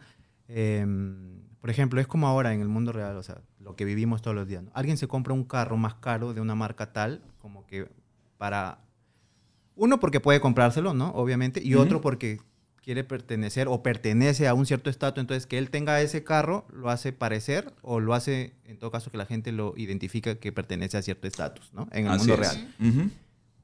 em, 0.48 1.42
por 1.60 1.70
ejemplo, 1.70 2.00
es 2.00 2.06
como 2.06 2.26
ahora 2.28 2.54
en 2.54 2.60
el 2.60 2.68
mundo 2.68 2.92
real, 2.92 3.16
o 3.16 3.22
sea, 3.22 3.40
lo 3.60 3.74
que 3.76 3.84
vivimos 3.84 4.22
todos 4.22 4.34
los 4.36 4.46
días. 4.46 4.62
¿no? 4.62 4.70
Alguien 4.74 4.96
se 4.96 5.08
compra 5.08 5.34
un 5.34 5.44
carro 5.44 5.76
más 5.76 5.94
caro 5.96 6.32
de 6.34 6.40
una 6.40 6.54
marca 6.54 6.92
tal, 6.92 7.22
como 7.38 7.66
que 7.66 7.88
para... 8.38 8.78
Uno 9.74 10.00
porque 10.00 10.20
puede 10.20 10.40
comprárselo, 10.40 10.94
¿no? 10.94 11.10
Obviamente. 11.10 11.60
Y 11.62 11.74
Ujú. 11.74 11.84
otro 11.84 12.00
porque 12.00 12.40
quiere 12.86 13.02
pertenecer 13.02 13.66
o 13.68 13.82
pertenece 13.82 14.46
a 14.46 14.54
un 14.54 14.64
cierto 14.64 14.88
estatus. 14.90 15.20
Entonces, 15.20 15.46
que 15.46 15.58
él 15.58 15.70
tenga 15.70 16.00
ese 16.00 16.22
carro 16.22 16.66
lo 16.72 16.88
hace 16.88 17.12
parecer 17.12 17.74
o 17.82 17.98
lo 17.98 18.14
hace, 18.14 18.54
en 18.64 18.78
todo 18.78 18.92
caso, 18.92 19.10
que 19.10 19.18
la 19.18 19.26
gente 19.26 19.50
lo 19.50 19.74
identifica 19.76 20.36
que 20.36 20.52
pertenece 20.52 20.96
a 20.96 21.02
cierto 21.02 21.26
estatus, 21.26 21.72
¿no? 21.74 21.88
En 21.90 22.06
el 22.06 22.12
Así 22.12 22.28
mundo 22.28 22.42
es. 22.42 22.54
real 22.54 23.10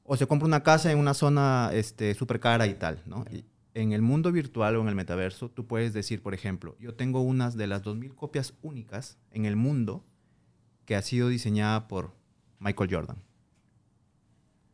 o 0.03 0.17
se 0.17 0.27
compra 0.27 0.45
una 0.45 0.63
casa 0.63 0.91
en 0.91 0.99
una 0.99 1.13
zona 1.13 1.69
este, 1.73 2.13
súper 2.13 2.41
cara 2.41 2.67
y 2.67 2.73
tal, 2.73 3.01
¿no? 3.05 3.23
Y 3.31 3.45
En 3.73 3.93
el 3.93 4.01
mundo 4.01 4.31
virtual 4.31 4.75
o 4.75 4.81
en 4.81 4.89
el 4.89 4.95
metaverso, 4.95 5.49
tú 5.49 5.65
puedes 5.65 5.93
decir, 5.93 6.21
por 6.21 6.33
ejemplo, 6.33 6.75
yo 6.79 6.93
tengo 6.93 7.21
unas 7.21 7.55
de 7.55 7.67
las 7.67 7.81
2.000 7.81 8.13
copias 8.13 8.53
únicas 8.61 9.17
en 9.31 9.45
el 9.45 9.55
mundo 9.55 10.03
que 10.85 10.97
ha 10.97 11.01
sido 11.01 11.29
diseñada 11.29 11.87
por 11.87 12.13
Michael 12.59 12.93
Jordan. 12.93 13.17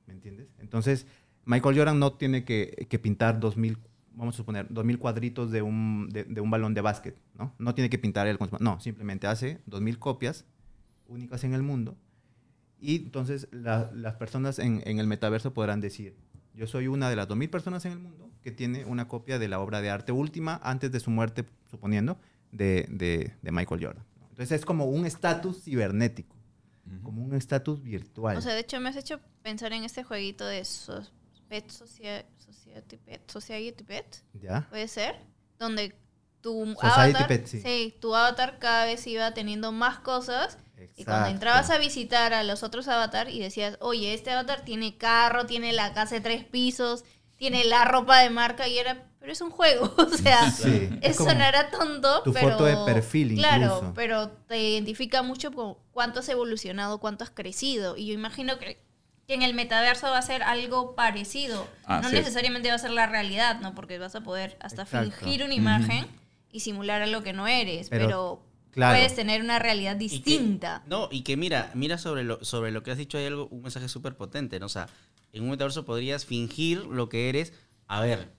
¿Me 0.08 0.14
entiendes? 0.16 0.48
Entonces, 0.58 1.06
Michael 1.46 1.78
Jordan 1.78 2.00
no 2.00 2.14
tiene 2.14 2.44
que, 2.44 2.88
que 2.90 2.98
pintar 3.00 3.40
2.000, 3.40 3.78
vamos 4.20 4.36
a 4.36 4.38
suponer, 4.38 4.68
2.000 4.70 4.98
cuadritos 5.00 5.50
de 5.52 5.62
un, 5.62 6.10
de, 6.12 6.26
de 6.26 6.42
un 6.42 6.52
balón 6.52 6.74
de 6.74 6.82
básquet, 6.82 7.16
¿no? 7.36 7.54
No 7.58 7.74
tiene 7.74 7.90
que 7.90 7.98
pintar 7.98 8.28
él. 8.28 8.38
con 8.38 8.50
su- 8.50 8.58
No, 8.60 8.80
simplemente 8.80 9.26
hace 9.28 9.60
2.000 9.66 9.98
copias 9.98 10.46
únicas 11.08 11.44
en 11.44 11.54
el 11.54 11.64
mundo 11.64 11.98
y 12.80 12.98
entonces 12.98 13.48
la- 13.52 13.90
las 13.94 14.16
personas 14.16 14.60
en, 14.60 14.82
en 14.86 15.00
el 15.00 15.08
metaverso 15.08 15.54
podrán 15.54 15.82
decir, 15.82 16.16
yo 16.54 16.68
soy 16.68 16.88
una 16.88 17.10
de 17.10 17.16
las 17.16 17.28
2.000 17.28 17.50
personas 17.50 17.86
en 17.86 17.94
el 17.94 18.00
mundo 18.00 18.30
que 18.44 18.52
tiene 18.52 18.86
una 18.86 19.08
copia 19.08 19.40
de 19.40 19.48
la 19.48 19.60
obra 19.60 19.82
de 19.82 19.90
arte 19.90 20.12
última 20.12 20.60
antes 20.64 20.92
de 20.92 21.00
su 21.00 21.12
muerte, 21.12 21.46
suponiendo, 21.72 22.18
de, 22.52 22.86
de- 22.90 23.34
de 23.42 23.52
Michael 23.52 23.84
Jordan. 23.84 24.04
Entonces 24.32 24.52
es 24.60 24.66
como 24.66 24.86
un 24.86 25.06
estatus 25.06 25.64
cibernético, 25.64 26.36
como 27.04 27.24
un 27.24 27.34
estatus 27.36 27.82
virtual. 27.84 28.38
O 28.38 28.42
sea, 28.42 28.54
de 28.54 28.62
hecho 28.62 28.80
me 28.80 28.90
has 28.90 28.96
hecho 28.96 29.20
pensar 29.44 29.74
en 29.74 29.84
este 29.84 30.04
jueguito 30.04 30.46
de 30.46 30.64
Pet 31.50 31.70
Socia- 31.70 32.26
Society 32.54 32.98
Pet, 32.98 33.32
Society 33.32 33.84
Pet, 33.84 34.24
¿Ya? 34.34 34.68
puede 34.70 34.88
ser, 34.88 35.16
donde 35.58 35.96
tu 36.42 36.66
Society 36.76 36.88
avatar, 36.88 37.28
Pet, 37.28 37.48
sí. 37.48 37.62
sí, 37.62 37.98
tu 38.00 38.16
avatar 38.16 38.60
cada 38.60 38.86
vez 38.86 39.06
iba 39.08 39.34
teniendo 39.34 39.72
más 39.72 40.00
cosas. 40.00 40.58
Y 40.96 41.04
cuando 41.04 41.28
entrabas 41.30 41.70
a 41.72 41.78
visitar 41.78 42.34
a 42.34 42.44
los 42.44 42.64
otros 42.64 42.88
avatar 42.88 43.30
y 43.30 43.40
decías, 43.40 43.78
oye, 43.82 44.14
este 44.14 44.32
avatar 44.32 44.64
tiene 44.64 44.98
carro, 44.98 45.46
tiene 45.46 45.74
la 45.74 45.94
casa 45.94 46.16
de 46.16 46.22
tres 46.22 46.46
pisos, 46.46 47.04
tiene 47.36 47.66
la 47.66 47.84
ropa 47.84 48.20
de 48.20 48.30
marca 48.30 48.66
y 48.70 48.78
era, 48.78 49.06
pero 49.20 49.32
es 49.34 49.42
un 49.42 49.50
juego, 49.52 49.94
o 49.98 50.10
sea, 50.10 50.50
Sí, 50.52 50.90
es 51.02 51.18
sonará 51.18 51.70
tonto, 51.70 52.24
tu 52.24 52.32
pero 52.32 52.52
foto 52.52 52.64
de 52.64 52.78
perfil 52.86 53.36
claro, 53.36 53.64
incluso. 53.76 53.94
pero 53.94 54.30
te 54.48 54.58
identifica 54.70 55.22
mucho 55.22 55.52
con 55.52 55.76
cuánto 55.92 56.22
has 56.22 56.30
evolucionado, 56.30 57.00
cuánto 57.00 57.26
has 57.26 57.30
crecido 57.30 57.98
y 57.98 58.08
yo 58.08 58.14
imagino 58.14 58.58
que 58.58 58.82
que 59.30 59.36
en 59.36 59.44
el 59.44 59.54
metaverso 59.54 60.08
va 60.08 60.18
a 60.18 60.22
ser 60.24 60.42
algo 60.42 60.96
parecido. 60.96 61.68
Así 61.86 62.02
no 62.02 62.08
es. 62.08 62.14
necesariamente 62.16 62.70
va 62.70 62.76
a 62.76 62.80
ser 62.80 62.90
la 62.90 63.06
realidad, 63.06 63.60
¿no? 63.62 63.76
Porque 63.76 64.00
vas 64.00 64.16
a 64.16 64.22
poder 64.22 64.58
hasta 64.60 64.82
Exacto. 64.82 65.12
fingir 65.20 65.44
una 65.44 65.54
imagen 65.54 66.08
y 66.52 66.62
simular 66.62 67.04
algo 67.04 67.22
que 67.22 67.32
no 67.32 67.48
eres, 67.48 67.90
Pero, 67.90 68.06
pero, 68.08 68.44
claro. 68.72 68.98
puedes 68.98 69.16
tener 69.16 69.42
una 69.44 69.60
realidad 69.60 70.00
Y 70.00 70.10
que- 70.10 70.16
distinta. 70.16 70.82
no, 70.88 71.10
y 71.12 71.22
que 71.22 71.38
mira, 71.38 71.70
mira 71.76 72.00
sobre 72.00 72.24
lo, 72.24 72.44
sobre 72.44 72.72
lo 72.72 72.82
que 72.82 72.90
has 72.90 72.98
dicho, 72.98 73.20
hay 73.20 73.28
algo, 73.28 73.48
un 73.52 73.62
mensaje 73.62 73.88
súper 73.88 74.16
potente, 74.16 74.60
¿no? 74.60 74.66
O 74.66 74.70
sea, 74.70 74.88
en 75.32 75.44
un 75.44 75.52
metaverso 75.52 75.86
podrías 75.86 76.26
fingir 76.26 76.80
lo 76.88 77.08
que 77.08 77.30
eres. 77.30 77.54
A 77.88 78.02
ver, 78.02 78.30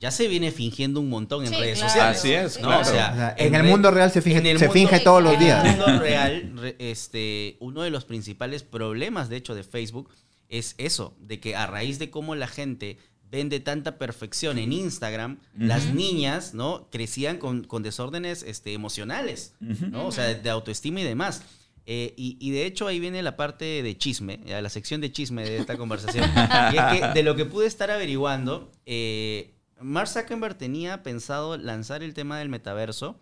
ya 0.00 0.10
se 0.10 0.28
viene 0.28 0.50
fingiendo 0.50 0.98
un 1.00 1.10
montón 1.10 1.42
en 1.44 1.50
Sí, 1.50 1.56
redes 1.60 1.78
claro, 1.80 1.90
sociales. 1.92 2.18
Así 2.20 2.32
es, 2.32 2.58
¿no? 2.62 2.68
claro. 2.68 2.80
O 2.80 2.84
sea, 2.90 3.34
en 3.36 3.54
el 3.54 3.64
mundo 3.64 3.90
real 3.90 4.10
se 4.10 4.22
finge- 4.22 4.42
se 4.42 4.64
mundo- 4.64 4.72
finge 4.72 5.00
todos 5.00 5.22
los 5.22 5.38
días. 5.38 5.62
En 5.62 5.72
el 5.72 5.76
mundo 5.76 5.98
real, 6.02 6.52
re- 6.56 6.76
este, 6.78 7.58
uno 7.60 7.82
de 7.82 7.90
los 7.90 8.06
principales 8.06 8.62
problemas, 8.62 9.28
de 9.28 9.36
hecho, 9.36 9.54
de 9.54 9.62
Facebook 9.62 10.08
es 10.48 10.74
eso, 10.78 11.16
de 11.20 11.40
que 11.40 11.56
a 11.56 11.66
raíz 11.66 11.98
de 11.98 12.10
cómo 12.10 12.34
la 12.34 12.48
gente 12.48 12.98
vende 13.30 13.60
tanta 13.60 13.98
perfección 13.98 14.58
en 14.58 14.72
Instagram, 14.72 15.38
las 15.58 15.92
niñas, 15.92 16.54
¿no? 16.54 16.88
Crecían 16.90 17.36
con, 17.38 17.64
con 17.64 17.82
desórdenes 17.82 18.42
este, 18.42 18.72
emocionales, 18.72 19.54
¿no? 19.60 20.06
O 20.06 20.12
sea, 20.12 20.24
de, 20.24 20.36
de 20.36 20.50
autoestima 20.50 21.00
y 21.00 21.04
demás. 21.04 21.42
Eh, 21.90 22.12
y, 22.16 22.36
y 22.38 22.50
de 22.50 22.66
hecho 22.66 22.86
ahí 22.86 23.00
viene 23.00 23.22
la 23.22 23.36
parte 23.36 23.82
de 23.82 23.96
chisme, 23.96 24.40
ya, 24.44 24.60
la 24.60 24.68
sección 24.68 25.00
de 25.00 25.10
chisme 25.10 25.42
de 25.42 25.56
esta 25.56 25.78
conversación. 25.78 26.30
y 26.72 26.76
es 26.76 26.84
que 26.84 27.08
de 27.14 27.22
lo 27.22 27.34
que 27.34 27.46
pude 27.46 27.66
estar 27.66 27.90
averiguando, 27.90 28.70
eh, 28.84 29.54
Mark 29.80 30.08
Zuckerberg 30.08 30.56
tenía 30.58 31.02
pensado 31.02 31.56
lanzar 31.56 32.02
el 32.02 32.12
tema 32.12 32.38
del 32.38 32.50
metaverso 32.50 33.18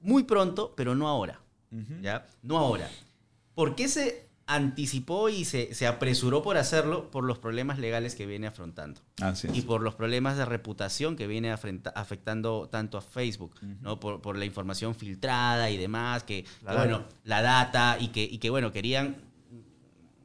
muy 0.00 0.24
pronto, 0.24 0.74
pero 0.74 0.94
no 0.94 1.06
ahora. 1.08 1.42
¿Ya? 2.02 2.26
No 2.42 2.58
ahora. 2.58 2.90
¿Por 3.54 3.76
qué 3.76 3.88
se 3.88 4.29
anticipó 4.54 5.28
y 5.28 5.44
se, 5.44 5.74
se 5.74 5.86
apresuró 5.86 6.42
por 6.42 6.56
hacerlo? 6.56 7.10
Por 7.10 7.24
los 7.24 7.38
problemas 7.38 7.78
legales 7.78 8.14
que 8.14 8.26
viene 8.26 8.46
afrontando. 8.46 9.00
Así 9.22 9.46
es. 9.46 9.56
Y 9.56 9.62
por 9.62 9.80
los 9.82 9.94
problemas 9.94 10.36
de 10.36 10.44
reputación 10.44 11.16
que 11.16 11.26
viene 11.26 11.52
afrenta- 11.52 11.92
afectando 11.94 12.68
tanto 12.70 12.98
a 12.98 13.00
Facebook, 13.00 13.54
¿no? 13.80 14.00
Por, 14.00 14.20
por 14.20 14.36
la 14.36 14.44
información 14.44 14.94
filtrada 14.94 15.70
y 15.70 15.76
demás, 15.76 16.24
que, 16.24 16.44
La 16.62 16.72
data. 16.74 16.84
bueno, 16.84 17.04
la 17.24 17.42
data 17.42 17.96
y 18.00 18.08
que, 18.08 18.24
y 18.24 18.38
que 18.38 18.50
bueno, 18.50 18.72
querían 18.72 19.16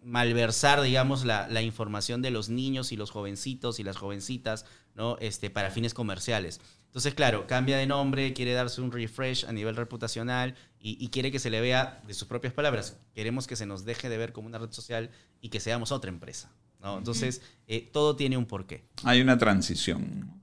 malversar, 0.03 0.81
digamos, 0.81 1.25
la, 1.25 1.47
la 1.47 1.61
información 1.61 2.21
de 2.21 2.29
los 2.31 2.49
niños 2.49 2.91
y 2.91 2.95
los 2.97 3.09
jovencitos 3.11 3.79
y 3.79 3.83
las 3.83 3.97
jovencitas, 3.97 4.65
¿no? 4.93 5.17
Este, 5.19 5.49
para 5.49 5.71
fines 5.71 5.93
comerciales. 5.93 6.61
Entonces, 6.95 7.13
claro, 7.13 7.45
cambia 7.45 7.75
de 7.75 7.87
nombre, 7.87 8.31
quiere 8.31 8.53
darse 8.53 8.79
un 8.79 8.89
refresh 8.89 9.43
a 9.43 9.51
nivel 9.51 9.75
reputacional 9.75 10.55
y, 10.79 10.95
y 11.03 11.09
quiere 11.09 11.29
que 11.29 11.39
se 11.39 11.49
le 11.49 11.59
vea, 11.59 12.01
de 12.07 12.13
sus 12.13 12.25
propias 12.25 12.53
palabras, 12.53 12.97
queremos 13.13 13.47
que 13.47 13.57
se 13.57 13.65
nos 13.65 13.83
deje 13.83 14.07
de 14.07 14.17
ver 14.17 14.31
como 14.31 14.47
una 14.47 14.59
red 14.59 14.71
social 14.71 15.09
y 15.41 15.49
que 15.49 15.59
seamos 15.59 15.91
otra 15.91 16.07
empresa, 16.07 16.53
¿no? 16.81 16.97
Entonces, 16.97 17.41
eh, 17.67 17.89
todo 17.91 18.15
tiene 18.15 18.37
un 18.37 18.45
porqué. 18.45 18.85
Hay 19.03 19.19
una 19.19 19.37
transición. 19.37 20.41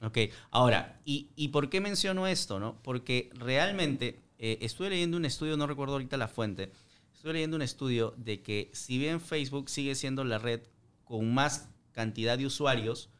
Ok, 0.00 0.18
ahora, 0.50 1.00
¿y, 1.04 1.28
y 1.36 1.46
por 1.46 1.70
qué 1.70 1.80
menciono 1.80 2.26
esto? 2.26 2.58
no? 2.58 2.82
Porque 2.82 3.30
realmente 3.34 4.18
eh, 4.40 4.58
estuve 4.62 4.90
leyendo 4.90 5.16
un 5.16 5.26
estudio, 5.26 5.56
no 5.56 5.68
recuerdo 5.68 5.92
ahorita 5.92 6.16
la 6.16 6.26
fuente, 6.26 6.72
estuve 7.14 7.34
leyendo 7.34 7.54
un 7.54 7.62
estudio 7.62 8.14
de 8.16 8.42
que 8.42 8.68
si 8.74 8.98
bien 8.98 9.20
Facebook 9.20 9.70
sigue 9.70 9.94
siendo 9.94 10.24
la 10.24 10.38
red 10.38 10.62
con 11.04 11.32
más 11.32 11.68
cantidad 11.92 12.36
de 12.36 12.46
usuarios, 12.46 13.10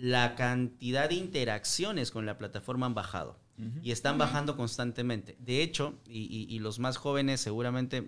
la 0.00 0.34
cantidad 0.36 1.08
de 1.08 1.16
interacciones 1.16 2.10
con 2.10 2.26
la 2.26 2.38
plataforma 2.38 2.86
han 2.86 2.94
bajado 2.94 3.38
y 3.82 3.90
están 3.90 4.18
bajando 4.18 4.56
constantemente. 4.56 5.36
De 5.40 5.62
hecho, 5.62 5.94
y, 6.08 6.20
y- 6.20 6.54
y 6.54 6.60
los 6.60 6.78
más 6.78 6.96
jóvenes 6.96 7.40
seguramente 7.40 8.06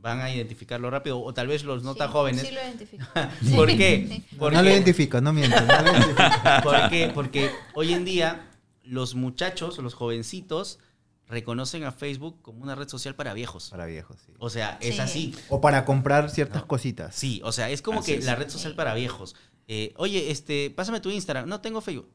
van 0.00 0.20
a 0.20 0.32
identificarlo 0.32 0.88
rápido, 0.90 1.20
o 1.20 1.34
tal 1.34 1.46
vez 1.48 1.62
los 1.64 1.82
no 1.82 1.92
Sí, 1.92 1.98
tan 1.98 2.10
jóvenes. 2.10 2.40
Sí, 2.40 2.54
lo 2.54 2.60
identifico. 2.62 3.04
¿Por 3.56 3.68
qué? 3.68 4.22
Porque- 4.38 4.56
No 4.56 4.62
lo 4.62 4.70
identifico, 4.70 5.20
no 5.20 5.32
miento. 5.34 5.60
No 5.60 5.82
lo 5.82 5.90
identifico. 5.90 6.22
¿Por 6.62 6.88
qué? 6.88 7.10
Porque 7.14 7.50
hoy 7.74 7.92
en 7.92 8.06
día 8.06 8.48
los 8.82 9.14
muchachos, 9.14 9.76
los 9.78 9.92
jovencitos, 9.92 10.78
reconocen 11.26 11.84
a 11.84 11.92
Facebook 11.92 12.40
como 12.40 12.62
una 12.62 12.74
red 12.74 12.88
social 12.88 13.14
para 13.14 13.34
viejos. 13.34 13.68
Para 13.68 13.84
viejos, 13.84 14.16
sí. 14.24 14.32
O 14.38 14.48
sea, 14.48 14.78
es 14.80 14.94
Sí. 14.94 15.00
así. 15.02 15.34
O 15.50 15.60
para 15.60 15.84
comprar 15.84 16.30
ciertas 16.30 16.64
cositas. 16.64 17.14
Sí, 17.14 17.42
o 17.44 17.52
sea, 17.52 17.68
es 17.68 17.82
como 17.82 18.00
Así 18.00 18.12
que 18.12 18.18
es. 18.20 18.24
la 18.24 18.34
red 18.36 18.48
social 18.48 18.72
Sí. 18.72 18.76
para 18.76 18.94
viejos. 18.94 19.36
Eh, 19.68 19.92
Oye, 19.96 20.30
este, 20.30 20.70
pásame 20.70 21.00
tu 21.00 21.10
Instagram. 21.10 21.48
No 21.48 21.60
tengo 21.60 21.80
Facebook. 21.80 22.10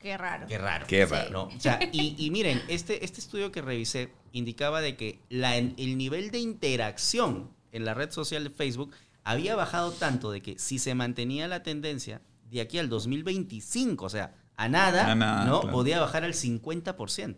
Qué 0.00 0.16
raro. 0.16 0.46
Qué 0.48 0.56
raro. 0.58 0.86
Qué 0.88 1.06
Sí. 1.06 1.12
raro. 1.12 1.30
¿no? 1.30 1.42
O 1.44 1.60
sea, 1.60 1.78
y, 1.92 2.16
y 2.18 2.30
miren, 2.30 2.62
este, 2.68 3.04
este 3.04 3.20
estudio 3.20 3.52
que 3.52 3.60
revisé 3.60 4.10
indicaba 4.32 4.80
de 4.80 4.96
que 4.96 5.20
la, 5.28 5.56
el 5.58 5.98
nivel 5.98 6.30
de 6.30 6.38
interacción 6.38 7.50
en 7.72 7.84
la 7.84 7.94
red 7.94 8.10
social 8.10 8.42
de 8.44 8.50
Facebook 8.50 8.92
había 9.24 9.54
bajado 9.56 9.92
tanto 9.92 10.30
de 10.32 10.40
que 10.40 10.58
si 10.58 10.78
se 10.78 10.94
mantenía 10.94 11.46
la 11.48 11.62
tendencia 11.62 12.22
de 12.50 12.62
aquí 12.62 12.78
al 12.78 12.88
2025, 12.88 14.04
o 14.06 14.08
sea, 14.08 14.34
a 14.56 14.68
nada, 14.68 15.10
A 15.10 15.14
nada, 15.14 15.44
¿no? 15.44 15.60
claro. 15.60 15.76
podía 15.76 16.00
bajar 16.00 16.24
al 16.24 16.32
50%. 16.34 17.36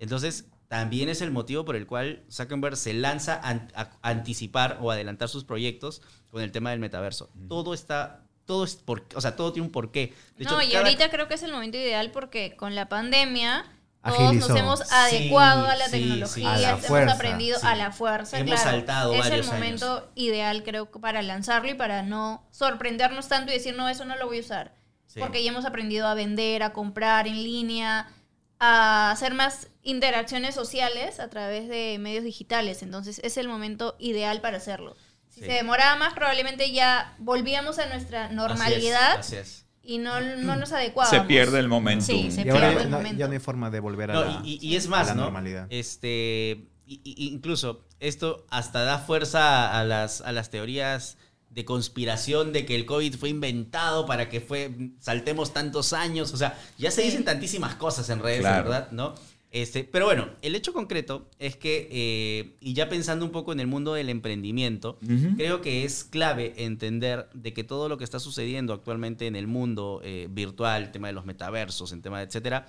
Entonces, 0.00 0.46
también 0.68 1.08
es 1.08 1.20
el 1.20 1.30
motivo 1.30 1.64
por 1.64 1.76
el 1.76 1.86
cual 1.86 2.24
Zuckerberg 2.30 2.76
se 2.76 2.94
lanza 2.94 3.38
an- 3.42 3.68
a, 3.74 3.82
a 4.02 4.08
anticipar 4.10 4.78
o 4.80 4.90
adelantar 4.90 5.28
sus 5.28 5.44
proyectos 5.44 6.02
con 6.30 6.42
el 6.42 6.50
tema 6.50 6.70
del 6.70 6.80
metaverso. 6.80 7.30
Todo 7.48 7.74
está, 7.74 8.24
todo 8.52 8.64
es 8.64 8.76
por, 8.76 9.06
o 9.14 9.20
sea, 9.22 9.34
todo 9.34 9.50
tiene 9.50 9.66
un 9.66 9.72
porqué. 9.72 10.12
De 10.36 10.44
no, 10.44 10.60
hecho, 10.60 10.68
y 10.68 10.72
cada- 10.72 10.84
ahorita 10.84 11.08
creo 11.10 11.26
que 11.26 11.34
es 11.34 11.42
el 11.42 11.52
momento 11.52 11.78
ideal 11.78 12.10
porque 12.10 12.54
con 12.54 12.74
la 12.74 12.86
pandemia 12.86 13.64
todos 14.04 14.18
Agilizó. 14.20 14.48
nos 14.48 14.58
hemos 14.58 14.92
adecuado 14.92 15.66
a 15.66 15.74
la 15.74 15.86
sí, 15.86 15.92
tecnología, 15.92 16.28
sí. 16.28 16.44
A 16.44 16.58
la 16.58 16.70
hemos 16.72 16.84
fuerza, 16.86 17.14
aprendido 17.14 17.58
sí. 17.58 17.66
a 17.66 17.76
la 17.76 17.92
fuerza. 17.92 18.38
Hemos 18.38 18.60
claro. 18.60 18.70
saltado 18.70 19.14
es 19.14 19.26
el 19.26 19.44
momento 19.44 20.10
ideal, 20.16 20.64
creo, 20.64 20.90
que 20.90 20.98
para 20.98 21.22
lanzarlo 21.22 21.70
y 21.70 21.74
para 21.74 22.02
no 22.02 22.46
sorprendernos 22.50 23.28
tanto 23.28 23.52
y 23.52 23.54
decir, 23.54 23.74
no, 23.74 23.88
eso 23.88 24.04
no 24.04 24.16
lo 24.16 24.26
voy 24.26 24.36
a 24.36 24.40
usar. 24.40 24.74
Sí. 25.06 25.18
Porque 25.18 25.42
ya 25.42 25.50
hemos 25.50 25.64
aprendido 25.64 26.06
a 26.06 26.12
vender, 26.14 26.62
a 26.62 26.74
comprar 26.74 27.26
en 27.26 27.42
línea, 27.42 28.10
a 28.58 29.12
hacer 29.12 29.32
más 29.32 29.68
interacciones 29.82 30.54
sociales 30.54 31.20
a 31.20 31.30
través 31.30 31.68
de 31.70 31.96
medios 31.98 32.24
digitales. 32.24 32.82
Entonces 32.82 33.18
es 33.24 33.38
el 33.38 33.48
momento 33.48 33.96
ideal 33.98 34.42
para 34.42 34.58
hacerlo. 34.58 34.94
Si 35.32 35.40
Sí. 35.40 35.46
se 35.46 35.52
demoraba 35.52 35.96
más, 35.96 36.12
probablemente 36.14 36.70
ya 36.72 37.14
volvíamos 37.18 37.78
a 37.78 37.86
nuestra 37.86 38.28
normalidad 38.28 39.18
Así 39.18 39.36
es. 39.36 39.40
así 39.40 39.56
es. 39.56 39.66
y 39.82 39.98
no, 39.98 40.20
no 40.20 40.54
nos 40.56 40.70
adecuábamos. 40.72 41.18
Se 41.18 41.26
pierde 41.26 41.58
el 41.58 41.68
momento. 41.68 42.04
Sí, 42.04 42.30
se 42.30 42.42
Y 42.42 42.44
pierde 42.44 42.82
el 42.82 42.90
no, 42.90 42.98
momento. 42.98 43.18
ya 43.18 43.26
no 43.26 43.32
hay 43.32 43.38
forma 43.40 43.70
de 43.70 43.80
volver 43.80 44.10
a 44.10 44.14
No, 44.14 44.24
la, 44.24 44.40
y, 44.44 44.58
y- 44.62 44.68
y 44.68 44.76
es 44.76 44.86
a 44.86 44.90
más, 44.90 45.06
la 45.08 45.14
¿no? 45.14 45.22
normalidad. 45.22 45.66
Este, 45.70 46.66
incluso 46.86 47.84
esto 48.00 48.46
hasta 48.50 48.84
da 48.84 48.98
fuerza 48.98 49.78
a 49.78 49.84
las, 49.84 50.20
a 50.20 50.32
las 50.32 50.50
teorías 50.50 51.16
de 51.50 51.64
conspiración 51.64 52.52
de 52.52 52.64
que 52.64 52.74
el 52.74 52.86
COVID 52.86 53.14
fue 53.16 53.28
inventado 53.28 54.06
para 54.06 54.28
que 54.28 54.40
fue 54.40 54.74
saltemos 55.00 55.52
tantos 55.52 55.92
años. 55.92 56.32
O 56.32 56.36
sea, 56.36 56.58
ya 56.78 56.90
se 56.90 57.02
dicen 57.02 57.24
tantísimas 57.24 57.74
cosas 57.74 58.08
en 58.08 58.20
redes, 58.20 58.40
Claro. 58.40 58.64
¿verdad? 58.70 58.88
¿No? 58.90 59.14
Este, 59.52 59.84
pero 59.84 60.06
bueno, 60.06 60.30
el 60.40 60.54
hecho 60.54 60.72
concreto 60.72 61.28
es 61.38 61.56
que, 61.56 61.86
eh, 61.92 62.56
y 62.60 62.72
ya 62.72 62.88
pensando 62.88 63.26
un 63.26 63.32
poco 63.32 63.52
en 63.52 63.60
el 63.60 63.66
mundo 63.66 63.92
del 63.92 64.08
emprendimiento, 64.08 64.98
creo 65.36 65.60
que 65.60 65.84
es 65.84 66.04
clave 66.04 66.54
entender 66.56 67.28
de 67.34 67.52
que 67.52 67.62
todo 67.62 67.90
lo 67.90 67.98
que 67.98 68.04
está 68.04 68.18
sucediendo 68.18 68.72
actualmente 68.72 69.26
en 69.26 69.36
el 69.36 69.46
mundo 69.46 70.00
eh, 70.02 70.26
virtual, 70.30 70.84
el 70.84 70.90
tema 70.90 71.08
de 71.08 71.12
los 71.12 71.26
metaversos, 71.26 71.92
el 71.92 72.00
tema 72.00 72.18
de 72.18 72.24
etcétera, 72.24 72.66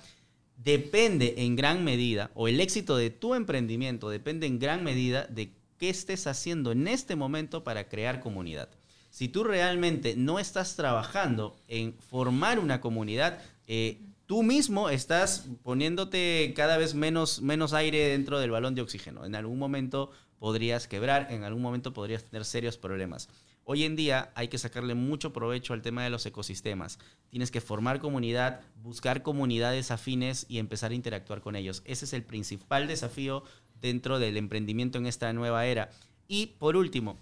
depende 0.62 1.36
en 1.38 1.56
gran 1.56 1.84
medida, 1.84 2.30
o 2.34 2.48
el 2.48 2.60
éxito 2.60 2.98
de 2.98 3.08
tu 3.08 3.34
emprendimiento 3.34 4.10
depende 4.10 4.46
en 4.46 4.58
gran 4.58 4.84
medida 4.84 5.26
de 5.26 5.54
qué 5.78 5.88
estés 5.88 6.26
haciendo 6.26 6.70
en 6.70 6.86
este 6.86 7.16
momento 7.16 7.64
para 7.64 7.88
crear 7.88 8.20
comunidad. 8.20 8.68
Si 9.08 9.28
tú 9.28 9.42
realmente 9.42 10.16
no 10.16 10.38
estás 10.38 10.76
trabajando 10.76 11.56
en 11.66 11.94
formar 11.94 12.58
una 12.58 12.82
comunidad, 12.82 13.40
eh, 13.66 14.02
tú 14.26 14.42
mismo 14.42 14.88
estás 14.88 15.46
poniéndote 15.62 16.52
cada 16.56 16.76
vez 16.78 16.94
menos, 16.94 17.42
menos 17.42 17.72
aire 17.72 18.08
dentro 18.08 18.38
del 18.38 18.50
balón 18.50 18.74
de 18.74 18.82
oxígeno. 18.82 19.24
En 19.24 19.34
algún 19.34 19.58
momento 19.58 20.10
podrías 20.38 20.88
quebrar, 20.88 21.28
en 21.30 21.44
algún 21.44 21.62
momento 21.62 21.92
podrías 21.92 22.24
tener 22.24 22.44
serios 22.44 22.78
problemas. 22.78 23.28
Hoy 23.66 23.84
en 23.84 23.96
día 23.96 24.30
hay 24.34 24.48
que 24.48 24.58
sacarle 24.58 24.94
mucho 24.94 25.32
provecho 25.32 25.72
al 25.72 25.80
tema 25.80 26.04
de 26.04 26.10
los 26.10 26.26
ecosistemas. 26.26 26.98
Tienes 27.30 27.50
que 27.50 27.62
formar 27.62 27.98
comunidad, 27.98 28.60
buscar 28.82 29.22
comunidades 29.22 29.90
afines 29.90 30.44
y 30.48 30.58
empezar 30.58 30.90
a 30.90 30.94
interactuar 30.94 31.40
con 31.40 31.56
ellos. 31.56 31.82
Ese 31.86 32.04
es 32.04 32.12
el 32.12 32.24
principal 32.24 32.86
desafío 32.86 33.42
dentro 33.80 34.18
del 34.18 34.36
emprendimiento 34.36 34.98
en 34.98 35.06
esta 35.06 35.32
nueva 35.32 35.64
era. 35.64 35.90
Y 36.28 36.46
por 36.58 36.76
último, 36.76 37.18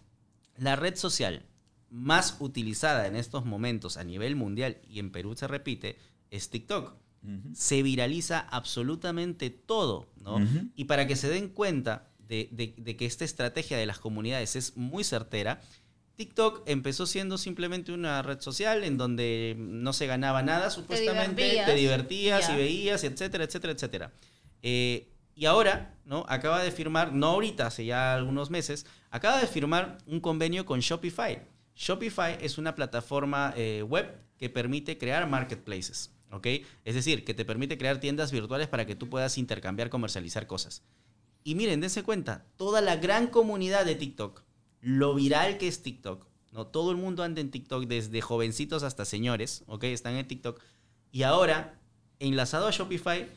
la 0.56 0.74
red 0.74 0.96
social 0.96 1.44
más 1.90 2.38
utilizada 2.40 3.06
en 3.06 3.16
estos 3.16 3.44
momentos 3.44 3.96
a 3.96 4.04
nivel 4.04 4.34
mundial 4.34 4.78
y 4.88 4.98
en 4.98 5.12
Perú 5.12 5.36
se 5.36 5.46
repite 5.46 5.98
es 6.32 6.50
TikTok. 6.50 6.94
se 7.54 7.84
viraliza 7.84 8.40
absolutamente 8.40 9.48
todo, 9.50 10.08
¿no? 10.16 10.44
Y 10.74 10.86
para 10.86 11.06
que 11.06 11.14
se 11.14 11.28
den 11.28 11.48
cuenta 11.48 12.08
de, 12.18 12.48
de 12.76 12.96
que 12.96 13.06
esta 13.06 13.24
estrategia 13.24 13.76
de 13.78 13.86
las 13.86 14.00
comunidades 14.00 14.56
es 14.56 14.76
muy 14.76 15.04
certera, 15.04 15.60
TikTok 16.16 16.62
empezó 16.66 17.06
siendo 17.06 17.38
simplemente 17.38 17.92
una 17.92 18.22
red 18.22 18.40
social 18.40 18.84
en 18.84 18.98
donde 18.98 19.56
no 19.58 19.92
se 19.92 20.06
ganaba 20.06 20.42
nada, 20.42 20.70
supuestamente, 20.70 21.62
te 21.64 21.74
divertías, 21.74 22.50
y 22.50 22.56
veías, 22.56 23.04
etcétera, 23.04 23.44
etcétera, 23.44 23.72
etcétera. 23.72 24.12
Eh, 24.62 25.08
y 25.34 25.46
ahora, 25.46 25.94
¿no? 26.04 26.26
Acaba 26.28 26.62
de 26.62 26.70
firmar, 26.70 27.12
no 27.12 27.28
ahorita, 27.28 27.66
hace 27.66 27.86
ya 27.86 28.14
algunos 28.14 28.50
meses, 28.50 28.86
acaba 29.10 29.40
de 29.40 29.46
firmar 29.46 29.98
un 30.06 30.20
convenio 30.20 30.66
con 30.66 30.80
Shopify. 30.80 31.42
Shopify 31.74 32.36
es 32.40 32.58
una 32.58 32.74
plataforma 32.74 33.54
eh, 33.56 33.82
web 33.82 34.14
que 34.36 34.50
permite 34.50 34.98
crear 34.98 35.26
marketplaces, 35.26 36.12
¿ok? 36.32 36.46
Es 36.84 36.94
decir, 36.94 37.24
que 37.24 37.34
te 37.34 37.44
permite 37.44 37.78
crear 37.78 38.00
tiendas 38.00 38.32
virtuales 38.32 38.66
para 38.66 38.86
que 38.86 38.96
tú 38.96 39.08
puedas 39.08 39.38
intercambiar, 39.38 39.90
comercializar 39.90 40.46
cosas. 40.46 40.82
Y 41.44 41.54
miren, 41.54 41.80
dense 41.80 42.02
cuenta, 42.02 42.46
toda 42.56 42.80
la 42.80 42.96
gran 42.96 43.28
comunidad 43.28 43.84
de 43.84 43.94
TikTok, 43.94 44.42
lo 44.80 45.14
viral 45.14 45.58
que 45.58 45.68
es 45.68 45.82
TikTok. 45.82 46.26
¿no? 46.52 46.66
Todo 46.66 46.90
el 46.90 46.96
mundo 46.96 47.22
anda 47.22 47.40
en 47.40 47.50
TikTok, 47.50 47.84
desde 47.86 48.20
jovencitos 48.20 48.82
hasta 48.82 49.04
señores, 49.04 49.64
¿ok? 49.66 49.84
Están 49.84 50.16
en 50.16 50.26
TikTok. 50.26 50.60
Y 51.10 51.22
ahora, 51.22 51.80
enlazado 52.18 52.66
a 52.66 52.70
Shopify, 52.70 53.28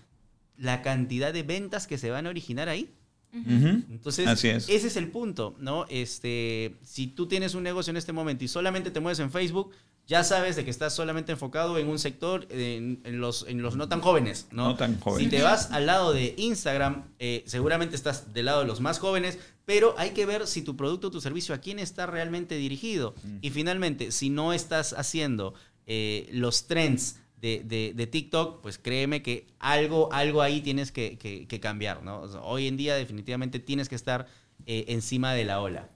la 0.58 0.82
cantidad 0.82 1.34
de 1.34 1.44
ventas 1.44 1.88
que 1.88 1.98
se 1.98 2.12
van 2.12 2.28
a 2.28 2.30
originar 2.30 2.70
ahí. 2.70 2.94
Entonces, 3.36 4.44
ese 4.44 4.88
es 4.88 4.96
el 4.98 5.10
punto, 5.10 5.56
¿no? 5.60 5.86
Este, 5.90 6.76
si 6.84 7.08
tú 7.08 7.28
tienes 7.28 7.56
un 7.56 7.64
negocio 7.64 7.92
en 7.92 7.98
este 7.98 8.14
momento 8.14 8.44
y 8.44 8.48
solamente 8.48 8.92
te 8.92 9.00
mueves 9.00 9.20
en 9.20 9.32
Facebook, 9.32 9.72
ya 10.08 10.24
sabes 10.24 10.56
de 10.56 10.64
que 10.64 10.70
estás 10.70 10.94
solamente 10.94 11.32
enfocado 11.32 11.78
en 11.80 11.88
un 11.88 11.98
sector, 11.98 12.48
en, 12.52 13.02
los, 13.20 13.46
en 13.48 13.62
los 13.62 13.76
no 13.76 13.90
tan 13.90 14.02
jóvenes, 14.02 14.48
¿no? 14.52 14.70
No 14.70 14.76
tan 14.76 15.00
jóvenes. 15.00 15.24
Si 15.24 15.36
te 15.36 15.42
vas 15.42 15.72
al 15.72 15.88
lado 15.88 16.14
de 16.14 16.36
Instagram, 16.38 17.06
eh, 17.18 17.44
seguramente 17.48 17.96
estás 17.96 18.34
del 18.34 18.46
lado 18.46 18.62
de 18.62 18.68
los 18.68 18.82
más 18.82 19.00
jóvenes, 19.00 19.40
pero 19.66 19.96
hay 19.98 20.12
que 20.12 20.28
ver 20.28 20.46
si 20.46 20.62
tu 20.62 20.78
producto 20.78 21.08
o 21.08 21.12
tu 21.12 21.22
servicio 21.22 21.56
a 21.56 21.58
quién 21.58 21.80
está 21.80 22.06
realmente 22.06 22.56
dirigido. 22.56 23.16
Y 23.42 23.50
finalmente, 23.50 24.12
si 24.12 24.30
no 24.30 24.54
estás 24.54 24.94
haciendo 24.94 25.56
eh, 25.88 26.30
los 26.32 26.68
trends 26.68 27.18
de, 27.46 28.08
TikTok, 28.12 28.62
pues 28.62 28.78
créeme 28.78 29.22
que 29.22 29.48
algo, 29.60 30.12
algo 30.12 30.42
ahí 30.42 30.62
tienes 30.62 30.92
que, 30.92 31.60
cambiar, 31.62 32.04
¿no? 32.04 32.22
hoy 32.44 32.68
en 32.68 32.78
día 32.78 32.96
definitivamente 32.96 33.60
tienes 33.60 33.90
que 33.90 33.96
estar 33.96 34.28
eh, 34.66 34.86
encima 34.90 35.34
de 35.34 35.46
la 35.46 35.62
ola. 35.62 35.90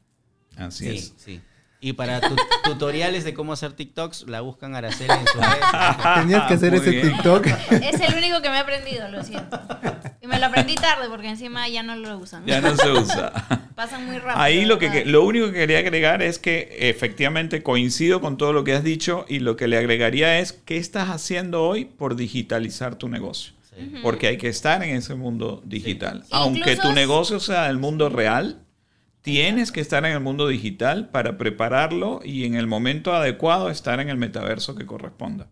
Así 0.55 0.85
sí, 0.85 0.97
es. 0.97 1.13
Sí. 1.17 1.41
Y 1.81 1.93
para 1.93 2.19
tutoriales 2.65 3.23
de 3.23 3.33
cómo 3.33 3.53
hacer 3.53 3.71
TikToks, 3.71 4.25
la 4.27 4.41
buscan 4.41 4.75
Araceli 4.75 5.11
en 5.11 5.27
su 5.27 5.39
red. 5.39 6.21
Tenías 6.21 6.47
que 6.47 6.53
hacer 6.55 6.73
ese 6.73 6.91
TikTok. 6.91 7.45
Es 7.71 8.01
el 8.01 8.15
único 8.17 8.41
que 8.41 8.49
me 8.49 8.57
he 8.57 8.59
aprendido, 8.59 9.07
lo 9.07 9.23
siento. 9.23 9.59
Y 10.21 10.27
me 10.27 10.39
lo 10.39 10.47
aprendí 10.47 10.75
tarde 10.75 11.07
porque 11.09 11.29
encima 11.29 11.69
ya 11.69 11.81
no 11.81 11.95
lo 11.95 12.17
usan. 12.17 12.45
Ya 12.45 12.59
no 12.59 12.75
se 12.75 12.91
usa. 12.91 13.31
Pasan 13.75 14.05
muy 14.05 14.17
rápido. 14.17 14.43
Ahí 14.43 14.65
lo, 14.65 14.77
que, 14.77 15.05
lo 15.05 15.23
único 15.23 15.47
que 15.47 15.53
quería 15.53 15.79
agregar 15.79 16.21
es 16.21 16.37
que 16.37 16.75
efectivamente 16.79 17.63
coincido 17.63 18.19
con 18.19 18.35
todo 18.35 18.51
lo 18.51 18.65
que 18.65 18.73
has 18.73 18.83
dicho 18.83 19.25
y 19.29 19.39
lo 19.39 19.55
que 19.55 19.69
le 19.69 19.77
agregaría 19.77 20.39
es 20.39 20.51
qué 20.51 20.75
estás 20.75 21.09
haciendo 21.09 21.63
hoy 21.63 21.85
por 21.85 22.17
digitalizar 22.17 22.95
tu 22.95 23.07
negocio. 23.07 23.53
Porque 24.03 24.27
hay 24.27 24.37
que 24.37 24.49
estar 24.49 24.83
en 24.83 24.97
ese 24.97 25.15
mundo 25.15 25.61
digital. 25.63 26.25
Aunque 26.31 26.75
tu 26.75 26.91
negocio 26.91 27.39
sea 27.39 27.69
el 27.69 27.77
mundo 27.77 28.09
real, 28.09 28.59
Tienes 29.29 29.71
que 29.71 29.79
estar 29.79 30.05
en 30.05 30.13
el 30.13 30.19
mundo 30.19 30.47
digital 30.47 31.09
para 31.09 31.37
prepararlo 31.37 32.19
y 32.23 32.45
en 32.45 32.55
el 32.55 32.65
momento 32.65 33.13
adecuado 33.13 33.69
estar 33.69 33.99
en 33.99 34.09
el 34.09 34.17
metaverso 34.17 34.73
que 34.73 34.87
corresponda. 34.87 35.47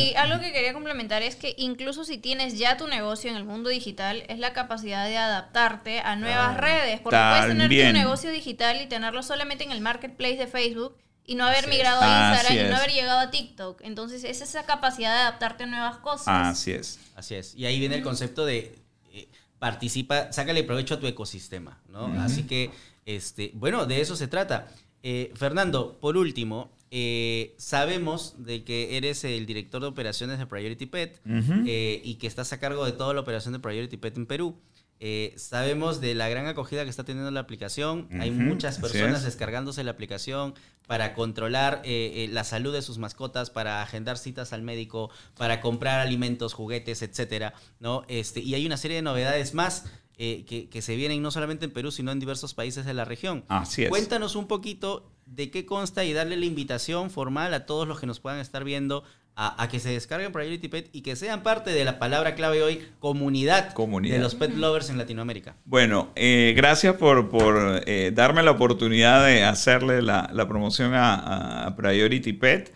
Y, 0.00 0.14
algo 0.14 0.40
que 0.40 0.50
quería 0.50 0.72
complementar 0.72 1.22
es 1.22 1.36
que 1.36 1.54
incluso 1.58 2.04
si 2.04 2.16
tienes 2.16 2.58
ya 2.58 2.76
tu 2.78 2.88
negocio 2.88 3.30
en 3.30 3.36
el 3.36 3.44
mundo 3.44 3.68
digital, 3.68 4.24
es 4.28 4.38
la 4.38 4.52
capacidad 4.52 5.06
de 5.06 5.18
adaptarte 5.18 6.00
a 6.00 6.16
nuevas 6.16 6.56
redes. 6.56 7.00
Porque 7.00 7.18
puedes 7.18 7.46
tener 7.48 7.68
tu 7.68 7.98
negocio 7.98 8.30
digital 8.30 8.80
y 8.80 8.86
tenerlo 8.86 9.22
solamente 9.22 9.64
en 9.64 9.72
el 9.72 9.80
marketplace 9.80 10.36
de 10.36 10.46
Facebook 10.46 10.96
y 11.24 11.34
no 11.34 11.46
haber 11.46 11.68
migrado 11.68 12.00
a 12.00 12.32
Instagram 12.32 12.66
y 12.66 12.70
no 12.70 12.76
haber 12.76 12.92
llegado 12.92 13.20
a 13.20 13.30
TikTok. 13.30 13.82
Entonces 13.82 14.24
es 14.24 14.40
esa 14.40 14.64
capacidad 14.64 15.12
de 15.12 15.20
adaptarte 15.20 15.64
a 15.64 15.66
nuevas 15.66 15.98
cosas. 15.98 16.28
Así 16.28 16.72
es. 16.72 16.98
Así 17.14 17.34
es. 17.34 17.54
Y 17.54 17.66
ahí 17.66 17.78
viene 17.78 17.96
el 17.96 18.02
concepto 18.02 18.46
de 18.46 18.74
eh, 19.12 19.28
participa, 19.58 20.32
sácale 20.32 20.64
provecho 20.64 20.94
a 20.94 21.00
tu 21.00 21.06
ecosistema, 21.06 21.80
¿no? 21.88 22.06
Así 22.20 22.44
que 22.44 22.70
este, 23.08 23.52
bueno, 23.54 23.86
de 23.86 24.02
eso 24.02 24.16
se 24.16 24.28
trata. 24.28 24.68
Eh, 25.02 25.32
Fernando, 25.34 25.98
por 25.98 26.18
último, 26.18 26.70
eh, 26.90 27.54
sabemos 27.56 28.34
de 28.44 28.64
que 28.64 28.98
eres 28.98 29.24
el 29.24 29.46
director 29.46 29.80
de 29.80 29.88
operaciones 29.88 30.38
de 30.38 30.46
Priority 30.46 30.84
Pet 30.84 31.18
eh, 31.24 32.02
y 32.04 32.16
que 32.16 32.26
estás 32.26 32.52
a 32.52 32.60
cargo 32.60 32.84
de 32.84 32.92
toda 32.92 33.14
la 33.14 33.20
operación 33.20 33.54
de 33.54 33.60
Priority 33.60 33.96
Pet 33.96 34.14
en 34.18 34.26
Perú. 34.26 34.60
sabemos 35.36 36.02
de 36.02 36.14
la 36.14 36.28
gran 36.28 36.48
acogida 36.48 36.84
que 36.84 36.90
está 36.90 37.04
teniendo 37.04 37.30
la 37.30 37.40
aplicación. 37.40 38.08
Hay 38.20 38.30
muchas 38.30 38.76
personas 38.76 39.24
descargándose 39.24 39.82
la 39.84 39.92
aplicación 39.92 40.52
para 40.86 41.14
controlar 41.14 41.80
la 41.86 42.44
salud 42.44 42.74
de 42.74 42.82
sus 42.82 42.98
mascotas, 42.98 43.48
para 43.48 43.80
agendar 43.80 44.18
citas 44.18 44.52
al 44.52 44.60
médico, 44.60 45.08
para 45.38 45.62
comprar 45.62 46.00
alimentos, 46.00 46.52
juguetes, 46.52 47.00
etcétera, 47.00 47.54
¿no? 47.80 48.04
Este, 48.08 48.40
y 48.40 48.54
hay 48.54 48.66
una 48.66 48.76
serie 48.76 48.96
de 48.96 49.02
novedades 49.02 49.54
más. 49.54 49.86
Eh, 50.20 50.68
que, 50.68 50.82
se 50.82 50.96
vienen 50.96 51.22
no 51.22 51.30
solamente 51.30 51.64
en 51.64 51.70
Perú, 51.70 51.92
sino 51.92 52.10
en 52.10 52.18
diversos 52.18 52.52
países 52.52 52.84
de 52.84 52.92
la 52.92 53.04
región. 53.04 53.44
Así 53.46 53.84
es. 53.84 53.88
Cuéntanos 53.88 54.34
un 54.34 54.48
poquito 54.48 55.12
de 55.26 55.48
qué 55.52 55.64
consta 55.64 56.04
y 56.04 56.12
darle 56.12 56.36
la 56.36 56.44
invitación 56.44 57.10
formal 57.10 57.54
a 57.54 57.66
todos 57.66 57.86
los 57.86 58.00
que 58.00 58.06
nos 58.06 58.18
puedan 58.18 58.40
estar 58.40 58.64
viendo 58.64 59.04
a, 59.36 59.68
que 59.68 59.78
se 59.78 59.90
descarguen 59.90 60.32
Priority 60.32 60.66
Pet 60.66 60.90
y 60.92 61.02
que 61.02 61.14
sean 61.14 61.44
parte 61.44 61.70
de 61.70 61.84
la 61.84 62.00
palabra 62.00 62.34
clave 62.34 62.60
hoy, 62.64 62.84
comunidad, 62.98 63.72
de 63.76 64.18
los 64.18 64.34
pet 64.34 64.52
lovers 64.56 64.90
en 64.90 64.98
Latinoamérica. 64.98 65.54
Bueno, 65.64 66.08
eh, 66.16 66.52
gracias 66.56 66.96
por, 66.96 67.28
por 67.28 67.84
eh, 67.86 68.10
darme 68.12 68.42
la 68.42 68.50
oportunidad 68.50 69.24
de 69.24 69.44
hacerle 69.44 70.02
la, 70.02 70.48
promoción 70.48 70.90
a, 70.96 71.72
Priority 71.76 72.32
Pet. 72.32 72.74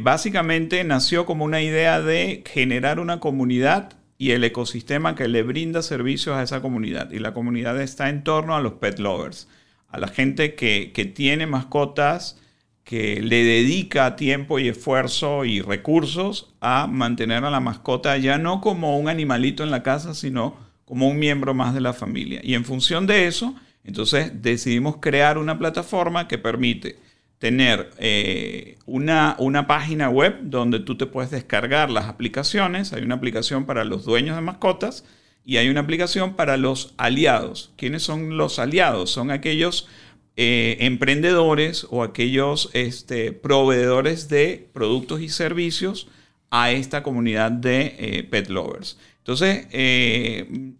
básicamente 0.00 0.82
nació 0.84 1.26
como 1.26 1.44
una 1.44 1.60
idea 1.60 2.00
de 2.00 2.42
generar 2.46 2.98
una 2.98 3.20
comunidad 3.20 3.99
y 4.20 4.32
el 4.32 4.44
ecosistema 4.44 5.14
que 5.14 5.28
le 5.28 5.42
brinda 5.42 5.80
servicios 5.80 6.36
a 6.36 6.42
esa 6.42 6.60
comunidad. 6.60 7.10
Y 7.10 7.20
la 7.20 7.32
comunidad 7.32 7.80
está 7.80 8.10
en 8.10 8.22
torno 8.22 8.54
a 8.54 8.60
los 8.60 8.74
pet 8.74 8.98
lovers, 8.98 9.48
a 9.88 9.98
la 9.98 10.08
gente 10.08 10.54
que, 10.54 11.12
tiene 11.14 11.46
mascotas, 11.46 12.38
que 12.84 13.22
le 13.22 13.44
dedica 13.44 14.16
tiempo 14.16 14.58
y 14.58 14.68
esfuerzo 14.68 15.46
y 15.46 15.62
recursos 15.62 16.54
a 16.60 16.86
mantener 16.86 17.46
a 17.46 17.50
la 17.50 17.60
mascota 17.60 18.18
ya 18.18 18.36
no 18.36 18.60
como 18.60 18.98
un 18.98 19.08
animalito 19.08 19.64
en 19.64 19.70
la 19.70 19.82
casa, 19.82 20.12
sino 20.12 20.54
como 20.84 21.08
un 21.08 21.18
miembro 21.18 21.54
más 21.54 21.72
de 21.72 21.80
la 21.80 21.94
familia. 21.94 22.40
Y 22.44 22.52
en 22.52 22.66
función 22.66 23.06
de 23.06 23.26
eso, 23.26 23.54
entonces 23.84 24.42
decidimos 24.42 24.98
crear 24.98 25.38
una 25.38 25.58
plataforma 25.58 26.28
que 26.28 26.36
permite 26.36 26.98
tener 27.40 27.90
eh, 27.96 28.76
una, 28.84 29.34
una, 29.38 29.66
página 29.66 30.10
web 30.10 30.36
donde 30.42 30.78
tú 30.78 30.98
te 30.98 31.06
puedes 31.06 31.30
descargar 31.30 31.90
las 31.90 32.04
aplicaciones. 32.04 32.92
Hay 32.92 33.02
una 33.02 33.14
aplicación 33.14 33.64
para 33.64 33.84
los 33.84 34.04
dueños 34.04 34.36
de 34.36 34.42
mascotas 34.42 35.06
y 35.42 35.56
hay 35.56 35.70
una 35.70 35.80
aplicación 35.80 36.34
para 36.36 36.58
los 36.58 36.92
aliados. 36.98 37.72
¿Quiénes 37.76 38.02
son 38.02 38.36
los 38.36 38.58
aliados? 38.58 39.10
Son 39.10 39.30
aquellos 39.30 39.88
eh, 40.36 40.76
emprendedores 40.80 41.86
o 41.88 42.02
aquellos 42.02 42.68
este, 42.74 43.32
proveedores 43.32 44.28
de 44.28 44.68
productos 44.74 45.22
y 45.22 45.30
servicios 45.30 46.08
a 46.50 46.72
esta 46.72 47.02
comunidad 47.02 47.52
de 47.52 47.96
eh, 47.98 48.22
pet 48.24 48.50
lovers. 48.50 48.98
Entonces, 49.16 49.66
el, 49.72 50.76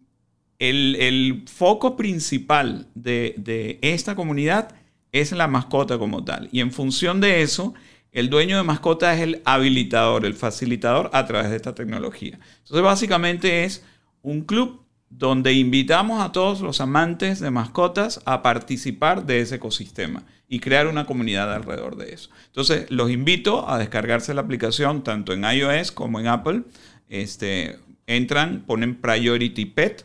el, 0.59 1.45
foco 1.47 1.97
principal 1.97 2.87
de, 2.95 3.35
de 3.39 3.79
esta 3.81 4.15
comunidad 4.15 4.75
es 5.13 5.33
la 5.33 5.49
mascota 5.49 5.99
como 5.99 6.25
tal. 6.25 6.49
Y 6.53 6.61
en 6.61 6.73
función 6.73 7.21
de 7.21 7.43
eso, 7.43 7.75
el 8.13 8.31
dueño 8.31 8.57
de 8.57 8.63
mascota 8.63 9.15
es 9.15 9.21
el 9.21 9.43
habilitador, 9.45 10.25
el 10.25 10.35
facilitador 10.35 11.11
a 11.13 11.27
través 11.27 11.51
de 11.51 11.57
esta 11.57 11.75
tecnología. 11.75 12.39
Entonces, 12.59 12.83
básicamente 12.83 13.65
es 13.65 13.85
un 14.23 14.43
club 14.43 14.85
donde 15.09 15.53
invitamos 15.55 16.23
a 16.23 16.31
todos 16.31 16.61
los 16.61 16.81
amantes 16.81 17.41
de 17.41 17.51
mascotas 17.51 18.21
a 18.25 18.43
participar 18.43 19.27
de 19.27 19.41
ese 19.41 19.57
ecosistema 19.57 20.23
y 20.49 20.61
crear 20.61 20.87
una 20.87 21.07
comunidad 21.07 21.53
alrededor 21.53 21.97
de 21.97 22.13
eso. 22.13 22.31
Entonces, 22.47 22.87
los 22.91 23.11
invito 23.11 23.69
a 23.69 23.79
descargarse 23.79 24.35
la 24.35 24.41
aplicación 24.41 25.03
tanto 25.03 25.33
en 25.33 25.45
iOS 25.45 25.91
como 25.93 26.21
en 26.21 26.29
Apple. 26.29 26.63
Este, 27.09 27.79
entran, 28.07 28.63
ponen 28.67 29.01
Priority 29.01 29.67
Pet 29.67 30.05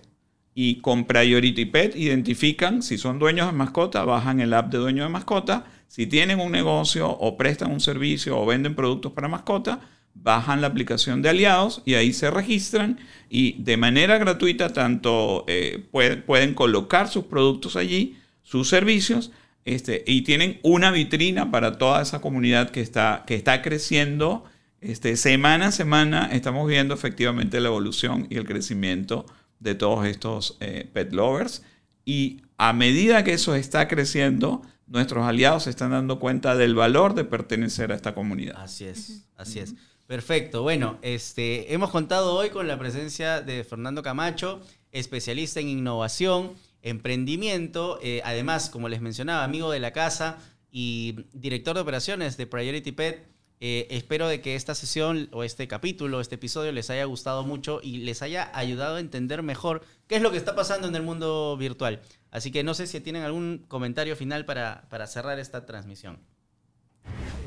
y 0.58 0.78
con 0.78 1.04
Priority 1.04 1.66
Pet 1.66 1.96
identifican 1.98 2.82
si 2.82 2.98
son 2.98 3.20
dueños 3.20 3.48
de 3.48 3.52
mascota, 3.52 4.06
bajan 4.06 4.40
el 4.40 4.54
app 4.54 4.72
de 4.72 4.78
dueño 4.78 5.04
de 5.04 5.10
mascota. 5.10 5.66
Si 5.90 6.08
tienen 6.08 6.40
un 6.40 6.54
negocio 6.54 7.10
o 7.10 7.36
prestan 7.36 7.72
un 7.72 7.82
servicio 7.82 8.40
o 8.40 8.46
venden 8.46 8.74
productos 8.74 9.12
para 9.12 9.28
mascota, 9.28 9.82
bajan 10.14 10.62
la 10.62 10.68
aplicación 10.68 11.22
de 11.22 11.30
aliados 11.30 11.82
y 11.86 11.96
ahí 11.96 12.14
se 12.14 12.32
registran 12.32 13.00
y 13.30 13.62
de 13.62 13.76
manera 13.76 14.18
gratuita 14.18 14.72
tanto 14.72 15.44
eh, 15.48 15.84
pueden 15.92 16.54
colocar 16.54 17.10
sus 17.10 17.26
productos 17.26 17.76
allí, 17.76 18.18
sus 18.42 18.70
servicios, 18.70 19.34
este, 19.66 20.06
y 20.08 20.22
tienen 20.22 20.60
una 20.64 20.90
vitrina 20.92 21.52
para 21.52 21.78
toda 21.78 22.02
esa 22.02 22.22
comunidad 22.22 22.70
que 22.70 22.80
está, 22.80 23.26
que 23.28 23.36
está 23.36 23.62
creciendo 23.62 24.46
este, 24.80 25.18
semana 25.18 25.68
a 25.68 25.72
semana 25.72 26.30
estamos 26.32 26.68
viendo 26.68 26.94
efectivamente 26.94 27.60
la 27.60 27.70
evolución 27.70 28.28
y 28.30 28.38
el 28.38 28.46
crecimiento 28.46 29.26
de 29.60 29.76
todos 29.76 30.06
estos 30.06 30.58
eh, 30.60 30.90
pet 30.94 31.12
lovers. 31.14 31.64
Y 32.06 32.42
a 32.58 32.74
medida 32.74 33.24
que 33.24 33.34
eso 33.34 33.56
está 33.56 33.88
creciendo, 33.88 34.62
nuestros 34.88 35.26
aliados 35.26 35.64
se 35.64 35.70
están 35.70 35.92
dando 35.92 36.20
cuenta 36.20 36.56
del 36.56 36.76
valor 36.76 37.16
de 37.16 37.26
pertenecer 37.26 37.92
a 37.92 37.96
esta 37.96 38.14
comunidad. 38.14 38.56
Así 38.58 38.86
es, 38.86 39.28
así 39.36 39.60
es. 39.60 39.74
Perfecto. 40.08 40.62
Bueno, 40.62 41.00
este, 41.02 41.74
hemos 41.74 41.90
contado 41.90 42.36
hoy 42.36 42.52
con 42.52 42.68
la 42.68 42.78
presencia 42.78 43.42
de 43.42 43.64
Fernando 43.64 44.04
Camacho, 44.04 44.62
especialista 44.92 45.60
en 45.60 45.70
innovación, 45.70 46.54
emprendimiento, 46.84 47.98
eh, 48.04 48.22
además, 48.24 48.70
como 48.70 48.88
les 48.88 49.02
mencionaba, 49.02 49.44
amigo 49.44 49.72
de 49.72 49.80
la 49.80 49.92
casa 49.92 50.38
y 50.72 51.26
director 51.34 51.74
de 51.74 51.82
operaciones 51.82 52.38
de 52.38 52.46
Priority 52.46 52.92
Pet. 52.92 53.35
Eh, 53.62 53.88
espero 53.90 54.28
de 54.28 54.42
que 54.42 54.56
esta 54.56 54.76
sesión 54.76 55.30
o 55.32 55.44
este 55.44 55.68
capítulo, 55.68 56.20
este 56.20 56.36
episodio 56.36 56.72
les 56.72 56.90
haya 56.90 57.06
gustado 57.06 57.44
mucho 57.44 57.80
y 57.82 58.00
les 58.00 58.22
haya 58.22 58.52
ayudado 58.54 58.98
a 58.98 59.00
entender 59.00 59.44
mejor 59.44 59.82
qué 60.08 60.18
es 60.18 60.22
lo 60.22 60.32
que 60.32 60.38
está 60.38 60.56
pasando 60.56 60.88
en 60.88 60.96
el 60.96 61.04
mundo 61.04 61.56
virtual. 61.58 62.02
Así 62.32 62.52
que 62.52 62.64
no 62.64 62.74
sé 62.74 62.88
si 62.88 63.00
tienen 63.00 63.24
algún 63.24 63.66
comentario 63.68 64.16
final 64.18 64.46
para, 64.46 64.88
para 64.90 65.08
cerrar 65.08 65.40
esta 65.40 65.66
transmisión. 65.66 66.20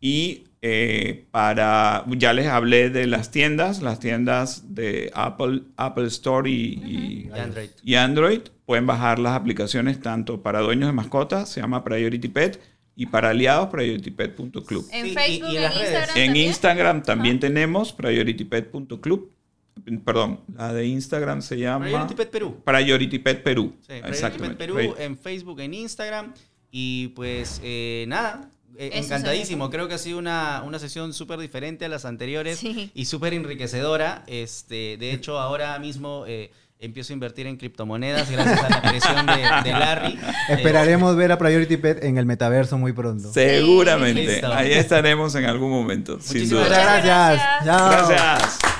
y 0.01 0.43
eh, 0.65 1.25
para, 1.29 2.05
ya 2.15 2.31
les 2.31 2.47
hablé 2.47 2.89
de 2.89 3.05
las 3.05 3.31
tiendas, 3.31 3.81
las 3.81 3.99
tiendas 3.99 4.73
de 4.73 5.11
Apple, 5.13 5.63
Apple 5.75 6.07
Store 6.07 6.49
y, 6.49 7.29
Android. 7.33 7.69
y, 7.83 7.95
Android. 7.95 8.39
Pueden 8.65 8.87
bajar 8.87 9.19
las 9.19 9.33
aplicaciones 9.33 9.99
tanto 9.99 10.41
para 10.41 10.61
dueños 10.61 10.87
de 10.87 10.93
mascotas, 10.93 11.49
se 11.49 11.59
llama 11.59 11.83
Priority 11.83 12.29
Pet, 12.29 12.61
y 12.95 13.07
para 13.07 13.31
aliados, 13.31 13.67
prioritipet.club. 13.67 14.87
En 14.93 15.13
Facebook, 15.13 15.49
y, 15.51 15.57
en, 15.57 15.63
Instagram. 15.63 16.17
En 16.17 16.35
Instagram 16.37 17.03
también 17.03 17.41
tenemos 17.41 17.91
prioritipet.club. 17.91 19.33
Perdón, 20.05 20.39
la 20.55 20.71
de 20.71 20.85
Instagram 20.85 21.41
se 21.41 21.57
llama 21.57 21.87
Priority 21.87 22.13
Pet 22.13 22.29
Perú. 22.29 22.61
Priority 22.63 23.19
Pet 23.19 23.43
Perú. 23.43 23.75
Sí, 23.81 23.95
Priority 24.01 24.39
Pet 24.39 24.57
Perú 24.57 24.95
en 24.97 25.17
Facebook, 25.17 25.59
en 25.59 25.73
Instagram. 25.73 26.33
Y 26.71 27.09
pues 27.09 27.59
eh, 27.63 28.05
nada, 28.07 28.49
eh, 28.77 28.91
encantadísimo. 28.93 29.69
Creo 29.69 29.87
que 29.87 29.95
ha 29.95 29.97
sido 29.97 30.17
una, 30.17 30.63
una 30.65 30.79
sesión 30.79 31.13
súper 31.13 31.39
diferente 31.39 31.85
a 31.85 31.89
las 31.89 32.05
anteriores 32.05 32.61
y 32.63 33.05
súper 33.05 33.33
enriquecedora. 33.33 34.23
Este, 34.27 34.97
de 34.97 35.11
hecho, 35.11 35.39
ahora 35.39 35.77
mismo 35.79 36.25
eh, 36.27 36.51
empiezo 36.79 37.13
a 37.13 37.15
invertir 37.15 37.47
en 37.47 37.57
criptomonedas 37.57 38.29
gracias 38.29 38.63
a 38.63 38.69
la 38.69 38.81
presión 38.81 39.25
de, 39.25 39.71
Larry. 39.71 40.19
Esperaremos 40.49 41.15
ver 41.15 41.31
a 41.31 41.37
Priority 41.37 41.77
Pet 41.77 42.03
en 42.03 42.17
el 42.17 42.25
metaverso 42.25 42.77
muy 42.77 42.93
pronto. 42.93 43.31
Seguramente. 43.31 44.41
Ahí 44.45 44.73
estaremos 44.73 45.33
en 45.35 45.45
algún 45.45 45.71
momento. 45.71 46.17
Muchísimas 46.17 46.69
gracias. 46.69 47.41
Gracias. 47.63 48.72